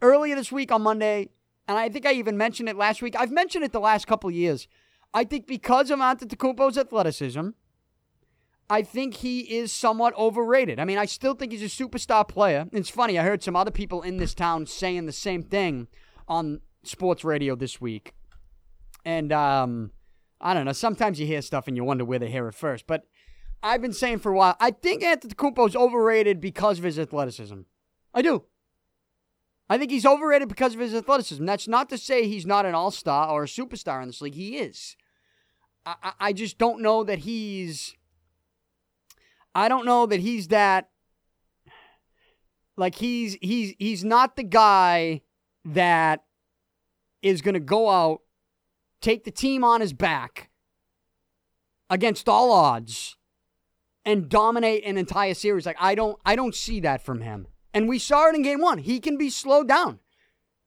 earlier 0.02 0.36
this 0.36 0.52
week 0.52 0.70
on 0.70 0.82
Monday, 0.82 1.30
and 1.66 1.78
I 1.78 1.88
think 1.88 2.06
I 2.06 2.12
even 2.12 2.36
mentioned 2.36 2.68
it 2.68 2.76
last 2.76 3.00
week. 3.00 3.16
I've 3.18 3.32
mentioned 3.32 3.64
it 3.64 3.72
the 3.72 3.80
last 3.80 4.06
couple 4.06 4.30
years. 4.30 4.68
I 5.12 5.24
think 5.24 5.46
because 5.46 5.90
of 5.90 5.98
Antetokounmpo's 5.98 6.78
athleticism, 6.78 7.50
I 8.68 8.82
think 8.82 9.14
he 9.14 9.40
is 9.40 9.72
somewhat 9.72 10.16
overrated. 10.16 10.78
I 10.78 10.84
mean, 10.84 10.98
I 10.98 11.06
still 11.06 11.34
think 11.34 11.50
he's 11.50 11.62
a 11.62 11.84
superstar 11.84 12.26
player. 12.26 12.66
It's 12.72 12.88
funny, 12.88 13.18
I 13.18 13.24
heard 13.24 13.42
some 13.42 13.56
other 13.56 13.72
people 13.72 14.02
in 14.02 14.18
this 14.18 14.34
town 14.34 14.66
saying 14.66 15.06
the 15.06 15.12
same 15.12 15.42
thing 15.42 15.88
on 16.28 16.60
sports 16.84 17.24
radio 17.24 17.56
this 17.56 17.80
week. 17.80 18.14
And 19.04 19.32
um, 19.32 19.90
I 20.40 20.54
don't 20.54 20.66
know, 20.66 20.72
sometimes 20.72 21.18
you 21.18 21.26
hear 21.26 21.42
stuff 21.42 21.66
and 21.66 21.76
you 21.76 21.82
wonder 21.82 22.04
where 22.04 22.20
they 22.20 22.30
hear 22.30 22.46
it 22.46 22.54
first. 22.54 22.86
But 22.86 23.06
I've 23.60 23.82
been 23.82 23.92
saying 23.92 24.20
for 24.20 24.30
a 24.30 24.36
while, 24.36 24.56
I 24.60 24.70
think 24.70 25.02
Antetokounmpo 25.02 25.68
is 25.68 25.76
overrated 25.76 26.40
because 26.40 26.78
of 26.78 26.84
his 26.84 26.98
athleticism. 26.98 27.62
I 28.14 28.22
do. 28.22 28.44
I 29.68 29.78
think 29.78 29.90
he's 29.90 30.06
overrated 30.06 30.48
because 30.48 30.74
of 30.74 30.80
his 30.80 30.94
athleticism. 30.94 31.44
That's 31.44 31.68
not 31.68 31.88
to 31.90 31.98
say 31.98 32.26
he's 32.26 32.46
not 32.46 32.66
an 32.66 32.74
all 32.74 32.90
star 32.90 33.30
or 33.30 33.44
a 33.44 33.46
superstar 33.46 34.00
in 34.00 34.08
this 34.08 34.20
league. 34.20 34.34
He 34.34 34.58
is. 34.58 34.96
I, 35.86 36.12
I 36.20 36.32
just 36.32 36.58
don't 36.58 36.80
know 36.80 37.04
that 37.04 37.20
he's. 37.20 37.94
I 39.54 39.68
don't 39.68 39.84
know 39.84 40.06
that 40.06 40.20
he's 40.20 40.48
that. 40.48 40.90
Like 42.76 42.94
he's 42.94 43.36
he's 43.42 43.74
he's 43.78 44.04
not 44.04 44.36
the 44.36 44.42
guy 44.42 45.22
that 45.64 46.24
is 47.22 47.42
going 47.42 47.54
to 47.54 47.60
go 47.60 47.90
out, 47.90 48.20
take 49.00 49.24
the 49.24 49.30
team 49.30 49.64
on 49.64 49.80
his 49.80 49.92
back 49.92 50.50
against 51.90 52.28
all 52.28 52.52
odds, 52.52 53.16
and 54.04 54.28
dominate 54.28 54.84
an 54.84 54.96
entire 54.96 55.34
series. 55.34 55.66
Like 55.66 55.76
I 55.78 55.94
don't 55.94 56.18
I 56.24 56.36
don't 56.36 56.54
see 56.54 56.80
that 56.80 57.02
from 57.02 57.20
him. 57.20 57.48
And 57.74 57.88
we 57.88 57.98
saw 57.98 58.28
it 58.28 58.34
in 58.34 58.42
game 58.42 58.60
one. 58.60 58.78
He 58.78 58.98
can 58.98 59.16
be 59.16 59.30
slowed 59.30 59.68
down. 59.68 60.00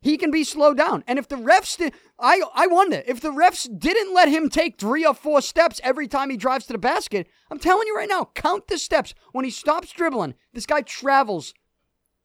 He 0.01 0.17
can 0.17 0.31
be 0.31 0.43
slowed 0.43 0.77
down. 0.77 1.03
And 1.07 1.17
if 1.17 1.27
the 1.27 1.37
refs 1.37 1.77
did, 1.77 1.93
I, 2.23 2.41
I 2.55 2.67
wonder, 2.67 3.03
if 3.05 3.19
the 3.19 3.33
refs 3.33 3.67
didn't 3.77 4.13
let 4.13 4.29
him 4.29 4.49
take 4.49 4.79
three 4.79 5.05
or 5.05 5.13
four 5.13 5.41
steps 5.41 5.81
every 5.83 6.07
time 6.07 6.29
he 6.29 6.37
drives 6.37 6.65
to 6.67 6.73
the 6.73 6.79
basket, 6.79 7.27
I'm 7.51 7.59
telling 7.59 7.85
you 7.85 7.97
right 7.97 8.07
now, 8.07 8.29
count 8.33 8.69
the 8.69 8.77
steps. 8.77 9.13
When 9.33 9.43
he 9.43 9.51
stops 9.51 9.91
dribbling, 9.91 10.35
this 10.53 10.65
guy 10.65 10.83
travels 10.83 11.53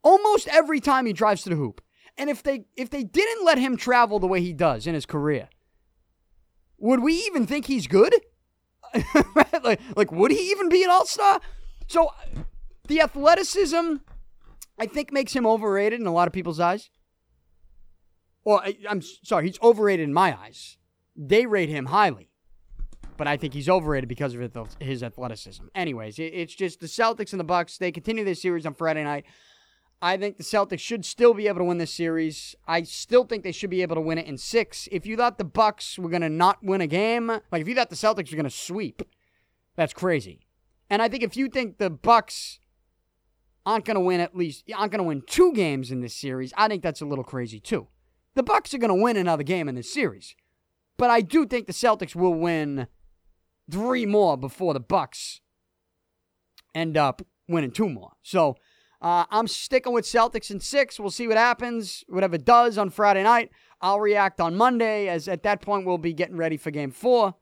almost 0.04 0.46
every 0.46 0.78
time 0.78 1.04
he 1.04 1.12
drives 1.12 1.42
to 1.42 1.48
the 1.48 1.56
hoop. 1.56 1.80
And 2.16 2.30
if 2.30 2.44
they 2.44 2.66
if 2.76 2.90
they 2.90 3.02
didn't 3.02 3.44
let 3.44 3.58
him 3.58 3.76
travel 3.76 4.20
the 4.20 4.28
way 4.28 4.40
he 4.40 4.52
does 4.52 4.86
in 4.86 4.94
his 4.94 5.04
career, 5.04 5.48
would 6.78 7.00
we 7.00 7.14
even 7.26 7.44
think 7.44 7.66
he's 7.66 7.88
good? 7.88 8.14
like, 9.64 9.80
like, 9.96 10.12
would 10.12 10.30
he 10.30 10.52
even 10.52 10.68
be 10.68 10.84
an 10.84 10.90
all-star? 10.90 11.40
So 11.88 12.10
the 12.86 13.00
athleticism 13.00 13.96
I 14.78 14.86
think 14.86 15.12
makes 15.12 15.32
him 15.32 15.44
overrated 15.44 16.00
in 16.00 16.06
a 16.06 16.12
lot 16.12 16.28
of 16.28 16.32
people's 16.32 16.60
eyes. 16.60 16.88
Well, 18.48 18.62
I, 18.64 18.78
am 18.88 19.02
sorry, 19.02 19.44
he's 19.44 19.60
overrated 19.62 20.04
in 20.04 20.14
my 20.14 20.34
eyes. 20.34 20.78
They 21.14 21.44
rate 21.44 21.68
him 21.68 21.84
highly, 21.84 22.30
but 23.18 23.28
I 23.28 23.36
think 23.36 23.52
he's 23.52 23.68
overrated 23.68 24.08
because 24.08 24.34
of 24.34 24.70
his 24.80 25.02
athleticism. 25.02 25.64
Anyways, 25.74 26.18
it's 26.18 26.54
just 26.54 26.80
the 26.80 26.86
Celtics 26.86 27.34
and 27.34 27.40
the 27.40 27.44
Bucks. 27.44 27.76
They 27.76 27.92
continue 27.92 28.24
this 28.24 28.40
series 28.40 28.64
on 28.64 28.72
Friday 28.72 29.04
night. 29.04 29.26
I 30.00 30.16
think 30.16 30.38
the 30.38 30.44
Celtics 30.44 30.80
should 30.80 31.04
still 31.04 31.34
be 31.34 31.46
able 31.46 31.58
to 31.58 31.64
win 31.64 31.76
this 31.76 31.92
series. 31.92 32.56
I 32.66 32.84
still 32.84 33.24
think 33.24 33.44
they 33.44 33.52
should 33.52 33.68
be 33.68 33.82
able 33.82 33.96
to 33.96 34.00
win 34.00 34.16
it 34.16 34.24
in 34.24 34.38
six. 34.38 34.88
If 34.90 35.04
you 35.04 35.18
thought 35.18 35.36
the 35.36 35.44
Bucks 35.44 35.98
were 35.98 36.08
going 36.08 36.22
to 36.22 36.30
not 36.30 36.64
win 36.64 36.80
a 36.80 36.86
game, 36.86 37.26
like 37.26 37.60
if 37.60 37.68
you 37.68 37.74
thought 37.74 37.90
the 37.90 37.96
Celtics 37.96 38.30
were 38.30 38.36
going 38.36 38.44
to 38.44 38.50
sweep, 38.50 39.02
that's 39.76 39.92
crazy. 39.92 40.40
And 40.88 41.02
I 41.02 41.10
think 41.10 41.22
if 41.22 41.36
you 41.36 41.50
think 41.50 41.76
the 41.76 41.90
Bucks 41.90 42.60
aren't 43.66 43.84
going 43.84 43.96
to 43.96 44.00
win 44.00 44.20
at 44.20 44.34
least 44.34 44.64
aren't 44.74 44.90
going 44.90 45.04
to 45.04 45.06
win 45.06 45.20
two 45.26 45.52
games 45.52 45.90
in 45.90 46.00
this 46.00 46.16
series, 46.16 46.54
I 46.56 46.66
think 46.68 46.82
that's 46.82 47.02
a 47.02 47.06
little 47.06 47.24
crazy 47.24 47.60
too. 47.60 47.88
The 48.38 48.44
Bucks 48.44 48.72
are 48.72 48.78
going 48.78 48.96
to 48.96 49.02
win 49.02 49.16
another 49.16 49.42
game 49.42 49.68
in 49.68 49.74
this 49.74 49.92
series, 49.92 50.36
but 50.96 51.10
I 51.10 51.22
do 51.22 51.44
think 51.44 51.66
the 51.66 51.72
Celtics 51.72 52.14
will 52.14 52.34
win 52.34 52.86
three 53.68 54.06
more 54.06 54.36
before 54.36 54.74
the 54.74 54.78
Bucks 54.78 55.40
end 56.72 56.96
up 56.96 57.20
winning 57.48 57.72
two 57.72 57.88
more. 57.88 58.12
So 58.22 58.54
uh, 59.02 59.24
I'm 59.32 59.48
sticking 59.48 59.92
with 59.92 60.04
Celtics 60.04 60.52
in 60.52 60.60
six. 60.60 61.00
We'll 61.00 61.10
see 61.10 61.26
what 61.26 61.36
happens. 61.36 62.04
Whatever 62.08 62.36
it 62.36 62.44
does 62.44 62.78
on 62.78 62.90
Friday 62.90 63.24
night, 63.24 63.50
I'll 63.80 63.98
react 63.98 64.40
on 64.40 64.54
Monday. 64.54 65.08
As 65.08 65.26
at 65.26 65.42
that 65.42 65.60
point, 65.60 65.84
we'll 65.84 65.98
be 65.98 66.12
getting 66.12 66.36
ready 66.36 66.56
for 66.56 66.70
Game 66.70 66.92
Four. 66.92 67.34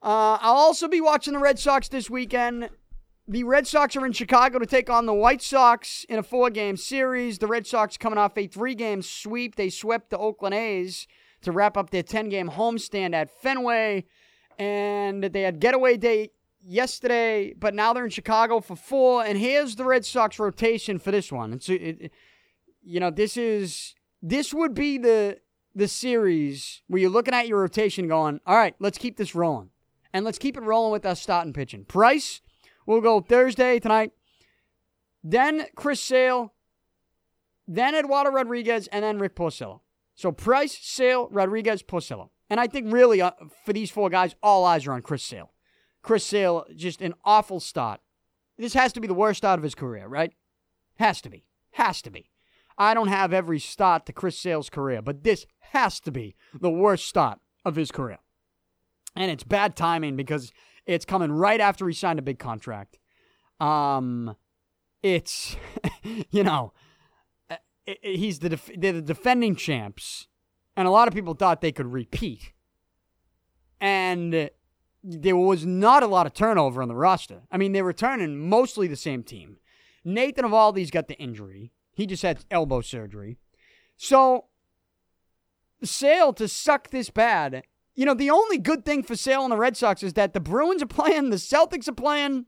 Uh, 0.00 0.38
I'll 0.40 0.54
also 0.54 0.86
be 0.86 1.00
watching 1.00 1.32
the 1.32 1.40
Red 1.40 1.58
Sox 1.58 1.88
this 1.88 2.08
weekend. 2.08 2.70
The 3.30 3.44
Red 3.44 3.66
Sox 3.66 3.94
are 3.94 4.06
in 4.06 4.12
Chicago 4.12 4.58
to 4.58 4.64
take 4.64 4.88
on 4.88 5.04
the 5.04 5.12
White 5.12 5.42
Sox 5.42 6.04
in 6.08 6.18
a 6.18 6.22
four 6.22 6.48
game 6.48 6.78
series. 6.78 7.38
The 7.38 7.46
Red 7.46 7.66
Sox 7.66 7.98
coming 7.98 8.18
off 8.18 8.38
a 8.38 8.46
three 8.46 8.74
game 8.74 9.02
sweep. 9.02 9.56
They 9.56 9.68
swept 9.68 10.08
the 10.08 10.16
Oakland 10.16 10.54
A's 10.54 11.06
to 11.42 11.52
wrap 11.52 11.76
up 11.76 11.90
their 11.90 12.02
10 12.02 12.30
game 12.30 12.48
homestand 12.48 13.14
at 13.14 13.28
Fenway. 13.42 14.06
And 14.58 15.22
they 15.22 15.42
had 15.42 15.60
getaway 15.60 15.98
day 15.98 16.30
yesterday, 16.62 17.52
but 17.52 17.74
now 17.74 17.92
they're 17.92 18.04
in 18.04 18.10
Chicago 18.10 18.60
for 18.60 18.76
four. 18.76 19.22
And 19.22 19.36
here's 19.36 19.76
the 19.76 19.84
Red 19.84 20.06
Sox 20.06 20.38
rotation 20.38 20.98
for 20.98 21.10
this 21.10 21.30
one. 21.30 21.52
It's, 21.52 21.68
it, 21.68 22.10
you 22.82 22.98
know, 22.98 23.10
this 23.10 23.36
is, 23.36 23.94
this 24.22 24.54
would 24.54 24.72
be 24.72 24.96
the, 24.96 25.38
the 25.74 25.86
series 25.86 26.80
where 26.88 27.02
you're 27.02 27.10
looking 27.10 27.34
at 27.34 27.46
your 27.46 27.60
rotation 27.60 28.08
going, 28.08 28.40
all 28.46 28.56
right, 28.56 28.74
let's 28.78 28.96
keep 28.96 29.18
this 29.18 29.34
rolling. 29.34 29.68
And 30.14 30.24
let's 30.24 30.38
keep 30.38 30.56
it 30.56 30.62
rolling 30.62 30.92
with 30.92 31.04
us 31.04 31.20
starting 31.20 31.52
pitching. 31.52 31.84
Price, 31.84 32.40
We'll 32.88 33.02
go 33.02 33.20
Thursday 33.20 33.78
tonight. 33.78 34.12
Then 35.22 35.66
Chris 35.76 36.00
Sale. 36.00 36.54
Then 37.66 37.94
Eduardo 37.94 38.30
Rodriguez. 38.30 38.88
And 38.90 39.04
then 39.04 39.18
Rick 39.18 39.36
Porcello. 39.36 39.80
So 40.14 40.32
Price, 40.32 40.78
Sale, 40.80 41.28
Rodriguez, 41.30 41.82
Porcello. 41.82 42.30
And 42.48 42.58
I 42.58 42.66
think 42.66 42.90
really 42.90 43.20
uh, 43.20 43.32
for 43.66 43.74
these 43.74 43.90
four 43.90 44.08
guys, 44.08 44.34
all 44.42 44.64
eyes 44.64 44.86
are 44.86 44.92
on 44.92 45.02
Chris 45.02 45.22
Sale. 45.22 45.52
Chris 46.00 46.24
Sale, 46.24 46.64
just 46.74 47.02
an 47.02 47.12
awful 47.26 47.60
start. 47.60 48.00
This 48.56 48.72
has 48.72 48.94
to 48.94 49.00
be 49.00 49.06
the 49.06 49.12
worst 49.12 49.36
start 49.36 49.58
of 49.58 49.64
his 49.64 49.74
career, 49.74 50.08
right? 50.08 50.32
Has 50.96 51.20
to 51.20 51.28
be. 51.28 51.44
Has 51.72 52.00
to 52.02 52.10
be. 52.10 52.30
I 52.78 52.94
don't 52.94 53.08
have 53.08 53.34
every 53.34 53.58
start 53.58 54.06
to 54.06 54.14
Chris 54.14 54.38
Sale's 54.38 54.70
career, 54.70 55.02
but 55.02 55.24
this 55.24 55.44
has 55.72 56.00
to 56.00 56.10
be 56.10 56.36
the 56.58 56.70
worst 56.70 57.04
start 57.04 57.38
of 57.66 57.76
his 57.76 57.92
career. 57.92 58.18
And 59.14 59.30
it's 59.30 59.44
bad 59.44 59.76
timing 59.76 60.16
because 60.16 60.52
it's 60.88 61.04
coming 61.04 61.30
right 61.30 61.60
after 61.60 61.86
he 61.86 61.94
signed 61.94 62.18
a 62.18 62.22
big 62.22 62.38
contract. 62.38 62.98
Um, 63.60 64.34
it's 65.02 65.54
you 66.30 66.42
know, 66.42 66.72
uh, 67.50 67.56
he's 68.02 68.40
the 68.40 68.48
def- 68.48 68.70
the 68.76 69.02
defending 69.02 69.54
champs, 69.54 70.26
and 70.76 70.88
a 70.88 70.90
lot 70.90 71.06
of 71.06 71.14
people 71.14 71.34
thought 71.34 71.60
they 71.60 71.72
could 71.72 71.92
repeat. 71.92 72.52
And 73.80 74.50
there 75.04 75.36
was 75.36 75.64
not 75.64 76.02
a 76.02 76.08
lot 76.08 76.26
of 76.26 76.34
turnover 76.34 76.82
on 76.82 76.88
the 76.88 76.96
roster. 76.96 77.42
I 77.52 77.58
mean, 77.58 77.72
they're 77.72 77.84
returning 77.84 78.48
mostly 78.48 78.88
the 78.88 78.96
same 78.96 79.22
team. 79.22 79.58
Nathan 80.04 80.44
Eovaldi's 80.44 80.90
got 80.90 81.06
the 81.06 81.18
injury. 81.18 81.70
He 81.94 82.06
just 82.06 82.22
had 82.22 82.44
elbow 82.50 82.80
surgery. 82.80 83.38
So, 83.96 84.46
Sale 85.82 86.32
to 86.34 86.48
suck 86.48 86.90
this 86.90 87.10
bad 87.10 87.62
you 87.98 88.04
know, 88.04 88.14
the 88.14 88.30
only 88.30 88.58
good 88.58 88.84
thing 88.84 89.02
for 89.02 89.16
Sale 89.16 89.42
and 89.42 89.50
the 89.50 89.56
Red 89.56 89.76
Sox 89.76 90.04
is 90.04 90.12
that 90.12 90.32
the 90.32 90.38
Bruins 90.38 90.84
are 90.84 90.86
playing, 90.86 91.30
the 91.30 91.36
Celtics 91.36 91.88
are 91.88 91.92
playing, 91.92 92.46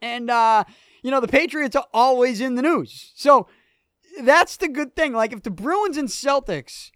and, 0.00 0.30
uh, 0.30 0.62
you 1.02 1.10
know, 1.10 1.20
the 1.20 1.26
Patriots 1.26 1.74
are 1.74 1.88
always 1.92 2.40
in 2.40 2.54
the 2.54 2.62
news. 2.62 3.10
So 3.16 3.48
that's 4.22 4.56
the 4.56 4.68
good 4.68 4.94
thing. 4.94 5.14
Like, 5.14 5.32
if 5.32 5.42
the 5.42 5.50
Bruins 5.50 5.96
and 5.96 6.08
Celtics 6.08 6.92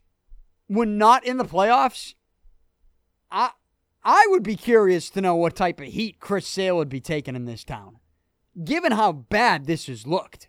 were 0.69 0.87
not 0.87 1.27
in 1.27 1.39
the 1.39 1.45
playoffs, 1.45 2.15
I 3.33 3.51
I 4.05 4.25
would 4.29 4.45
be 4.45 4.55
curious 4.55 5.11
to 5.11 5.21
know 5.21 5.35
what 5.35 5.57
type 5.57 5.81
of 5.81 5.89
heat 5.89 6.21
Chris 6.21 6.47
Sale 6.47 6.77
would 6.77 6.89
be 6.89 7.01
taking 7.01 7.35
in 7.35 7.47
this 7.47 7.65
town, 7.65 7.99
given 8.63 8.93
how 8.93 9.11
bad 9.11 9.67
this 9.67 9.87
has 9.87 10.07
looked. 10.07 10.49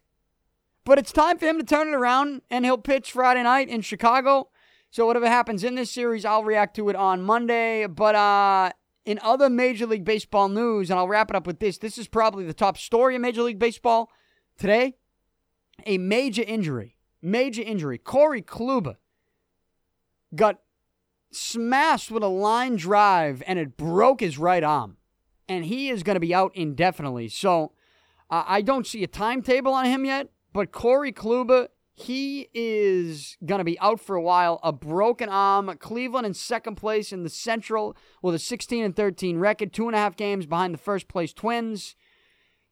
But 0.85 0.99
it's 0.99 1.11
time 1.11 1.39
for 1.39 1.47
him 1.47 1.57
to 1.57 1.65
turn 1.65 1.87
it 1.87 1.95
around, 1.95 2.43
and 2.51 2.63
he'll 2.63 2.77
pitch 2.77 3.11
Friday 3.11 3.41
night 3.41 3.69
in 3.69 3.81
Chicago. 3.81 4.49
So 4.89 5.05
whatever 5.05 5.27
happens 5.27 5.63
in 5.63 5.75
this 5.75 5.91
series, 5.91 6.25
I'll 6.25 6.43
react 6.43 6.75
to 6.77 6.89
it 6.89 6.95
on 6.95 7.21
Monday. 7.21 7.85
But 7.87 8.15
uh, 8.15 8.71
in 9.05 9.19
other 9.21 9.49
Major 9.49 9.85
League 9.85 10.05
Baseball 10.05 10.49
news, 10.49 10.89
and 10.89 10.99
I'll 10.99 11.07
wrap 11.07 11.29
it 11.29 11.35
up 11.35 11.47
with 11.47 11.59
this. 11.59 11.77
This 11.77 11.97
is 11.97 12.07
probably 12.07 12.45
the 12.45 12.53
top 12.53 12.77
story 12.77 13.15
in 13.15 13.21
Major 13.21 13.43
League 13.43 13.59
Baseball 13.59 14.09
today. 14.57 14.95
A 15.85 15.97
major 15.97 16.43
injury, 16.43 16.97
major 17.21 17.61
injury. 17.61 17.97
Corey 17.97 18.41
Kluber 18.41 18.95
got 20.35 20.59
smashed 21.31 22.11
with 22.11 22.23
a 22.23 22.27
line 22.27 22.75
drive 22.75 23.43
and 23.45 23.59
it 23.59 23.77
broke 23.77 24.19
his 24.19 24.37
right 24.37 24.63
arm. 24.63 24.97
And 25.47 25.65
he 25.65 25.89
is 25.89 26.03
going 26.03 26.15
to 26.15 26.19
be 26.19 26.33
out 26.33 26.51
indefinitely. 26.55 27.29
So 27.29 27.71
uh, 28.29 28.43
I 28.45 28.61
don't 28.61 28.85
see 28.85 29.03
a 29.03 29.07
timetable 29.07 29.73
on 29.73 29.85
him 29.85 30.03
yet, 30.03 30.29
but 30.51 30.71
Corey 30.71 31.13
Kluber, 31.13 31.67
he 31.99 32.47
is 32.53 33.37
going 33.43 33.57
to 33.57 33.65
be 33.65 33.79
out 33.79 33.99
for 33.99 34.15
a 34.15 34.21
while. 34.21 34.59
A 34.61 34.71
broken 34.71 35.29
arm. 35.29 35.75
Cleveland 35.79 36.27
in 36.27 36.35
second 36.35 36.75
place 36.75 37.11
in 37.11 37.23
the 37.23 37.29
Central 37.29 37.97
with 38.21 38.35
a 38.35 38.39
16 38.39 38.83
and 38.83 38.95
13 38.95 39.39
record, 39.39 39.73
two 39.73 39.87
and 39.87 39.95
a 39.95 39.97
half 39.97 40.15
games 40.15 40.45
behind 40.45 40.75
the 40.75 40.77
first 40.77 41.07
place 41.07 41.33
Twins. 41.33 41.95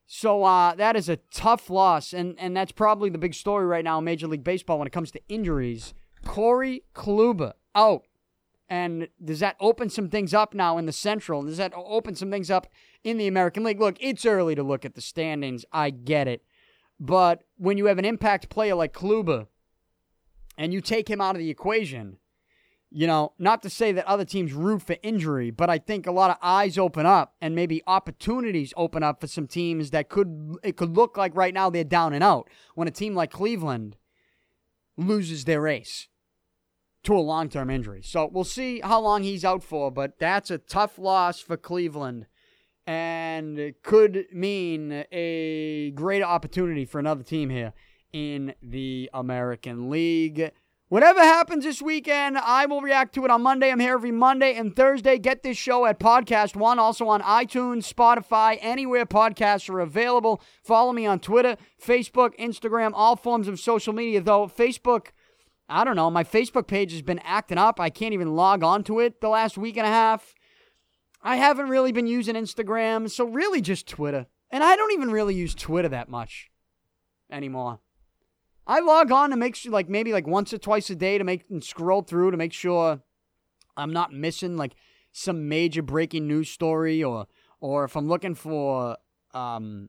So 0.06 0.44
uh, 0.44 0.76
that 0.76 0.94
is 0.94 1.08
a 1.08 1.16
tough 1.32 1.68
loss, 1.68 2.12
and, 2.12 2.36
and 2.38 2.56
that's 2.56 2.70
probably 2.70 3.10
the 3.10 3.18
big 3.18 3.34
story 3.34 3.66
right 3.66 3.82
now 3.82 3.98
in 3.98 4.04
Major 4.04 4.28
League 4.28 4.44
Baseball 4.44 4.78
when 4.78 4.86
it 4.86 4.92
comes 4.92 5.10
to 5.10 5.20
injuries. 5.28 5.92
Corey 6.24 6.84
Kluber 6.94 7.54
out. 7.74 8.04
And 8.68 9.08
does 9.24 9.40
that 9.40 9.56
open 9.58 9.90
some 9.90 10.08
things 10.08 10.34
up 10.34 10.54
now 10.54 10.78
in 10.78 10.86
the 10.86 10.92
Central? 10.92 11.42
Does 11.42 11.56
that 11.56 11.72
open 11.74 12.14
some 12.14 12.30
things 12.30 12.48
up 12.48 12.68
in 13.02 13.18
the 13.18 13.26
American 13.26 13.64
League? 13.64 13.80
Look, 13.80 13.96
it's 13.98 14.24
early 14.24 14.54
to 14.54 14.62
look 14.62 14.84
at 14.84 14.94
the 14.94 15.00
standings. 15.00 15.64
I 15.72 15.90
get 15.90 16.28
it. 16.28 16.44
But 16.98 17.42
when 17.56 17.78
you 17.78 17.86
have 17.86 17.98
an 17.98 18.04
impact 18.04 18.48
player 18.48 18.74
like 18.74 18.92
Kluber 18.92 19.46
and 20.56 20.72
you 20.72 20.80
take 20.80 21.08
him 21.08 21.20
out 21.20 21.34
of 21.34 21.40
the 21.40 21.50
equation, 21.50 22.18
you 22.90 23.06
know, 23.06 23.32
not 23.38 23.62
to 23.62 23.70
say 23.70 23.92
that 23.92 24.06
other 24.06 24.24
teams 24.24 24.52
root 24.52 24.82
for 24.82 24.96
injury, 25.02 25.50
but 25.50 25.68
I 25.68 25.78
think 25.78 26.06
a 26.06 26.12
lot 26.12 26.30
of 26.30 26.38
eyes 26.40 26.78
open 26.78 27.04
up 27.04 27.34
and 27.40 27.54
maybe 27.54 27.82
opportunities 27.86 28.72
open 28.76 29.02
up 29.02 29.20
for 29.20 29.26
some 29.26 29.46
teams 29.46 29.90
that 29.90 30.08
could 30.08 30.56
it 30.62 30.76
could 30.76 30.96
look 30.96 31.16
like 31.16 31.36
right 31.36 31.52
now 31.52 31.68
they're 31.68 31.84
down 31.84 32.14
and 32.14 32.24
out 32.24 32.48
when 32.74 32.88
a 32.88 32.92
team 32.92 33.14
like 33.14 33.30
Cleveland 33.30 33.96
loses 34.96 35.44
their 35.44 35.66
ace 35.66 36.08
to 37.02 37.14
a 37.14 37.20
long 37.20 37.48
term 37.48 37.70
injury. 37.70 38.02
So 38.02 38.30
we'll 38.32 38.44
see 38.44 38.80
how 38.80 39.00
long 39.00 39.22
he's 39.22 39.44
out 39.44 39.62
for, 39.62 39.90
but 39.90 40.18
that's 40.18 40.50
a 40.50 40.58
tough 40.58 40.98
loss 40.98 41.40
for 41.40 41.56
Cleveland 41.56 42.26
and 42.86 43.74
could 43.82 44.26
mean 44.32 45.04
a 45.10 45.90
great 45.92 46.22
opportunity 46.22 46.84
for 46.84 46.98
another 46.98 47.22
team 47.22 47.50
here 47.50 47.72
in 48.12 48.54
the 48.62 49.10
American 49.12 49.90
League. 49.90 50.52
Whatever 50.88 51.20
happens 51.20 51.64
this 51.64 51.82
weekend, 51.82 52.38
I 52.38 52.66
will 52.66 52.80
react 52.80 53.12
to 53.16 53.24
it 53.24 53.30
on 53.30 53.42
Monday. 53.42 53.72
I'm 53.72 53.80
here 53.80 53.94
every 53.94 54.12
Monday 54.12 54.54
and 54.54 54.76
Thursday. 54.76 55.18
Get 55.18 55.42
this 55.42 55.56
show 55.56 55.84
at 55.84 55.98
Podcast 55.98 56.54
One, 56.54 56.78
also 56.78 57.08
on 57.08 57.22
iTunes, 57.22 57.92
Spotify, 57.92 58.56
anywhere 58.60 59.04
podcasts 59.04 59.68
are 59.68 59.80
available. 59.80 60.40
Follow 60.62 60.92
me 60.92 61.04
on 61.04 61.18
Twitter, 61.18 61.56
Facebook, 61.84 62.38
Instagram, 62.38 62.92
all 62.94 63.16
forms 63.16 63.48
of 63.48 63.58
social 63.58 63.92
media, 63.92 64.20
though 64.20 64.46
Facebook 64.46 65.08
I 65.68 65.82
don't 65.82 65.96
know. 65.96 66.10
My 66.10 66.22
Facebook 66.22 66.68
page 66.68 66.92
has 66.92 67.02
been 67.02 67.18
acting 67.20 67.58
up. 67.58 67.80
I 67.80 67.90
can't 67.90 68.14
even 68.14 68.36
log 68.36 68.62
on 68.62 68.84
to 68.84 69.00
it 69.00 69.20
the 69.20 69.28
last 69.28 69.58
week 69.58 69.76
and 69.76 69.86
a 69.86 69.90
half. 69.90 70.35
I 71.26 71.36
haven't 71.36 71.68
really 71.68 71.90
been 71.90 72.06
using 72.06 72.36
Instagram, 72.36 73.10
so 73.10 73.24
really 73.24 73.60
just 73.60 73.88
Twitter. 73.88 74.26
And 74.50 74.62
I 74.62 74.76
don't 74.76 74.92
even 74.92 75.10
really 75.10 75.34
use 75.34 75.54
Twitter 75.54 75.88
that 75.88 76.08
much 76.08 76.50
anymore. 77.30 77.80
I 78.66 78.80
log 78.80 79.10
on 79.10 79.30
to 79.30 79.36
make 79.36 79.56
sure, 79.56 79.72
like 79.72 79.88
maybe 79.88 80.12
like 80.12 80.26
once 80.26 80.52
or 80.52 80.58
twice 80.58 80.88
a 80.90 80.94
day 80.94 81.18
to 81.18 81.24
make 81.24 81.44
and 81.50 81.64
scroll 81.64 82.02
through 82.02 82.30
to 82.30 82.36
make 82.36 82.52
sure 82.52 83.00
I'm 83.76 83.92
not 83.92 84.12
missing 84.12 84.56
like 84.56 84.74
some 85.10 85.48
major 85.48 85.82
breaking 85.82 86.28
news 86.28 86.48
story 86.48 87.02
or 87.02 87.26
or 87.60 87.84
if 87.84 87.96
I'm 87.96 88.06
looking 88.06 88.34
for 88.34 88.96
um, 89.34 89.88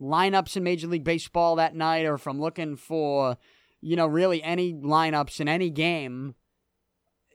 lineups 0.00 0.56
in 0.56 0.62
Major 0.62 0.86
League 0.86 1.04
Baseball 1.04 1.56
that 1.56 1.74
night 1.74 2.06
or 2.06 2.14
if 2.14 2.26
I'm 2.26 2.40
looking 2.40 2.76
for 2.76 3.36
you 3.80 3.96
know, 3.96 4.06
really 4.06 4.42
any 4.42 4.74
lineups 4.74 5.40
in 5.40 5.48
any 5.48 5.70
game, 5.70 6.34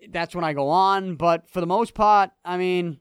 that's 0.09 0.35
when 0.35 0.43
I 0.43 0.53
go 0.53 0.69
on. 0.69 1.15
But 1.15 1.49
for 1.49 1.61
the 1.61 1.67
most 1.67 1.93
part, 1.93 2.31
I 2.43 2.57
mean, 2.57 2.99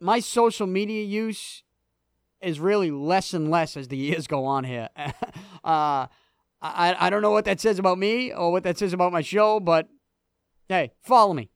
my 0.00 0.20
social 0.20 0.66
media 0.66 1.04
use 1.04 1.62
is 2.40 2.60
really 2.60 2.90
less 2.90 3.32
and 3.34 3.50
less 3.50 3.76
as 3.76 3.88
the 3.88 3.96
years 4.08 4.26
go 4.26 4.44
on 4.44 4.64
here. 4.64 4.88
uh, 4.96 6.06
I, 6.62 6.96
I 6.98 7.10
don't 7.10 7.22
know 7.22 7.30
what 7.30 7.44
that 7.44 7.60
says 7.60 7.78
about 7.78 7.98
me 7.98 8.32
or 8.32 8.50
what 8.52 8.62
that 8.64 8.78
says 8.78 8.92
about 8.92 9.12
my 9.12 9.20
show, 9.20 9.60
but 9.60 9.88
hey, 10.68 10.92
follow 11.02 11.34
me 11.34 11.50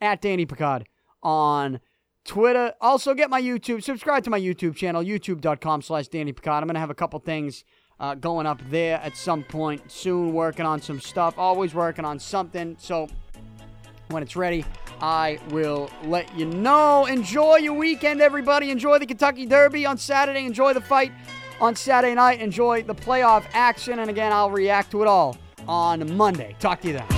at 0.00 0.20
Danny 0.20 0.46
Picard 0.46 0.88
on 1.22 1.80
Twitter. 2.24 2.74
Also, 2.80 3.14
get 3.14 3.30
my 3.30 3.40
YouTube. 3.40 3.82
Subscribe 3.82 4.24
to 4.24 4.30
my 4.30 4.40
YouTube 4.40 4.74
channel, 4.74 5.02
youtube.com 5.02 5.82
slash 5.82 6.08
Danny 6.08 6.32
Picard. 6.32 6.62
I'm 6.62 6.66
going 6.66 6.74
to 6.74 6.80
have 6.80 6.90
a 6.90 6.94
couple 6.94 7.18
things 7.20 7.64
uh, 8.00 8.14
going 8.14 8.46
up 8.46 8.60
there 8.68 8.98
at 8.98 9.16
some 9.16 9.44
point 9.44 9.90
soon, 9.90 10.32
working 10.32 10.66
on 10.66 10.80
some 10.80 11.00
stuff. 11.00 11.38
Always 11.38 11.74
working 11.74 12.04
on 12.04 12.18
something. 12.18 12.76
So 12.80 13.08
when 14.08 14.22
it's 14.22 14.36
ready, 14.36 14.64
I 15.00 15.38
will 15.50 15.90
let 16.04 16.34
you 16.36 16.46
know. 16.46 17.06
Enjoy 17.06 17.56
your 17.56 17.74
weekend, 17.74 18.20
everybody. 18.20 18.70
Enjoy 18.70 18.98
the 18.98 19.06
Kentucky 19.06 19.46
Derby 19.46 19.86
on 19.86 19.96
Saturday. 19.98 20.44
Enjoy 20.44 20.74
the 20.74 20.80
fight 20.80 21.12
on 21.60 21.76
Saturday 21.76 22.14
night. 22.14 22.40
Enjoy 22.40 22.82
the 22.82 22.94
playoff 22.94 23.44
action. 23.52 23.98
And 23.98 24.10
again, 24.10 24.32
I'll 24.32 24.50
react 24.50 24.90
to 24.92 25.02
it 25.02 25.08
all 25.08 25.36
on 25.66 26.16
Monday. 26.16 26.56
Talk 26.58 26.80
to 26.82 26.88
you 26.88 26.94
then. 26.94 27.17